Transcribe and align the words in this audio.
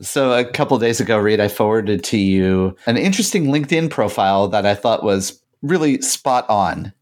So 0.00 0.32
a 0.32 0.44
couple 0.44 0.78
days 0.78 1.00
ago, 1.00 1.18
Reed, 1.18 1.40
I 1.40 1.48
forwarded 1.48 2.04
to 2.04 2.18
you 2.18 2.76
an 2.86 2.96
interesting 2.96 3.46
LinkedIn 3.46 3.90
profile 3.90 4.48
that 4.48 4.66
I 4.66 4.74
thought 4.74 5.02
was 5.02 5.40
really 5.62 6.00
spot 6.02 6.48
on. 6.48 6.92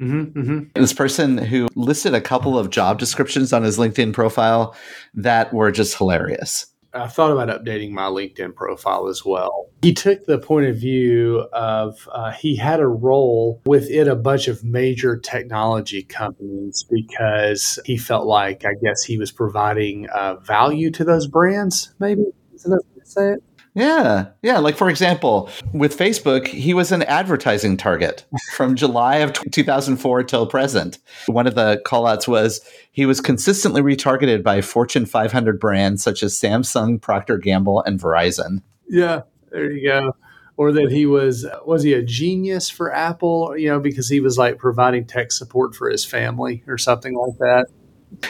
Mm-hmm, 0.00 0.38
mm-hmm. 0.38 0.80
This 0.80 0.92
person 0.92 1.38
who 1.38 1.68
listed 1.76 2.14
a 2.14 2.20
couple 2.20 2.58
of 2.58 2.70
job 2.70 2.98
descriptions 2.98 3.52
on 3.52 3.62
his 3.62 3.78
LinkedIn 3.78 4.12
profile 4.12 4.74
that 5.14 5.52
were 5.52 5.70
just 5.70 5.96
hilarious. 5.96 6.66
I 6.94 7.06
thought 7.06 7.32
about 7.32 7.48
updating 7.48 7.90
my 7.90 8.04
LinkedIn 8.04 8.54
profile 8.54 9.08
as 9.08 9.24
well. 9.24 9.70
He 9.82 9.94
took 9.94 10.26
the 10.26 10.38
point 10.38 10.66
of 10.66 10.76
view 10.76 11.40
of 11.52 12.08
uh, 12.12 12.32
he 12.32 12.56
had 12.56 12.80
a 12.80 12.86
role 12.86 13.60
within 13.66 14.08
a 14.08 14.16
bunch 14.16 14.46
of 14.48 14.62
major 14.62 15.16
technology 15.16 16.02
companies 16.02 16.84
because 16.90 17.78
he 17.84 17.96
felt 17.96 18.26
like, 18.26 18.64
I 18.64 18.74
guess, 18.82 19.02
he 19.02 19.18
was 19.18 19.32
providing 19.32 20.08
uh, 20.10 20.36
value 20.36 20.90
to 20.92 21.04
those 21.04 21.26
brands, 21.26 21.94
maybe. 21.98 22.24
Is 22.54 22.62
that 22.64 22.82
say 23.04 23.32
it? 23.32 23.42
Yeah. 23.74 24.26
Yeah. 24.42 24.58
Like, 24.58 24.76
for 24.76 24.90
example, 24.90 25.48
with 25.72 25.96
Facebook, 25.96 26.46
he 26.46 26.74
was 26.74 26.92
an 26.92 27.02
advertising 27.04 27.76
target 27.76 28.24
from 28.54 28.76
July 28.76 29.16
of 29.16 29.32
2004 29.50 30.24
till 30.24 30.46
present. 30.46 30.98
One 31.26 31.46
of 31.46 31.54
the 31.54 31.80
callouts 31.86 32.28
was 32.28 32.60
he 32.92 33.06
was 33.06 33.20
consistently 33.20 33.80
retargeted 33.80 34.42
by 34.42 34.60
Fortune 34.60 35.06
500 35.06 35.58
brands 35.58 36.02
such 36.02 36.22
as 36.22 36.34
Samsung, 36.34 37.00
Procter 37.00 37.38
Gamble, 37.38 37.82
and 37.82 37.98
Verizon. 37.98 38.62
Yeah. 38.88 39.22
There 39.50 39.70
you 39.70 39.88
go. 39.88 40.16
Or 40.58 40.70
that 40.72 40.92
he 40.92 41.06
was, 41.06 41.46
was 41.64 41.82
he 41.82 41.94
a 41.94 42.02
genius 42.02 42.68
for 42.68 42.94
Apple, 42.94 43.56
you 43.56 43.68
know, 43.68 43.80
because 43.80 44.08
he 44.08 44.20
was 44.20 44.36
like 44.36 44.58
providing 44.58 45.06
tech 45.06 45.32
support 45.32 45.74
for 45.74 45.88
his 45.88 46.04
family 46.04 46.62
or 46.66 46.76
something 46.76 47.14
like 47.14 47.38
that? 47.38 47.66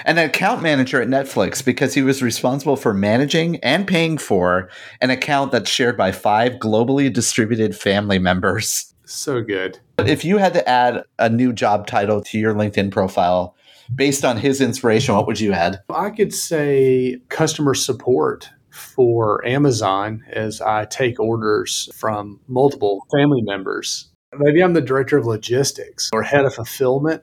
An 0.05 0.19
account 0.19 0.63
manager 0.63 1.01
at 1.01 1.09
Netflix 1.09 1.65
because 1.65 1.95
he 1.95 2.03
was 2.03 2.23
responsible 2.23 2.77
for 2.77 2.95
managing 2.95 3.57
and 3.59 3.87
paying 3.87 4.19
for 4.19 4.69
an 5.01 5.11
account 5.11 5.53
that's 5.53 5.71
shared 5.71 5.97
by 5.97 6.13
five 6.13 6.53
globally 6.55 7.13
distributed 7.13 7.77
family 7.77 8.19
members. 8.19 8.95
So 9.05 9.43
good. 9.43 9.79
If 9.99 10.25
you 10.25 10.39
had 10.39 10.55
to 10.55 10.69
add 10.69 11.05
a 11.19 11.29
new 11.29 11.53
job 11.53 11.87
title 11.87 12.23
to 12.23 12.39
your 12.39 12.55
LinkedIn 12.55 12.91
profile 12.91 13.55
based 13.95 14.25
on 14.25 14.37
his 14.39 14.61
inspiration, 14.61 15.15
what 15.15 15.27
would 15.27 15.41
you 15.41 15.53
add? 15.53 15.81
I 15.91 16.11
could 16.11 16.33
say 16.33 17.19
customer 17.29 17.75
support 17.75 18.49
for 18.71 19.47
Amazon 19.47 20.25
as 20.33 20.61
I 20.61 20.87
take 20.87 21.21
orders 21.21 21.91
from 21.95 22.41
multiple 22.49 23.07
family 23.13 23.43
members. 23.43 24.09
Maybe 24.35 24.63
I'm 24.63 24.73
the 24.73 24.81
director 24.81 25.19
of 25.19 25.27
logistics 25.27 26.09
or 26.13 26.23
head 26.23 26.47
of 26.47 26.55
fulfillment 26.55 27.23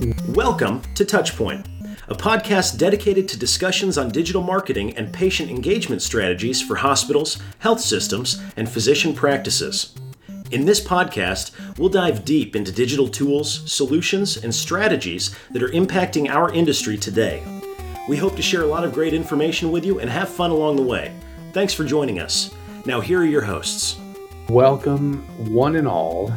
Welcome 0.00 0.80
to 0.94 1.04
Touchpoint, 1.04 1.66
a 2.08 2.14
podcast 2.14 2.78
dedicated 2.78 3.28
to 3.28 3.38
discussions 3.38 3.98
on 3.98 4.08
digital 4.08 4.40
marketing 4.40 4.96
and 4.96 5.12
patient 5.12 5.50
engagement 5.50 6.00
strategies 6.00 6.62
for 6.62 6.76
hospitals, 6.76 7.36
health 7.58 7.80
systems, 7.80 8.42
and 8.56 8.66
physician 8.66 9.12
practices. 9.12 9.94
In 10.52 10.64
this 10.64 10.80
podcast, 10.80 11.52
we'll 11.78 11.90
dive 11.90 12.24
deep 12.24 12.56
into 12.56 12.72
digital 12.72 13.08
tools, 13.08 13.70
solutions, 13.70 14.38
and 14.38 14.54
strategies 14.54 15.36
that 15.50 15.62
are 15.62 15.68
impacting 15.68 16.30
our 16.30 16.50
industry 16.50 16.96
today. 16.96 17.42
We 18.08 18.16
hope 18.16 18.36
to 18.36 18.42
share 18.42 18.62
a 18.62 18.66
lot 18.66 18.84
of 18.84 18.94
great 18.94 19.12
information 19.12 19.70
with 19.70 19.84
you 19.84 20.00
and 20.00 20.08
have 20.08 20.30
fun 20.30 20.50
along 20.50 20.76
the 20.76 20.82
way. 20.82 21.14
Thanks 21.52 21.74
for 21.74 21.84
joining 21.84 22.20
us. 22.20 22.54
Now, 22.86 23.02
here 23.02 23.20
are 23.20 23.26
your 23.26 23.42
hosts. 23.42 23.98
Welcome, 24.48 25.18
one 25.52 25.76
and 25.76 25.86
all, 25.86 26.32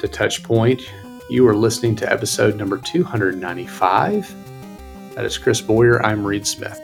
to 0.00 0.08
Touchpoint, 0.08 0.84
you 1.34 1.48
are 1.48 1.56
listening 1.56 1.96
to 1.96 2.08
episode 2.12 2.54
number 2.54 2.78
295. 2.78 4.34
That 5.16 5.24
is 5.24 5.36
Chris 5.36 5.60
Boyer. 5.60 6.00
I'm 6.06 6.24
Reed 6.24 6.46
Smith. 6.46 6.80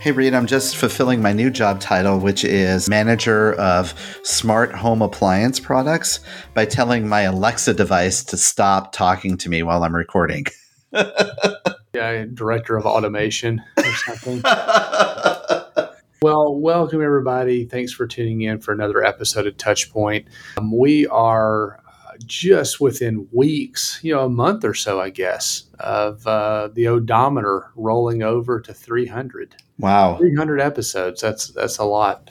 Hey, 0.00 0.10
Reed, 0.10 0.34
I'm 0.34 0.46
just 0.46 0.76
fulfilling 0.76 1.22
my 1.22 1.32
new 1.32 1.50
job 1.50 1.78
title, 1.78 2.18
which 2.18 2.44
is 2.44 2.88
Manager 2.88 3.52
of 3.54 3.94
Smart 4.24 4.74
Home 4.74 5.02
Appliance 5.02 5.60
Products, 5.60 6.18
by 6.52 6.64
telling 6.64 7.06
my 7.06 7.22
Alexa 7.22 7.74
device 7.74 8.24
to 8.24 8.36
stop 8.36 8.90
talking 8.90 9.36
to 9.36 9.48
me 9.48 9.62
while 9.62 9.84
I'm 9.84 9.94
recording. 9.94 10.46
yeah, 11.94 12.24
Director 12.34 12.76
of 12.76 12.86
Automation 12.86 13.62
or 13.76 13.84
something. 13.84 14.42
Well, 16.22 16.56
welcome 16.56 17.02
everybody. 17.02 17.66
Thanks 17.66 17.92
for 17.92 18.06
tuning 18.06 18.40
in 18.40 18.58
for 18.58 18.72
another 18.72 19.04
episode 19.04 19.46
of 19.46 19.58
Touchpoint. 19.58 20.24
Um, 20.56 20.76
we 20.76 21.06
are 21.08 21.78
just 22.24 22.80
within 22.80 23.28
weeks, 23.32 24.00
you 24.02 24.14
know, 24.14 24.24
a 24.24 24.28
month 24.28 24.64
or 24.64 24.74
so, 24.74 25.00
I 25.00 25.10
guess, 25.10 25.64
of 25.78 26.26
uh, 26.26 26.68
the 26.72 26.88
odometer 26.88 27.70
rolling 27.74 28.22
over 28.22 28.60
to 28.60 28.72
300. 28.72 29.56
Wow, 29.78 30.16
300 30.16 30.60
episodes. 30.60 31.20
That's 31.20 31.48
that's 31.48 31.78
a 31.78 31.84
lot. 31.84 32.30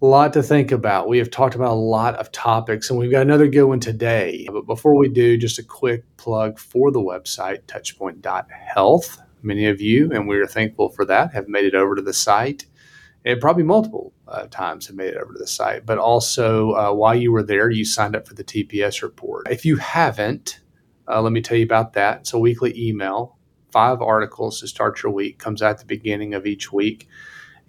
A 0.00 0.06
lot 0.06 0.32
to 0.32 0.42
think 0.42 0.72
about. 0.72 1.08
We 1.08 1.18
have 1.18 1.30
talked 1.30 1.54
about 1.54 1.70
a 1.70 1.74
lot 1.74 2.16
of 2.16 2.32
topics, 2.32 2.90
and 2.90 2.98
we've 2.98 3.10
got 3.10 3.22
another 3.22 3.46
good 3.46 3.64
one 3.64 3.78
today. 3.78 4.48
But 4.52 4.66
before 4.66 4.96
we 4.96 5.08
do, 5.08 5.38
just 5.38 5.60
a 5.60 5.62
quick 5.62 6.04
plug 6.16 6.58
for 6.58 6.90
the 6.90 7.00
website, 7.00 7.62
touchpoint.health. 7.66 9.22
Many 9.42 9.66
of 9.66 9.80
you, 9.80 10.10
and 10.12 10.26
we 10.26 10.38
are 10.38 10.46
thankful 10.46 10.88
for 10.88 11.04
that, 11.04 11.32
have 11.32 11.46
made 11.48 11.66
it 11.66 11.76
over 11.76 11.94
to 11.94 12.02
the 12.02 12.12
site 12.12 12.66
and 13.24 13.40
probably 13.40 13.62
multiple 13.62 14.12
uh, 14.28 14.46
times 14.50 14.86
have 14.86 14.96
made 14.96 15.14
it 15.14 15.16
over 15.16 15.32
to 15.32 15.38
the 15.38 15.46
site. 15.46 15.86
But 15.86 15.98
also, 15.98 16.72
uh, 16.72 16.92
while 16.92 17.14
you 17.14 17.32
were 17.32 17.42
there, 17.42 17.70
you 17.70 17.84
signed 17.84 18.16
up 18.16 18.26
for 18.26 18.34
the 18.34 18.44
TPS 18.44 19.02
report. 19.02 19.46
If 19.50 19.64
you 19.64 19.76
haven't, 19.76 20.60
uh, 21.08 21.20
let 21.22 21.32
me 21.32 21.40
tell 21.40 21.56
you 21.56 21.64
about 21.64 21.92
that. 21.94 22.20
It's 22.20 22.32
a 22.32 22.38
weekly 22.38 22.72
email, 22.76 23.36
five 23.70 24.00
articles 24.02 24.60
to 24.60 24.68
start 24.68 25.02
your 25.02 25.12
week, 25.12 25.38
comes 25.38 25.62
out 25.62 25.70
at 25.70 25.78
the 25.78 25.86
beginning 25.86 26.34
of 26.34 26.46
each 26.46 26.72
week. 26.72 27.08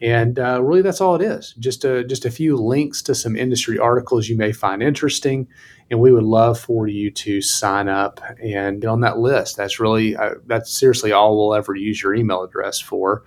And 0.02 0.38
uh, 0.38 0.62
really, 0.62 0.82
that's 0.82 1.00
all 1.00 1.16
it 1.16 1.22
is. 1.22 1.54
Just 1.60 1.86
a, 1.86 2.04
just 2.04 2.26
a 2.26 2.32
few 2.32 2.58
links 2.58 3.02
to 3.04 3.16
some 3.16 3.36
industry 3.36 3.78
articles 3.78 4.28
you 4.28 4.36
may 4.36 4.52
find 4.52 4.82
interesting. 4.82 5.48
And 5.90 6.00
we 6.00 6.12
would 6.12 6.24
love 6.24 6.60
for 6.60 6.88
you 6.88 7.12
to 7.12 7.42
sign 7.42 7.88
up 7.88 8.20
and 8.44 8.82
get 8.82 8.88
on 8.88 9.02
that 9.02 9.20
list. 9.20 9.56
That's 9.56 9.80
really, 9.80 10.16
uh, 10.16 10.36
that's 10.48 10.78
seriously 10.78 11.12
all 11.12 11.38
we'll 11.38 11.56
ever 11.56 11.76
use 11.76 12.02
your 12.02 12.16
email 12.16 12.44
address 12.44 12.80
for 12.80 13.24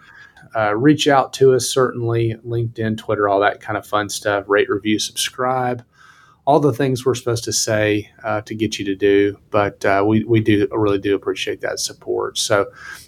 uh, 0.54 0.74
reach 0.76 1.08
out 1.08 1.32
to 1.34 1.54
us, 1.54 1.68
certainly 1.68 2.34
LinkedIn, 2.46 2.98
Twitter, 2.98 3.28
all 3.28 3.40
that 3.40 3.60
kind 3.60 3.76
of 3.76 3.86
fun 3.86 4.08
stuff. 4.08 4.44
Rate, 4.48 4.68
review, 4.68 4.98
subscribe, 4.98 5.84
all 6.44 6.60
the 6.60 6.72
things 6.72 7.04
we're 7.04 7.14
supposed 7.14 7.44
to 7.44 7.52
say 7.52 8.10
uh, 8.22 8.40
to 8.42 8.54
get 8.54 8.78
you 8.78 8.84
to 8.84 8.94
do. 8.94 9.38
But 9.50 9.84
uh, 9.84 10.04
we, 10.06 10.24
we 10.24 10.40
do 10.40 10.68
really 10.70 10.98
do 10.98 11.14
appreciate 11.14 11.60
that 11.62 11.80
support. 11.80 12.38
So 12.38 12.66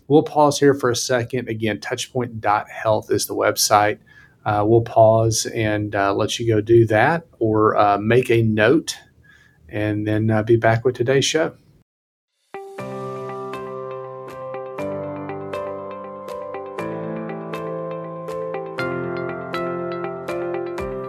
we'll 0.09 0.23
pause 0.23 0.59
here 0.59 0.75
for 0.75 0.91
a 0.91 0.97
second. 0.97 1.49
Again, 1.49 1.79
touchpoint.health 1.79 3.11
is 3.11 3.27
the 3.27 3.35
website. 3.35 3.99
Uh, 4.45 4.65
we'll 4.67 4.83
pause 4.83 5.47
and 5.47 5.95
uh, 5.95 6.15
let 6.15 6.39
you 6.39 6.47
go 6.47 6.61
do 6.61 6.87
that 6.87 7.27
or 7.39 7.77
uh, 7.77 7.99
make 7.99 8.31
a 8.31 8.43
note 8.43 8.97
and 9.69 10.07
then 10.07 10.45
be 10.47 10.57
back 10.57 10.85
with 10.85 10.97
today's 10.97 11.25
show. 11.25 11.55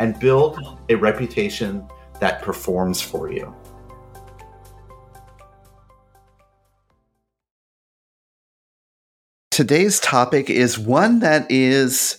and 0.00 0.18
build 0.18 0.58
a 0.88 0.96
reputation 0.96 1.86
that 2.18 2.42
performs 2.42 3.00
for 3.00 3.30
you. 3.30 3.54
Today's 9.50 10.00
topic 10.00 10.48
is 10.48 10.78
one 10.78 11.20
that 11.20 11.48
is 11.50 12.18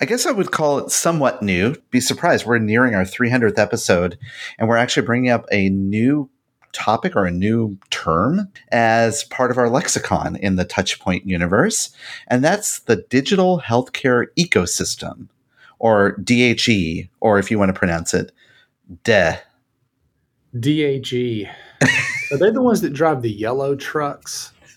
I 0.00 0.04
guess 0.04 0.26
I 0.26 0.30
would 0.30 0.52
call 0.52 0.78
it 0.78 0.90
somewhat 0.90 1.42
new. 1.42 1.74
Be 1.90 2.00
surprised. 2.00 2.46
We're 2.46 2.58
nearing 2.58 2.94
our 2.94 3.02
300th 3.02 3.58
episode, 3.58 4.16
and 4.56 4.68
we're 4.68 4.76
actually 4.76 5.04
bringing 5.04 5.30
up 5.30 5.44
a 5.50 5.70
new 5.70 6.30
topic 6.72 7.16
or 7.16 7.26
a 7.26 7.32
new 7.32 7.76
term 7.90 8.48
as 8.70 9.24
part 9.24 9.50
of 9.50 9.58
our 9.58 9.68
lexicon 9.68 10.36
in 10.36 10.54
the 10.54 10.64
Touchpoint 10.64 11.26
universe, 11.26 11.90
and 12.28 12.44
that's 12.44 12.78
the 12.80 13.04
digital 13.10 13.60
healthcare 13.60 14.26
ecosystem, 14.38 15.28
or 15.78 16.16
DHE, 16.22 17.08
or 17.20 17.38
if 17.38 17.50
you 17.50 17.58
want 17.58 17.68
to 17.70 17.78
pronounce 17.78 18.14
it, 18.14 18.32
DE. 19.04 19.34
DHE. 20.58 21.48
Are 22.30 22.38
they 22.38 22.50
the 22.50 22.62
ones 22.62 22.80
that 22.80 22.92
drive 22.92 23.22
the 23.22 23.30
yellow 23.30 23.76
trucks? 23.76 24.52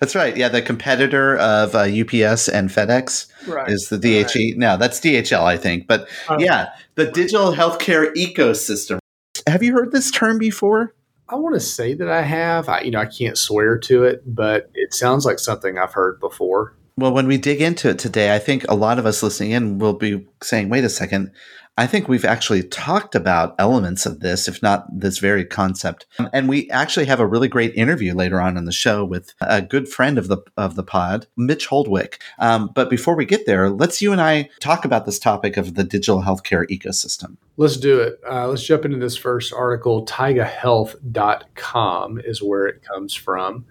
that's 0.00 0.14
right. 0.14 0.34
Yeah, 0.36 0.48
the 0.48 0.62
competitor 0.62 1.36
of 1.36 1.74
uh, 1.74 1.80
UPS 1.80 2.48
and 2.48 2.70
FedEx 2.70 3.26
right. 3.46 3.68
is 3.68 3.88
the 3.90 3.98
DHE. 3.98 4.22
Right. 4.22 4.56
No, 4.56 4.76
that's 4.78 4.98
DHL, 4.98 5.42
I 5.42 5.58
think. 5.58 5.86
But 5.86 6.08
um, 6.28 6.40
yeah, 6.40 6.70
the 6.94 7.10
digital 7.10 7.52
healthcare 7.52 8.14
ecosystem. 8.14 8.98
Have 9.46 9.62
you 9.62 9.74
heard 9.74 9.92
this 9.92 10.10
term 10.10 10.38
before? 10.38 10.94
I 11.28 11.36
want 11.36 11.54
to 11.54 11.60
say 11.60 11.94
that 11.94 12.08
I 12.08 12.22
have. 12.22 12.68
I, 12.68 12.80
you 12.80 12.90
know, 12.90 13.00
I 13.00 13.06
can't 13.06 13.36
swear 13.36 13.78
to 13.78 14.04
it, 14.04 14.22
but 14.26 14.70
it 14.74 14.94
sounds 14.94 15.26
like 15.26 15.38
something 15.38 15.78
I've 15.78 15.92
heard 15.92 16.18
before. 16.18 16.74
Well, 16.96 17.12
when 17.12 17.26
we 17.26 17.38
dig 17.38 17.60
into 17.60 17.88
it 17.88 17.98
today, 17.98 18.34
I 18.34 18.38
think 18.38 18.64
a 18.68 18.76
lot 18.76 19.00
of 19.00 19.06
us 19.06 19.22
listening 19.22 19.50
in 19.50 19.78
will 19.78 19.94
be 19.94 20.26
saying, 20.42 20.68
wait 20.68 20.84
a 20.84 20.88
second, 20.88 21.32
I 21.76 21.88
think 21.88 22.06
we've 22.06 22.24
actually 22.24 22.62
talked 22.62 23.16
about 23.16 23.56
elements 23.58 24.06
of 24.06 24.20
this, 24.20 24.46
if 24.46 24.62
not 24.62 24.86
this 24.92 25.18
very 25.18 25.44
concept. 25.44 26.06
And 26.32 26.48
we 26.48 26.70
actually 26.70 27.06
have 27.06 27.18
a 27.18 27.26
really 27.26 27.48
great 27.48 27.74
interview 27.74 28.14
later 28.14 28.40
on 28.40 28.56
in 28.56 28.64
the 28.64 28.70
show 28.70 29.04
with 29.04 29.34
a 29.40 29.60
good 29.60 29.88
friend 29.88 30.16
of 30.16 30.28
the 30.28 30.38
of 30.56 30.76
the 30.76 30.84
pod, 30.84 31.26
Mitch 31.36 31.66
Holdwick. 31.66 32.22
Um, 32.38 32.70
but 32.72 32.88
before 32.88 33.16
we 33.16 33.24
get 33.24 33.46
there, 33.46 33.70
let's 33.70 34.00
you 34.00 34.12
and 34.12 34.20
I 34.20 34.50
talk 34.60 34.84
about 34.84 35.04
this 35.04 35.18
topic 35.18 35.56
of 35.56 35.74
the 35.74 35.82
digital 35.82 36.22
healthcare 36.22 36.64
ecosystem. 36.70 37.38
Let's 37.56 37.76
do 37.76 38.00
it. 38.00 38.20
Uh, 38.28 38.46
let's 38.46 38.62
jump 38.62 38.84
into 38.84 38.98
this 38.98 39.16
first 39.16 39.52
article. 39.52 40.06
TaigaHealth.com 40.06 42.20
is 42.24 42.40
where 42.40 42.68
it 42.68 42.84
comes 42.84 43.14
from. 43.14 43.64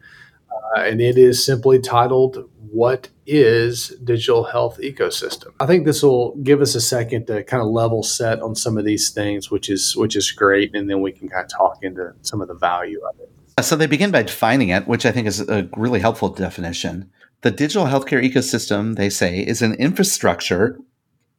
Uh, 0.76 0.82
and 0.82 1.02
it 1.02 1.18
is 1.18 1.46
simply 1.46 1.80
titled 1.80 2.50
what 2.74 3.10
is 3.28 3.90
digital 4.04 4.46
health 4.46 4.80
ecosystem? 4.80 5.54
I 5.60 5.68
think 5.68 5.86
this 5.86 6.02
will 6.02 6.36
give 6.38 6.60
us 6.60 6.74
a 6.74 6.82
second 6.82 7.28
to 7.28 7.44
kind 7.44 7.62
of 7.62 7.70
level 7.70 8.02
set 8.02 8.42
on 8.42 8.56
some 8.56 8.80
of 8.80 8.84
these 8.84 9.12
things 9.12 9.52
which 9.52 9.70
is 9.70 9.96
which 9.96 10.16
is 10.16 10.32
great 10.32 10.76
and 10.76 10.90
then 10.90 11.02
we 11.02 11.12
can 11.12 11.30
kind 11.30 11.46
of 11.46 11.52
talk 11.52 11.78
into 11.84 12.14
some 12.24 12.42
of 12.42 12.48
the 12.48 12.56
value 12.56 13.00
of 13.08 13.20
it. 13.20 13.32
Uh, 13.58 13.62
so 13.62 13.76
they 13.76 13.86
begin 13.86 14.10
by 14.10 14.24
defining 14.24 14.70
it 14.70 14.88
which 14.88 15.06
i 15.06 15.12
think 15.12 15.28
is 15.28 15.40
a 15.42 15.70
really 15.78 16.00
helpful 16.00 16.30
definition. 16.30 17.12
The 17.42 17.52
digital 17.52 17.86
healthcare 17.86 18.24
ecosystem 18.24 18.96
they 18.96 19.10
say 19.10 19.40
is 19.40 19.62
an 19.62 19.76
infrastructure 19.76 20.80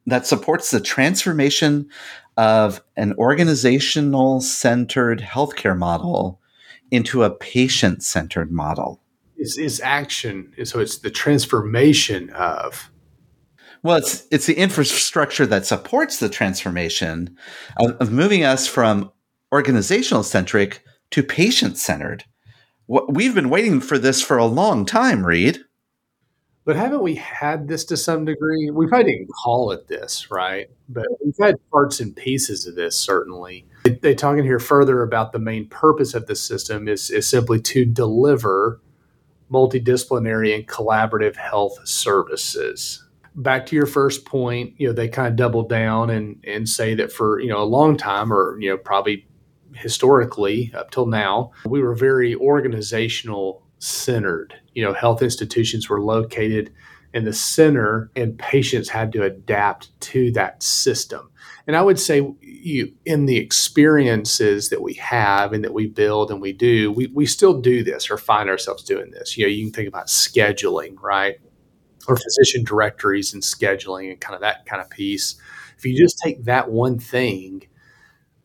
that 0.06 0.26
supports 0.26 0.70
the 0.70 0.80
transformation 0.80 1.88
of 2.36 2.80
an 2.96 3.12
organizational 3.14 4.40
centered 4.40 5.20
healthcare 5.20 5.76
model 5.76 6.40
into 6.92 7.24
a 7.24 7.30
patient 7.30 8.04
centered 8.04 8.52
model 8.52 9.00
is, 9.36 9.58
is 9.58 9.80
action. 9.80 10.52
So 10.64 10.80
it's 10.80 10.98
the 10.98 11.10
transformation 11.10 12.30
of. 12.30 12.90
Well, 13.82 13.98
it's 13.98 14.26
it's 14.30 14.46
the 14.46 14.56
infrastructure 14.56 15.46
that 15.46 15.66
supports 15.66 16.18
the 16.18 16.30
transformation 16.30 17.36
of, 17.78 17.92
of 18.00 18.10
moving 18.10 18.42
us 18.42 18.66
from 18.66 19.12
organizational 19.52 20.22
centric 20.22 20.82
to 21.10 21.22
patient 21.22 21.76
centered. 21.76 22.24
We've 22.86 23.34
been 23.34 23.50
waiting 23.50 23.80
for 23.80 23.98
this 23.98 24.22
for 24.22 24.36
a 24.36 24.46
long 24.46 24.84
time, 24.84 25.24
Reed. 25.24 25.60
But 26.64 26.76
haven't 26.76 27.02
we 27.02 27.16
had 27.16 27.68
this 27.68 27.84
to 27.86 27.96
some 27.96 28.24
degree? 28.24 28.70
We 28.70 28.86
probably 28.86 29.12
didn't 29.12 29.28
call 29.44 29.70
it 29.72 29.86
this, 29.86 30.30
right? 30.30 30.70
But 30.88 31.06
we've 31.22 31.34
had 31.38 31.56
parts 31.70 32.00
and 32.00 32.16
pieces 32.16 32.66
of 32.66 32.74
this, 32.74 32.96
certainly. 32.96 33.66
They, 33.84 33.92
they 33.92 34.14
talk 34.14 34.38
in 34.38 34.44
here 34.44 34.58
further 34.58 35.02
about 35.02 35.32
the 35.32 35.38
main 35.38 35.68
purpose 35.68 36.14
of 36.14 36.26
the 36.26 36.34
system 36.34 36.88
is, 36.88 37.10
is 37.10 37.28
simply 37.28 37.60
to 37.60 37.84
deliver 37.84 38.80
multidisciplinary 39.54 40.54
and 40.54 40.66
collaborative 40.66 41.36
health 41.36 41.78
services. 41.86 43.04
Back 43.36 43.66
to 43.66 43.76
your 43.76 43.86
first 43.86 44.26
point, 44.26 44.74
you 44.76 44.86
know, 44.86 44.92
they 44.92 45.08
kind 45.08 45.28
of 45.28 45.36
double 45.36 45.62
down 45.66 46.10
and, 46.10 46.44
and 46.46 46.68
say 46.68 46.94
that 46.94 47.12
for, 47.12 47.40
you 47.40 47.48
know, 47.48 47.62
a 47.62 47.64
long 47.64 47.96
time 47.96 48.32
or, 48.32 48.58
you 48.60 48.70
know, 48.70 48.76
probably 48.76 49.26
historically 49.74 50.72
up 50.74 50.90
till 50.90 51.06
now, 51.06 51.52
we 51.66 51.80
were 51.80 51.94
very 51.94 52.34
organizational 52.34 53.62
centered. 53.78 54.54
You 54.72 54.84
know, 54.84 54.92
health 54.92 55.22
institutions 55.22 55.88
were 55.88 56.00
located 56.00 56.72
in 57.14 57.24
the 57.24 57.32
center 57.32 58.10
and 58.16 58.36
patients 58.38 58.88
had 58.88 59.12
to 59.12 59.22
adapt 59.22 59.98
to 60.00 60.32
that 60.32 60.62
system. 60.62 61.30
And 61.66 61.76
I 61.76 61.82
would 61.82 61.98
say 61.98 62.28
you 62.40 62.92
in 63.06 63.26
the 63.26 63.38
experiences 63.38 64.68
that 64.68 64.82
we 64.82 64.94
have 64.94 65.52
and 65.52 65.64
that 65.64 65.72
we 65.72 65.86
build 65.86 66.30
and 66.30 66.42
we 66.42 66.52
do, 66.52 66.90
we, 66.90 67.06
we 67.06 67.24
still 67.24 67.60
do 67.60 67.84
this 67.84 68.10
or 68.10 68.18
find 68.18 68.50
ourselves 68.50 68.82
doing 68.82 69.12
this. 69.12 69.38
You 69.38 69.46
know, 69.46 69.50
you 69.50 69.64
can 69.64 69.72
think 69.72 69.88
about 69.88 70.08
scheduling, 70.08 71.00
right? 71.00 71.36
Or 72.08 72.16
physician 72.16 72.64
directories 72.64 73.32
and 73.32 73.42
scheduling 73.42 74.10
and 74.10 74.20
kind 74.20 74.34
of 74.34 74.40
that 74.42 74.66
kind 74.66 74.82
of 74.82 74.90
piece. 74.90 75.36
If 75.78 75.86
you 75.86 75.96
just 75.96 76.18
take 76.18 76.44
that 76.44 76.70
one 76.70 76.98
thing 76.98 77.62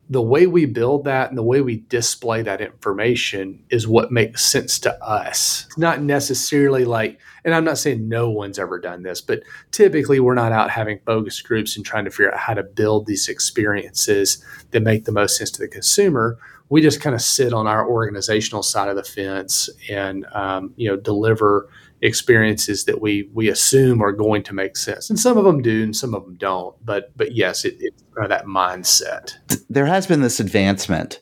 the 0.09 0.21
way 0.21 0.47
we 0.47 0.65
build 0.65 1.03
that 1.03 1.29
and 1.29 1.37
the 1.37 1.43
way 1.43 1.61
we 1.61 1.77
display 1.87 2.41
that 2.41 2.61
information 2.61 3.63
is 3.69 3.87
what 3.87 4.11
makes 4.11 4.43
sense 4.43 4.79
to 4.79 5.03
us. 5.03 5.65
It's 5.67 5.77
not 5.77 6.01
necessarily 6.01 6.83
like, 6.83 7.19
and 7.45 7.53
I'm 7.53 7.63
not 7.63 7.77
saying 7.77 8.09
no 8.09 8.31
one's 8.31 8.57
ever 8.57 8.79
done 8.79 9.03
this, 9.03 9.21
but 9.21 9.43
typically 9.69 10.19
we're 10.19 10.33
not 10.33 10.51
out 10.51 10.71
having 10.71 10.99
focus 11.05 11.39
groups 11.41 11.77
and 11.77 11.85
trying 11.85 12.05
to 12.05 12.11
figure 12.11 12.33
out 12.33 12.39
how 12.39 12.55
to 12.55 12.63
build 12.63 13.05
these 13.05 13.29
experiences 13.29 14.43
that 14.71 14.81
make 14.81 15.05
the 15.05 15.11
most 15.11 15.37
sense 15.37 15.51
to 15.51 15.61
the 15.61 15.67
consumer. 15.67 16.39
We 16.69 16.81
just 16.81 17.01
kind 17.01 17.15
of 17.15 17.21
sit 17.21 17.53
on 17.53 17.67
our 17.67 17.87
organizational 17.87 18.63
side 18.63 18.89
of 18.89 18.95
the 18.95 19.03
fence 19.03 19.69
and 19.89 20.25
um, 20.33 20.73
you 20.75 20.89
know 20.89 20.97
deliver 20.97 21.69
experiences 22.01 22.85
that 22.85 23.01
we 23.01 23.29
we 23.33 23.49
assume 23.49 24.01
are 24.01 24.11
going 24.11 24.43
to 24.43 24.53
make 24.53 24.77
sense. 24.77 25.09
And 25.09 25.19
some 25.19 25.37
of 25.37 25.43
them 25.43 25.61
do 25.61 25.83
and 25.83 25.95
some 25.95 26.13
of 26.13 26.23
them 26.23 26.35
don't. 26.35 26.75
But 26.83 27.15
but 27.17 27.33
yes 27.33 27.65
it, 27.65 27.75
it's 27.79 28.03
kind 28.15 28.25
of 28.25 28.29
that 28.29 28.45
mindset. 28.45 29.33
There 29.69 29.85
has 29.85 30.07
been 30.07 30.21
this 30.21 30.39
advancement 30.39 31.21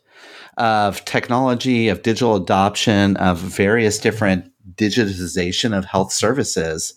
of 0.57 1.05
technology 1.05 1.87
of 1.87 2.01
digital 2.01 2.35
adoption 2.35 3.17
of 3.17 3.37
various 3.39 3.99
different 3.99 4.51
digitization 4.75 5.77
of 5.77 5.85
health 5.85 6.11
services 6.11 6.93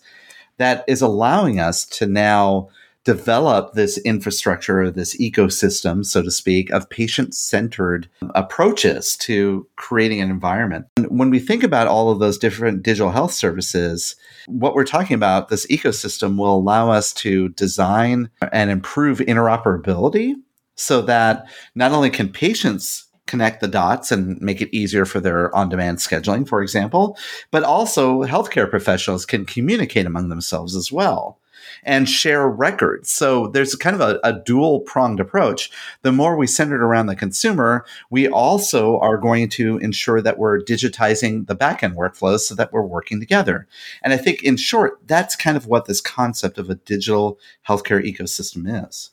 that 0.57 0.83
is 0.87 1.01
allowing 1.01 1.59
us 1.59 1.85
to 1.85 2.05
now 2.05 2.69
develop 3.03 3.73
this 3.73 3.97
infrastructure, 3.99 4.91
this 4.91 5.17
ecosystem, 5.17 6.05
so 6.05 6.21
to 6.21 6.31
speak, 6.31 6.69
of 6.69 6.89
patient 6.89 7.33
centered 7.33 8.07
approaches 8.35 9.17
to 9.17 9.67
creating 9.75 10.21
an 10.21 10.29
environment. 10.29 10.85
And 10.97 11.07
when 11.07 11.29
we 11.29 11.39
think 11.39 11.63
about 11.63 11.87
all 11.87 12.09
of 12.09 12.19
those 12.19 12.37
different 12.37 12.83
digital 12.83 13.11
health 13.11 13.33
services, 13.33 14.15
what 14.47 14.75
we're 14.75 14.83
talking 14.83 15.15
about, 15.15 15.49
this 15.49 15.65
ecosystem 15.67 16.37
will 16.37 16.55
allow 16.55 16.91
us 16.91 17.11
to 17.13 17.49
design 17.49 18.29
and 18.51 18.69
improve 18.69 19.19
interoperability 19.19 20.35
so 20.75 21.01
that 21.01 21.45
not 21.75 21.91
only 21.91 22.09
can 22.09 22.29
patients 22.29 23.07
connect 23.27 23.61
the 23.61 23.67
dots 23.67 24.11
and 24.11 24.39
make 24.41 24.61
it 24.61 24.75
easier 24.75 25.05
for 25.05 25.19
their 25.19 25.55
on 25.55 25.69
demand 25.69 25.99
scheduling, 25.99 26.47
for 26.47 26.61
example, 26.61 27.17
but 27.49 27.63
also 27.63 28.23
healthcare 28.23 28.69
professionals 28.69 29.25
can 29.25 29.45
communicate 29.45 30.05
among 30.05 30.29
themselves 30.29 30.75
as 30.75 30.91
well 30.91 31.40
and 31.83 32.09
share 32.09 32.47
records. 32.47 33.09
So 33.11 33.47
there's 33.47 33.75
kind 33.75 33.95
of 33.95 34.01
a, 34.01 34.19
a 34.23 34.33
dual 34.33 34.81
pronged 34.81 35.19
approach. 35.19 35.71
The 36.01 36.11
more 36.11 36.35
we 36.35 36.47
center 36.47 36.75
it 36.75 36.81
around 36.81 37.07
the 37.07 37.15
consumer, 37.15 37.85
we 38.09 38.27
also 38.27 38.99
are 38.99 39.17
going 39.17 39.49
to 39.49 39.77
ensure 39.77 40.21
that 40.21 40.37
we're 40.37 40.61
digitizing 40.61 41.47
the 41.47 41.55
backend 41.55 41.95
workflows 41.95 42.41
so 42.41 42.55
that 42.55 42.71
we're 42.71 42.81
working 42.81 43.19
together. 43.19 43.67
And 44.03 44.13
I 44.13 44.17
think, 44.17 44.43
in 44.43 44.57
short, 44.57 44.99
that's 45.07 45.35
kind 45.35 45.57
of 45.57 45.67
what 45.67 45.85
this 45.85 46.01
concept 46.01 46.57
of 46.57 46.69
a 46.69 46.75
digital 46.75 47.39
healthcare 47.67 48.03
ecosystem 48.03 48.87
is. 48.87 49.11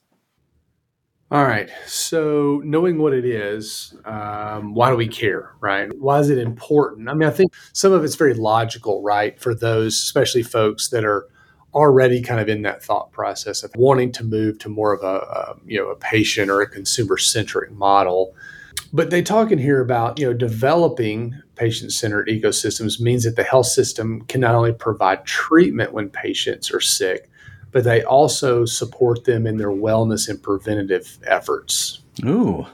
All 1.31 1.45
right. 1.45 1.69
So, 1.87 2.63
knowing 2.65 2.97
what 2.97 3.13
it 3.13 3.27
is, 3.27 3.95
um, 4.07 4.73
why 4.73 4.89
do 4.89 4.97
we 4.97 5.07
care, 5.07 5.55
right? 5.61 5.91
Why 5.99 6.21
is 6.21 6.31
it 6.31 6.39
important? 6.39 7.11
I 7.11 7.15
mean, 7.15 7.29
I 7.29 7.33
think 7.33 7.53
some 7.75 7.93
of 7.93 8.03
it's 8.03 8.15
very 8.15 8.33
logical, 8.33 9.03
right, 9.03 9.39
for 9.39 9.55
those, 9.55 9.95
especially 9.95 10.43
folks 10.43 10.89
that 10.89 11.05
are 11.05 11.27
already 11.75 12.23
kind 12.23 12.41
of 12.41 12.49
in 12.49 12.63
that 12.63 12.83
thought 12.83 13.13
process 13.13 13.63
of 13.63 13.71
wanting 13.77 14.13
to 14.13 14.25
move 14.25 14.59
to 14.59 14.69
more 14.69 14.93
of 14.93 15.03
a, 15.03 15.19
a 15.19 15.57
you 15.67 15.79
know 15.79 15.89
a 15.89 15.97
patient 15.97 16.51
or 16.51 16.61
a 16.61 16.69
consumer 16.69 17.19
centric 17.19 17.71
model. 17.73 18.35
But 18.93 19.11
they 19.11 19.21
talk 19.21 19.51
in 19.51 19.59
here 19.59 19.81
about 19.81 20.19
you 20.19 20.27
know 20.27 20.33
developing 20.33 21.41
patient 21.57 21.93
centered 21.93 22.29
ecosystems 22.29 23.01
means 23.01 23.25
that 23.25 23.37
the 23.37 23.43
health 23.43 23.67
system 23.67 24.23
can 24.23 24.41
not 24.41 24.55
only 24.55 24.73
provide 24.73 25.25
treatment 25.27 25.93
when 25.93 26.09
patients 26.09 26.73
are 26.73 26.81
sick 26.81 27.29
but 27.71 27.85
they 27.85 28.03
also 28.03 28.65
support 28.65 29.25
them 29.25 29.47
in 29.47 29.59
their 29.59 29.71
wellness 29.71 30.27
and 30.29 30.43
preventative 30.43 31.19
efforts. 31.27 32.03
Ooh. 32.25 32.67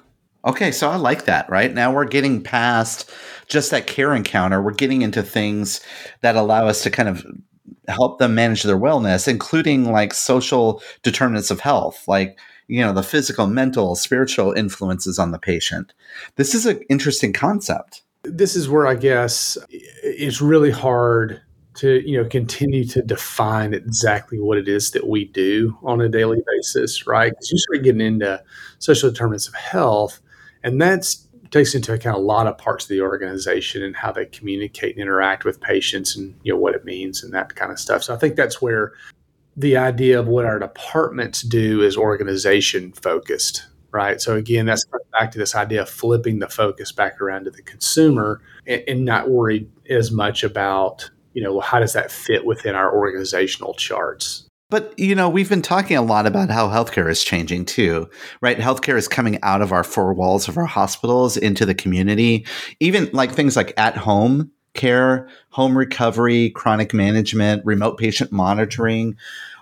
Okay 0.45 0.71
so 0.71 0.91
i 0.91 0.97
like 0.97 1.25
that 1.25 1.49
right? 1.51 1.73
Now 1.73 1.93
we're 1.93 2.05
getting 2.05 2.43
past 2.43 3.11
just 3.49 3.71
that 3.71 3.87
care 3.87 4.15
encounter. 4.15 4.63
We're 4.63 4.73
getting 4.73 5.03
into 5.03 5.23
things 5.23 5.81
that 6.21 6.37
allow 6.37 6.67
us 6.67 6.83
to 6.85 6.91
kind 6.91 7.09
of 7.09 7.27
help 7.89 8.19
them 8.19 8.35
manage 8.35 8.63
their 8.63 8.79
wellness, 8.79 9.29
including 9.29 9.91
like 9.91 10.15
social 10.15 10.83
determinants 11.03 11.51
of 11.51 11.61
health, 11.61 12.05
like 12.07 12.39
you 12.69 12.81
know 12.81 12.93
the 12.93 13.03
physical, 13.03 13.47
mental, 13.47 13.95
spiritual 13.95 14.53
influences 14.53 15.19
on 15.19 15.31
the 15.31 15.39
patient. 15.39 15.93
This 16.37 16.55
is 16.55 16.67
an 16.67 16.81
interesting 16.89 17.33
concept. 17.33 18.03
This 18.23 18.57
is 18.57 18.69
where 18.69 18.87
I 18.87 18.95
guess 18.95 19.59
it's 19.71 20.41
really 20.41 20.71
hard 20.71 21.43
to 21.77 22.09
you 22.09 22.17
know 22.17 22.29
continue 22.29 22.85
to 22.85 23.03
define 23.03 23.75
exactly 23.75 24.39
what 24.39 24.59
it 24.59 24.69
is 24.69 24.93
that 24.93 25.09
we 25.09 25.27
do 25.27 25.77
on 25.83 26.01
a 26.01 26.09
daily 26.09 26.43
basis, 26.57 27.07
right? 27.07 27.31
Because 27.31 27.51
you 27.51 27.59
start 27.59 27.85
getting 27.85 28.01
into 28.01 28.43
social 28.79 29.11
determinants 29.11 29.49
of 29.49 29.55
health, 29.55 30.21
and 30.63 30.81
that's 30.81 31.29
takes 31.51 31.75
into 31.75 31.93
account 31.93 32.17
a 32.17 32.21
lot 32.21 32.47
of 32.47 32.59
parts 32.59 32.85
of 32.85 32.89
the 32.89 33.01
organization 33.01 33.83
and 33.83 33.97
how 33.97 34.13
they 34.13 34.27
communicate 34.27 34.95
and 34.95 35.03
interact 35.03 35.45
with 35.45 35.61
patients 35.61 36.17
and 36.17 36.39
you 36.43 36.53
know 36.53 36.59
what 36.59 36.75
it 36.75 36.85
means 36.85 37.23
and 37.23 37.33
that 37.33 37.55
kind 37.55 37.73
of 37.73 37.79
stuff. 37.79 38.03
So 38.03 38.15
I 38.15 38.19
think 38.19 38.37
that's 38.37 38.61
where 38.61 38.93
the 39.57 39.77
idea 39.77 40.19
of 40.19 40.27
what 40.27 40.45
our 40.45 40.59
departments 40.59 41.43
do 41.43 41.83
is 41.83 41.97
organization 41.97 42.93
focused, 42.93 43.67
right? 43.93 44.21
So 44.21 44.37
again, 44.37 44.67
that's 44.67 44.85
mm-hmm. 44.87 45.11
back 45.13 45.31
to 45.33 45.39
this 45.39 45.55
idea 45.55 45.83
of 45.83 45.89
flipping 45.89 46.41
the 46.41 46.49
focus 46.49 46.93
back 46.93 47.21
around 47.21 47.45
to 47.45 47.51
the 47.51 47.63
consumer 47.63 48.41
and, 48.67 48.83
and 48.89 49.05
not 49.05 49.31
worried 49.31 49.71
as 49.89 50.11
much 50.11 50.43
about 50.43 51.11
you 51.35 51.43
know 51.43 51.61
how 51.61 51.81
does 51.81 51.93
that 51.93 52.11
fit 52.11 52.47
within 52.47 52.75
our 52.75 52.95
organizational 52.97 53.75
charts 53.75 54.44
but, 54.71 54.99
you 54.99 55.15
know, 55.15 55.29
we've 55.29 55.49
been 55.49 55.63
talking 55.63 55.97
a 55.97 56.03
lot 56.03 56.27
about 56.27 56.51
how 56.51 56.69
healthcare 56.69 57.11
is 57.11 57.23
changing 57.23 57.67
too, 57.67 58.09
right? 58.41 58.59
Healthcare 58.59 58.97
is 58.97 59.09
coming 59.09 59.39
out 59.43 59.63
of 59.63 59.73
our 59.73 59.85
four 59.85 60.13
walls 60.15 60.49
of 60.49 60.57
our 60.57 60.65
hospitals 60.65 61.37
into 61.37 61.67
the 61.67 61.75
community, 61.75 62.47
even 62.81 63.11
like 63.13 63.33
things 63.33 63.57
like 63.57 63.73
at 63.77 63.97
home 63.97 64.51
care, 64.75 65.29
home 65.51 65.79
recovery, 65.79 66.51
chronic 66.51 66.93
management, 66.93 67.65
remote 67.65 67.99
patient 67.99 68.33
monitoring. 68.33 69.17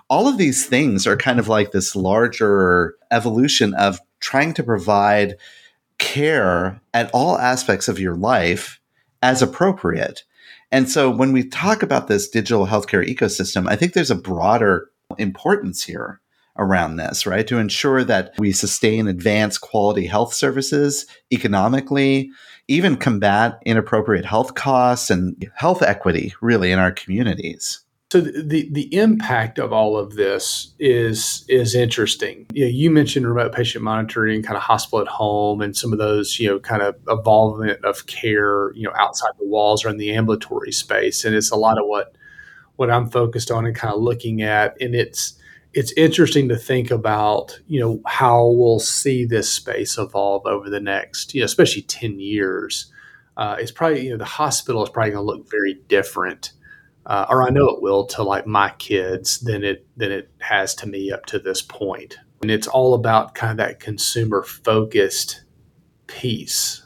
All 0.09 0.27
of 0.27 0.37
these 0.37 0.65
things 0.65 1.05
are 1.05 1.17
kind 1.17 1.39
of 1.39 1.47
like 1.47 1.71
this 1.71 1.95
larger 1.95 2.95
evolution 3.11 3.73
of 3.75 3.99
trying 4.19 4.53
to 4.55 4.63
provide 4.63 5.35
care 5.99 6.81
at 6.93 7.09
all 7.13 7.37
aspects 7.37 7.87
of 7.87 7.99
your 7.99 8.15
life 8.15 8.79
as 9.21 9.41
appropriate. 9.41 10.23
And 10.71 10.89
so 10.89 11.09
when 11.09 11.31
we 11.33 11.47
talk 11.47 11.83
about 11.83 12.07
this 12.07 12.27
digital 12.27 12.65
healthcare 12.65 13.07
ecosystem, 13.07 13.67
I 13.69 13.75
think 13.75 13.93
there's 13.93 14.11
a 14.11 14.15
broader 14.15 14.89
importance 15.17 15.83
here 15.83 16.21
around 16.57 16.97
this, 16.97 17.25
right? 17.25 17.47
To 17.47 17.57
ensure 17.57 18.03
that 18.03 18.33
we 18.37 18.51
sustain 18.51 19.07
advanced 19.07 19.61
quality 19.61 20.05
health 20.05 20.33
services 20.33 21.05
economically, 21.31 22.31
even 22.67 22.95
combat 22.95 23.59
inappropriate 23.65 24.25
health 24.25 24.55
costs 24.55 25.09
and 25.09 25.49
health 25.55 25.81
equity 25.81 26.33
really 26.41 26.71
in 26.71 26.79
our 26.79 26.91
communities. 26.91 27.79
So 28.11 28.21
the 28.21 28.69
the 28.71 28.93
impact 28.93 29.57
of 29.57 29.73
all 29.73 29.97
of 29.97 30.13
this 30.13 30.75
is 30.77 31.45
is 31.49 31.73
interesting. 31.73 32.45
You, 32.53 32.65
know, 32.65 32.69
you 32.69 32.91
mentioned 32.91 33.27
remote 33.27 33.53
patient 33.53 33.83
monitoring, 33.83 34.43
kind 34.43 34.55
of 34.55 34.61
hospital 34.61 35.01
at 35.01 35.07
home, 35.07 35.61
and 35.61 35.75
some 35.75 35.91
of 35.91 35.97
those 35.97 36.39
you 36.39 36.47
know 36.47 36.59
kind 36.59 36.83
of 36.83 36.95
evolvement 37.07 37.83
of 37.83 38.05
care 38.05 38.71
you 38.75 38.83
know 38.83 38.93
outside 38.95 39.31
the 39.39 39.47
walls 39.47 39.83
or 39.83 39.89
in 39.89 39.97
the 39.97 40.13
ambulatory 40.13 40.71
space, 40.71 41.25
and 41.25 41.35
it's 41.35 41.49
a 41.49 41.55
lot 41.55 41.79
of 41.79 41.87
what 41.87 42.15
what 42.75 42.91
I'm 42.91 43.09
focused 43.09 43.51
on 43.51 43.65
and 43.65 43.75
kind 43.75 43.93
of 43.93 44.01
looking 44.01 44.41
at. 44.41 44.75
And 44.81 44.95
it's 44.95 45.39
it's 45.73 45.91
interesting 45.93 46.49
to 46.49 46.55
think 46.55 46.91
about, 46.91 47.59
you 47.67 47.79
know, 47.79 47.99
how 48.05 48.45
we'll 48.45 48.79
see 48.79 49.25
this 49.25 49.51
space 49.51 49.97
evolve 49.97 50.45
over 50.45 50.69
the 50.69 50.79
next, 50.79 51.33
you 51.33 51.41
know, 51.41 51.45
especially 51.45 51.81
10 51.81 52.19
years. 52.19 52.91
Uh, 53.37 53.55
it's 53.59 53.71
probably, 53.71 54.05
you 54.05 54.11
know, 54.11 54.17
the 54.17 54.25
hospital 54.25 54.83
is 54.83 54.89
probably 54.89 55.11
going 55.11 55.25
to 55.25 55.25
look 55.25 55.49
very 55.49 55.79
different, 55.87 56.51
uh, 57.07 57.25
or 57.27 57.41
I 57.41 57.49
know 57.49 57.69
it 57.69 57.81
will 57.81 58.05
to 58.07 58.21
like 58.21 58.45
my 58.45 58.69
kids 58.77 59.39
than 59.39 59.63
it 59.63 59.87
than 59.97 60.11
it 60.11 60.29
has 60.39 60.75
to 60.75 60.87
me 60.87 61.11
up 61.11 61.25
to 61.27 61.39
this 61.39 61.61
point. 61.63 62.17
And 62.43 62.51
it's 62.51 62.67
all 62.67 62.93
about 62.93 63.33
kind 63.33 63.51
of 63.51 63.57
that 63.57 63.79
consumer 63.79 64.43
focused 64.43 65.43
piece 66.05 66.82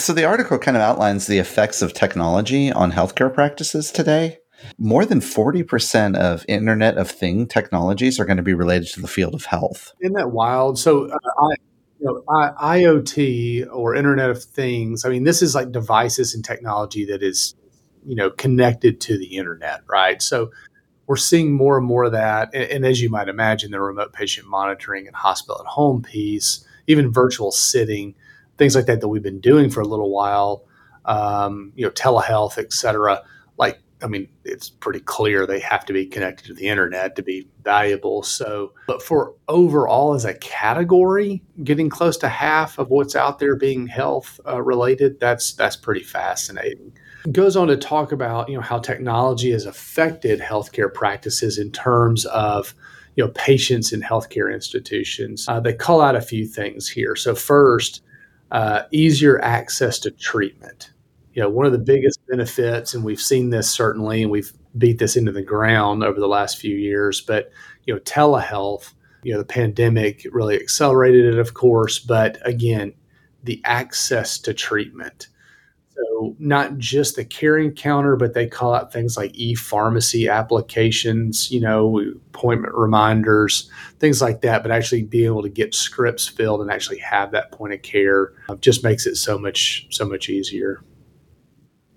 so 0.00 0.12
the 0.12 0.24
article 0.24 0.58
kind 0.58 0.76
of 0.76 0.82
outlines 0.82 1.26
the 1.26 1.38
effects 1.38 1.82
of 1.82 1.92
technology 1.92 2.70
on 2.72 2.92
healthcare 2.92 3.32
practices 3.32 3.90
today. 3.90 4.38
More 4.78 5.04
than 5.04 5.20
40% 5.20 6.16
of 6.16 6.44
Internet 6.48 6.96
of 6.96 7.10
Thing 7.10 7.46
technologies 7.46 8.20
are 8.20 8.24
going 8.24 8.36
to 8.36 8.42
be 8.42 8.54
related 8.54 8.88
to 8.92 9.00
the 9.00 9.08
field 9.08 9.34
of 9.34 9.46
health. 9.46 9.92
Isn't 10.00 10.14
that 10.14 10.30
wild? 10.30 10.78
So, 10.78 11.06
uh, 11.06 11.16
I, 11.16 11.54
you 11.98 12.06
know, 12.06 12.22
I, 12.28 12.78
IoT 12.78 13.68
or 13.72 13.96
Internet 13.96 14.30
of 14.30 14.42
Things, 14.42 15.04
I 15.04 15.08
mean, 15.08 15.24
this 15.24 15.42
is 15.42 15.54
like 15.54 15.72
devices 15.72 16.34
and 16.34 16.44
technology 16.44 17.04
that 17.06 17.22
is, 17.22 17.56
you 18.06 18.14
know, 18.14 18.30
connected 18.30 19.00
to 19.02 19.18
the 19.18 19.36
internet, 19.36 19.80
right? 19.88 20.22
So, 20.22 20.52
we're 21.06 21.16
seeing 21.16 21.52
more 21.52 21.76
and 21.76 21.86
more 21.86 22.04
of 22.04 22.12
that. 22.12 22.50
And, 22.54 22.64
and 22.64 22.86
as 22.86 23.02
you 23.02 23.10
might 23.10 23.28
imagine, 23.28 23.72
the 23.72 23.80
remote 23.80 24.12
patient 24.12 24.46
monitoring 24.46 25.06
and 25.06 25.16
hospital 25.16 25.60
at 25.60 25.66
home 25.66 26.02
piece, 26.02 26.64
even 26.86 27.12
virtual 27.12 27.50
sitting 27.50 28.14
things 28.62 28.76
like 28.76 28.86
that 28.86 29.00
that 29.00 29.08
we've 29.08 29.24
been 29.24 29.40
doing 29.40 29.70
for 29.70 29.80
a 29.80 29.86
little 29.86 30.10
while, 30.10 30.64
um, 31.04 31.72
you 31.74 31.84
know, 31.84 31.90
telehealth, 31.90 32.58
et 32.58 32.72
cetera. 32.72 33.20
Like, 33.58 33.80
I 34.00 34.06
mean, 34.06 34.28
it's 34.44 34.70
pretty 34.70 35.00
clear 35.00 35.46
they 35.46 35.58
have 35.58 35.84
to 35.86 35.92
be 35.92 36.06
connected 36.06 36.46
to 36.46 36.54
the 36.54 36.68
internet 36.68 37.16
to 37.16 37.22
be 37.24 37.48
valuable. 37.64 38.22
So, 38.22 38.72
but 38.86 39.02
for 39.02 39.34
overall 39.48 40.14
as 40.14 40.24
a 40.24 40.34
category, 40.34 41.42
getting 41.64 41.90
close 41.90 42.16
to 42.18 42.28
half 42.28 42.78
of 42.78 42.88
what's 42.88 43.16
out 43.16 43.40
there 43.40 43.56
being 43.56 43.88
health 43.88 44.38
uh, 44.46 44.62
related, 44.62 45.18
that's 45.18 45.54
that's 45.54 45.76
pretty 45.76 46.04
fascinating. 46.04 46.92
It 47.24 47.32
goes 47.32 47.56
on 47.56 47.66
to 47.66 47.76
talk 47.76 48.12
about 48.12 48.48
you 48.48 48.54
know 48.54 48.62
how 48.62 48.78
technology 48.78 49.50
has 49.50 49.66
affected 49.66 50.40
healthcare 50.40 50.92
practices 50.92 51.58
in 51.58 51.72
terms 51.72 52.26
of 52.26 52.76
you 53.16 53.24
know 53.24 53.32
patients 53.34 53.92
in 53.92 54.02
healthcare 54.02 54.54
institutions. 54.54 55.48
Uh, 55.48 55.58
they 55.58 55.74
call 55.74 56.00
out 56.00 56.14
a 56.14 56.22
few 56.22 56.46
things 56.46 56.88
here. 56.88 57.16
So 57.16 57.34
first 57.34 58.02
uh, 58.52 58.82
easier 58.92 59.42
access 59.42 59.98
to 59.98 60.10
treatment. 60.10 60.92
You 61.32 61.42
know, 61.42 61.48
one 61.48 61.66
of 61.66 61.72
the 61.72 61.78
biggest 61.78 62.20
benefits, 62.28 62.94
and 62.94 63.02
we've 63.02 63.20
seen 63.20 63.50
this 63.50 63.68
certainly, 63.70 64.22
and 64.22 64.30
we've 64.30 64.52
beat 64.76 64.98
this 64.98 65.16
into 65.16 65.32
the 65.32 65.42
ground 65.42 66.04
over 66.04 66.20
the 66.20 66.28
last 66.28 66.58
few 66.58 66.76
years, 66.76 67.20
but 67.20 67.50
you 67.86 67.94
know, 67.94 68.00
telehealth, 68.00 68.92
you 69.22 69.32
know, 69.32 69.38
the 69.38 69.44
pandemic 69.44 70.26
really 70.30 70.54
accelerated 70.54 71.24
it, 71.34 71.38
of 71.38 71.54
course, 71.54 71.98
but 71.98 72.38
again, 72.44 72.92
the 73.42 73.60
access 73.64 74.38
to 74.38 74.54
treatment 74.54 75.28
so 75.94 76.34
not 76.38 76.78
just 76.78 77.16
the 77.16 77.24
care 77.24 77.58
encounter, 77.58 78.16
but 78.16 78.34
they 78.34 78.46
call 78.46 78.74
out 78.74 78.92
things 78.92 79.16
like 79.16 79.34
e-pharmacy 79.34 80.28
applications, 80.28 81.50
you 81.50 81.60
know, 81.60 82.00
appointment 82.34 82.74
reminders, 82.74 83.70
things 83.98 84.22
like 84.22 84.40
that. 84.42 84.62
But 84.62 84.72
actually 84.72 85.02
being 85.02 85.26
able 85.26 85.42
to 85.42 85.48
get 85.48 85.74
scripts 85.74 86.26
filled 86.28 86.60
and 86.60 86.70
actually 86.70 86.98
have 86.98 87.32
that 87.32 87.52
point 87.52 87.74
of 87.74 87.82
care 87.82 88.32
uh, 88.48 88.56
just 88.56 88.84
makes 88.84 89.06
it 89.06 89.16
so 89.16 89.38
much 89.38 89.86
so 89.90 90.04
much 90.04 90.28
easier. 90.28 90.82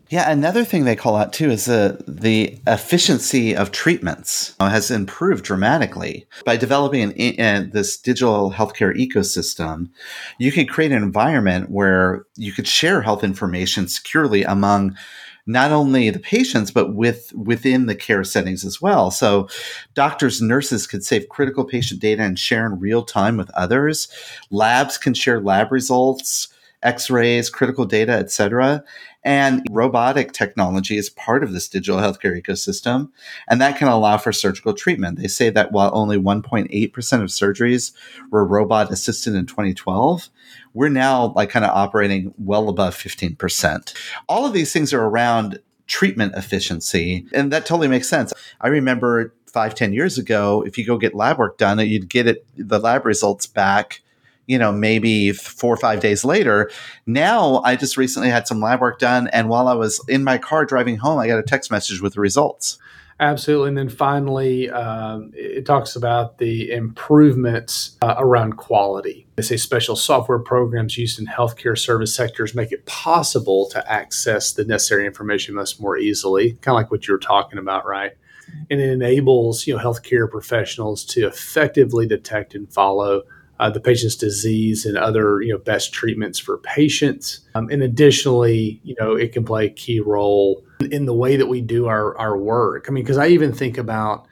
Yeah, 0.09 0.29
another 0.29 0.63
thing 0.63 0.85
they 0.85 0.95
call 0.95 1.15
out 1.15 1.33
too 1.33 1.50
is 1.50 1.65
the 1.65 2.03
the 2.07 2.59
efficiency 2.67 3.55
of 3.55 3.71
treatments 3.71 4.55
uh, 4.59 4.69
has 4.69 4.91
improved 4.91 5.43
dramatically 5.43 6.27
by 6.45 6.57
developing 6.57 7.12
an, 7.13 7.39
uh, 7.39 7.69
this 7.71 7.97
digital 7.97 8.51
healthcare 8.51 8.95
ecosystem. 8.95 9.89
You 10.38 10.51
can 10.51 10.67
create 10.67 10.91
an 10.91 11.01
environment 11.01 11.71
where 11.71 12.25
you 12.35 12.51
could 12.51 12.67
share 12.67 13.01
health 13.01 13.24
information 13.24 13.88
securely 13.88 14.43
among 14.43 14.95
not 15.47 15.71
only 15.71 16.12
the 16.12 16.19
patients 16.19 16.69
but 16.69 16.93
with 16.93 17.33
within 17.33 17.88
the 17.88 17.95
care 17.95 18.24
settings 18.24 18.63
as 18.63 18.79
well. 18.79 19.09
So 19.09 19.50
doctors 19.95 20.39
nurses 20.39 20.85
could 20.85 21.03
save 21.03 21.29
critical 21.29 21.65
patient 21.65 22.00
data 22.00 22.21
and 22.21 22.38
share 22.38 22.67
in 22.67 22.79
real 22.79 23.03
time 23.03 23.38
with 23.38 23.50
others. 23.51 24.07
Labs 24.51 25.00
can 25.00 25.15
share 25.15 25.41
lab 25.41 25.71
results 25.71 26.50
x-rays 26.83 27.50
critical 27.50 27.85
data 27.85 28.12
etc 28.12 28.83
and 29.25 29.65
robotic 29.72 30.32
technology 30.32 30.98
is 30.98 31.10
part 31.10 31.44
of 31.44 31.51
this 31.51 31.67
digital 31.67 32.00
healthcare 32.00 32.39
ecosystem, 32.39 33.10
and 33.48 33.60
that 33.60 33.77
can 33.77 33.88
allow 33.88 34.17
for 34.17 34.32
surgical 34.32 34.74
treatment. 34.74 35.17
They 35.17 35.27
say 35.27 35.50
that 35.50 35.72
while 35.72 35.89
only 35.94 36.17
1.8% 36.17 36.70
of 36.70 37.29
surgeries 37.29 37.91
were 38.29 38.46
robot 38.46 38.91
assisted 38.91 39.34
in 39.34 39.48
2012, 39.48 40.29
we're 40.75 40.89
now 40.89 41.34
like 41.36 41.50
kind 41.50 41.65
of 41.65 41.72
operating 41.72 42.36
well 42.38 42.70
above 42.70 42.96
15%. 42.96 43.94
All 44.29 44.46
of 44.46 44.53
these 44.53 44.72
things 44.72 44.94
are 44.94 45.03
around 45.03 45.60
treatment 45.88 46.36
efficiency, 46.36 47.25
and 47.34 47.51
that 47.51 47.65
totally 47.65 47.88
makes 47.88 48.08
sense. 48.08 48.32
I 48.62 48.67
remember 48.67 49.34
five, 49.48 49.74
ten 49.74 49.94
years 49.94 50.17
ago, 50.20 50.63
if 50.67 50.77
you 50.77 50.86
go 50.86 50.98
get 50.98 51.15
lab 51.15 51.39
work 51.39 51.58
done, 51.58 51.79
you'd 51.79 52.10
get 52.10 52.27
it 52.27 52.46
the 52.55 52.77
lab 52.77 53.05
results 53.05 53.48
back 53.48 54.01
you 54.47 54.57
know, 54.57 54.71
maybe 54.71 55.31
four 55.31 55.73
or 55.73 55.77
five 55.77 55.99
days 55.99 56.23
later. 56.23 56.69
Now, 57.05 57.61
I 57.63 57.75
just 57.75 57.97
recently 57.97 58.29
had 58.29 58.47
some 58.47 58.59
lab 58.59 58.81
work 58.81 58.99
done, 58.99 59.27
and 59.29 59.49
while 59.49 59.67
I 59.67 59.73
was 59.73 60.03
in 60.07 60.23
my 60.23 60.37
car 60.37 60.65
driving 60.65 60.97
home, 60.97 61.19
I 61.19 61.27
got 61.27 61.39
a 61.39 61.43
text 61.43 61.71
message 61.71 62.01
with 62.01 62.13
the 62.13 62.21
results. 62.21 62.77
Absolutely. 63.19 63.69
And 63.69 63.77
then 63.77 63.89
finally, 63.89 64.69
um, 64.69 65.31
it 65.33 65.65
talks 65.65 65.95
about 65.95 66.37
the 66.37 66.69
improvements 66.69 67.97
uh, 68.01 68.15
around 68.17 68.57
quality. 68.57 69.25
They 69.37 69.43
say 69.43 69.55
special 69.55 69.95
software 69.95 70.39
programs 70.39 70.97
used 70.97 71.17
in 71.17 71.25
healthcare 71.25 71.77
service 71.77 72.13
sectors 72.13 72.53
make 72.53 72.73
it 72.73 72.85
possible 72.85 73.69
to 73.69 73.91
access 73.91 74.51
the 74.51 74.65
necessary 74.65 75.05
information 75.05 75.55
much 75.55 75.79
more 75.79 75.97
easily, 75.97 76.53
kind 76.61 76.75
of 76.75 76.81
like 76.81 76.91
what 76.91 77.07
you 77.07 77.13
were 77.13 77.19
talking 77.19 77.57
about, 77.57 77.85
right? 77.85 78.11
And 78.69 78.81
it 78.81 78.89
enables 78.89 79.65
you 79.65 79.75
know 79.75 79.81
healthcare 79.81 80.29
professionals 80.29 81.05
to 81.05 81.25
effectively 81.25 82.05
detect 82.05 82.53
and 82.53 82.71
follow 82.71 83.23
uh, 83.59 83.69
the 83.69 83.79
patient's 83.79 84.15
disease 84.15 84.85
and 84.85 84.97
other 84.97 85.41
you 85.41 85.51
know 85.53 85.57
best 85.57 85.93
treatments 85.93 86.39
for 86.39 86.57
patients. 86.57 87.39
Um, 87.55 87.69
and 87.69 87.81
additionally, 87.81 88.79
you 88.83 88.95
know, 89.00 89.15
it 89.15 89.31
can 89.31 89.45
play 89.45 89.67
a 89.67 89.69
key 89.69 90.00
role 90.00 90.63
in 90.91 91.05
the 91.05 91.13
way 91.13 91.38
that 91.38 91.47
we 91.47 91.62
do 91.62 91.88
our 91.88 92.17
our 92.17 92.38
work. 92.38 92.85
I 92.88 92.91
mean, 92.91 93.03
because 93.03 93.17
I 93.17 93.27
even 93.27 93.53
think 93.53 93.77
about 93.77 94.27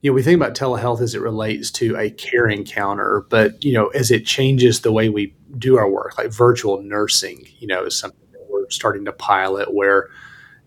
you 0.00 0.10
know 0.10 0.14
we 0.14 0.22
think 0.22 0.36
about 0.36 0.54
telehealth 0.54 1.00
as 1.00 1.14
it 1.14 1.20
relates 1.20 1.70
to 1.72 1.96
a 1.96 2.10
care 2.10 2.48
encounter, 2.48 3.24
but 3.28 3.62
you 3.64 3.72
know 3.72 3.88
as 3.88 4.10
it 4.10 4.26
changes 4.26 4.80
the 4.80 4.92
way 4.92 5.08
we 5.08 5.34
do 5.56 5.76
our 5.78 5.88
work, 5.88 6.18
like 6.18 6.32
virtual 6.32 6.82
nursing, 6.82 7.46
you 7.58 7.68
know, 7.68 7.84
is 7.84 7.96
something 7.96 8.26
that 8.32 8.46
we're 8.50 8.68
starting 8.70 9.04
to 9.04 9.12
pilot 9.12 9.72
where 9.72 10.08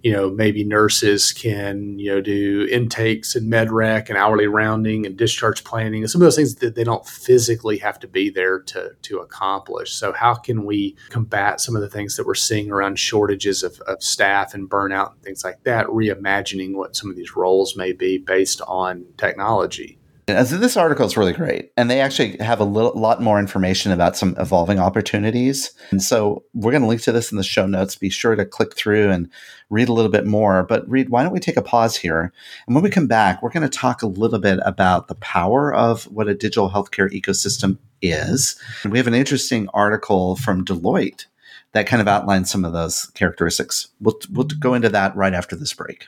you 0.08 0.14
know, 0.14 0.30
maybe 0.30 0.64
nurses 0.64 1.34
can, 1.34 2.00
you 2.00 2.10
know, 2.10 2.22
do 2.22 2.66
intakes 2.72 3.36
and 3.36 3.50
med 3.50 3.70
rec 3.70 4.08
and 4.08 4.18
hourly 4.18 4.48
rounding 4.48 5.06
and 5.06 5.18
discharge 5.18 5.66
planning 5.66 6.02
and 6.02 6.10
some 6.10 6.22
of 6.22 6.26
those 6.26 6.38
things 6.38 6.56
that 6.56 6.76
they 6.76 6.86
don't 6.86 7.06
physically 7.06 7.78
have 7.78 8.00
to 8.00 8.08
be 8.08 8.30
there 8.30 8.62
to, 8.62 8.92
to 9.02 9.18
accomplish. 9.18 9.92
So 9.92 10.14
how 10.14 10.34
can 10.34 10.64
we 10.64 10.96
combat 11.10 11.60
some 11.60 11.76
of 11.76 11.82
the 11.82 11.90
things 11.90 12.16
that 12.16 12.26
we're 12.26 12.36
seeing 12.36 12.72
around 12.72 12.98
shortages 12.98 13.64
of, 13.64 13.82
of 13.82 14.02
staff 14.02 14.54
and 14.54 14.70
burnout 14.70 15.12
and 15.12 15.22
things 15.24 15.44
like 15.44 15.62
that, 15.64 15.88
reimagining 15.88 16.74
what 16.74 16.96
some 16.96 17.10
of 17.10 17.18
these 17.18 17.36
roles 17.36 17.76
may 17.76 17.92
be 17.92 18.18
based 18.18 18.62
on 18.62 19.06
technology? 19.18 19.97
So 20.28 20.58
this 20.58 20.76
article 20.76 21.06
is 21.06 21.16
really 21.16 21.32
great, 21.32 21.72
and 21.78 21.90
they 21.90 22.02
actually 22.02 22.36
have 22.40 22.60
a 22.60 22.66
little, 22.66 22.92
lot 23.00 23.22
more 23.22 23.40
information 23.40 23.94
about 23.94 24.18
some 24.18 24.36
evolving 24.38 24.78
opportunities. 24.78 25.72
And 25.90 26.04
so 26.04 26.44
we're 26.54 26.72
going 26.72 26.82
to 26.82 26.88
link 26.88 27.02
to 27.04 27.14
this 27.14 27.32
in 27.32 27.38
the 27.38 27.46
show 27.46 27.66
notes. 27.66 27.96
Be 27.96 28.10
sure 28.10 28.36
to 28.36 28.44
click 28.44 28.76
through 28.76 29.10
and 29.10 29.30
read 29.70 29.88
a 29.88 29.94
little 29.94 30.12
bit 30.12 30.26
more. 30.26 30.64
But 30.64 30.88
Reed, 30.90 31.08
why 31.08 31.24
don't 31.24 31.32
we 31.32 31.40
take 31.40 31.56
a 31.56 31.62
pause 31.62 31.96
here? 31.96 32.34
And 32.68 32.76
when 32.76 32.84
we 32.84 32.90
come 32.90 33.08
back, 33.08 33.42
we're 33.42 33.52
going 33.52 33.70
to 33.70 33.78
talk 33.78 34.02
a 34.02 34.08
little 34.08 34.40
bit 34.40 34.60
about 34.66 35.08
the 35.08 35.16
power 35.16 35.74
of 35.74 36.04
what 36.12 36.28
a 36.28 36.36
digital 36.36 36.70
healthcare 36.70 37.10
ecosystem 37.10 37.78
is. 38.02 38.62
And 38.84 38.92
we 38.92 38.98
have 38.98 39.08
an 39.08 39.14
interesting 39.14 39.70
article 39.74 40.36
from 40.36 40.66
Deloitte 40.66 41.28
that 41.72 41.88
kind 41.88 42.02
of 42.02 42.08
outlines 42.10 42.52
some 42.52 42.66
of 42.66 42.74
those 42.74 43.06
characteristics. 43.14 43.88
We'll, 44.02 44.20
we'll 44.30 44.48
go 44.60 44.74
into 44.74 44.90
that 44.90 45.16
right 45.16 45.34
after 45.34 45.56
this 45.56 45.74
break. 45.74 46.08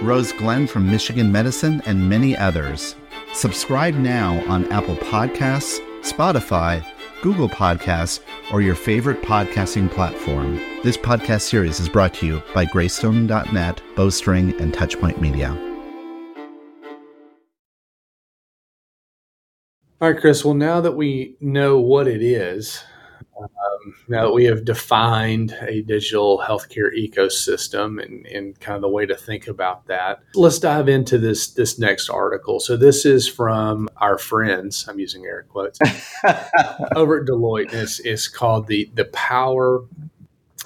Rose 0.00 0.32
Glenn 0.32 0.68
from 0.68 0.88
Michigan 0.88 1.32
Medicine, 1.32 1.82
and 1.84 2.08
many 2.08 2.36
others. 2.36 2.94
Subscribe 3.32 3.94
now 3.94 4.44
on 4.46 4.70
Apple 4.70 4.96
Podcasts, 4.96 5.80
Spotify, 6.02 6.84
Google 7.20 7.48
Podcasts, 7.48 8.20
or 8.52 8.60
your 8.60 8.76
favorite 8.76 9.22
podcasting 9.22 9.90
platform. 9.90 10.56
This 10.84 10.96
podcast 10.96 11.40
series 11.42 11.80
is 11.80 11.88
brought 11.88 12.14
to 12.14 12.26
you 12.26 12.42
by 12.54 12.64
Greystone.net, 12.64 13.82
Bowstring, 13.96 14.58
and 14.60 14.72
Touchpoint 14.72 15.20
Media. 15.20 15.50
All 20.00 20.12
right, 20.12 20.20
Chris. 20.20 20.44
Well, 20.44 20.54
now 20.54 20.80
that 20.80 20.92
we 20.92 21.36
know 21.40 21.80
what 21.80 22.06
it 22.06 22.22
is, 22.22 22.84
um, 23.40 23.94
now 24.08 24.22
that 24.22 24.32
we 24.32 24.44
have 24.44 24.64
defined 24.64 25.56
a 25.62 25.82
digital 25.82 26.38
healthcare 26.38 26.90
ecosystem 26.96 28.02
and, 28.02 28.26
and 28.26 28.58
kind 28.60 28.76
of 28.76 28.82
the 28.82 28.88
way 28.88 29.06
to 29.06 29.14
think 29.14 29.46
about 29.46 29.86
that, 29.86 30.20
let's 30.34 30.58
dive 30.58 30.88
into 30.88 31.18
this 31.18 31.48
this 31.48 31.78
next 31.78 32.08
article. 32.08 32.60
So 32.60 32.76
this 32.76 33.04
is 33.04 33.28
from 33.28 33.88
our 33.98 34.18
friends. 34.18 34.86
I'm 34.88 34.98
using 34.98 35.24
air 35.24 35.46
quotes 35.48 35.78
over 36.96 37.20
at 37.20 37.26
Deloitte. 37.26 37.72
It's, 37.72 38.00
it's 38.00 38.28
called 38.28 38.66
the 38.66 38.90
the 38.94 39.06
power 39.06 39.84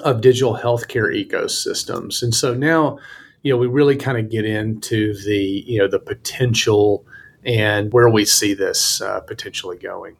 of 0.01 0.21
digital 0.21 0.57
healthcare 0.57 1.13
ecosystems. 1.13 2.23
And 2.23 2.35
so 2.35 2.55
now, 2.55 2.99
you 3.43 3.53
know, 3.53 3.59
we 3.59 3.67
really 3.67 3.97
kind 3.97 4.19
of 4.19 4.31
get 4.31 4.45
into 4.45 5.15
the 5.25 5.65
you 5.67 5.79
know 5.79 5.89
the 5.89 6.01
potential 6.01 7.07
and 7.45 7.93
where 7.93 8.09
we 8.09 8.25
see 8.25 8.55
this 8.55 9.01
uh, 9.01 9.21
potentially 9.21 9.77
going. 9.77 10.17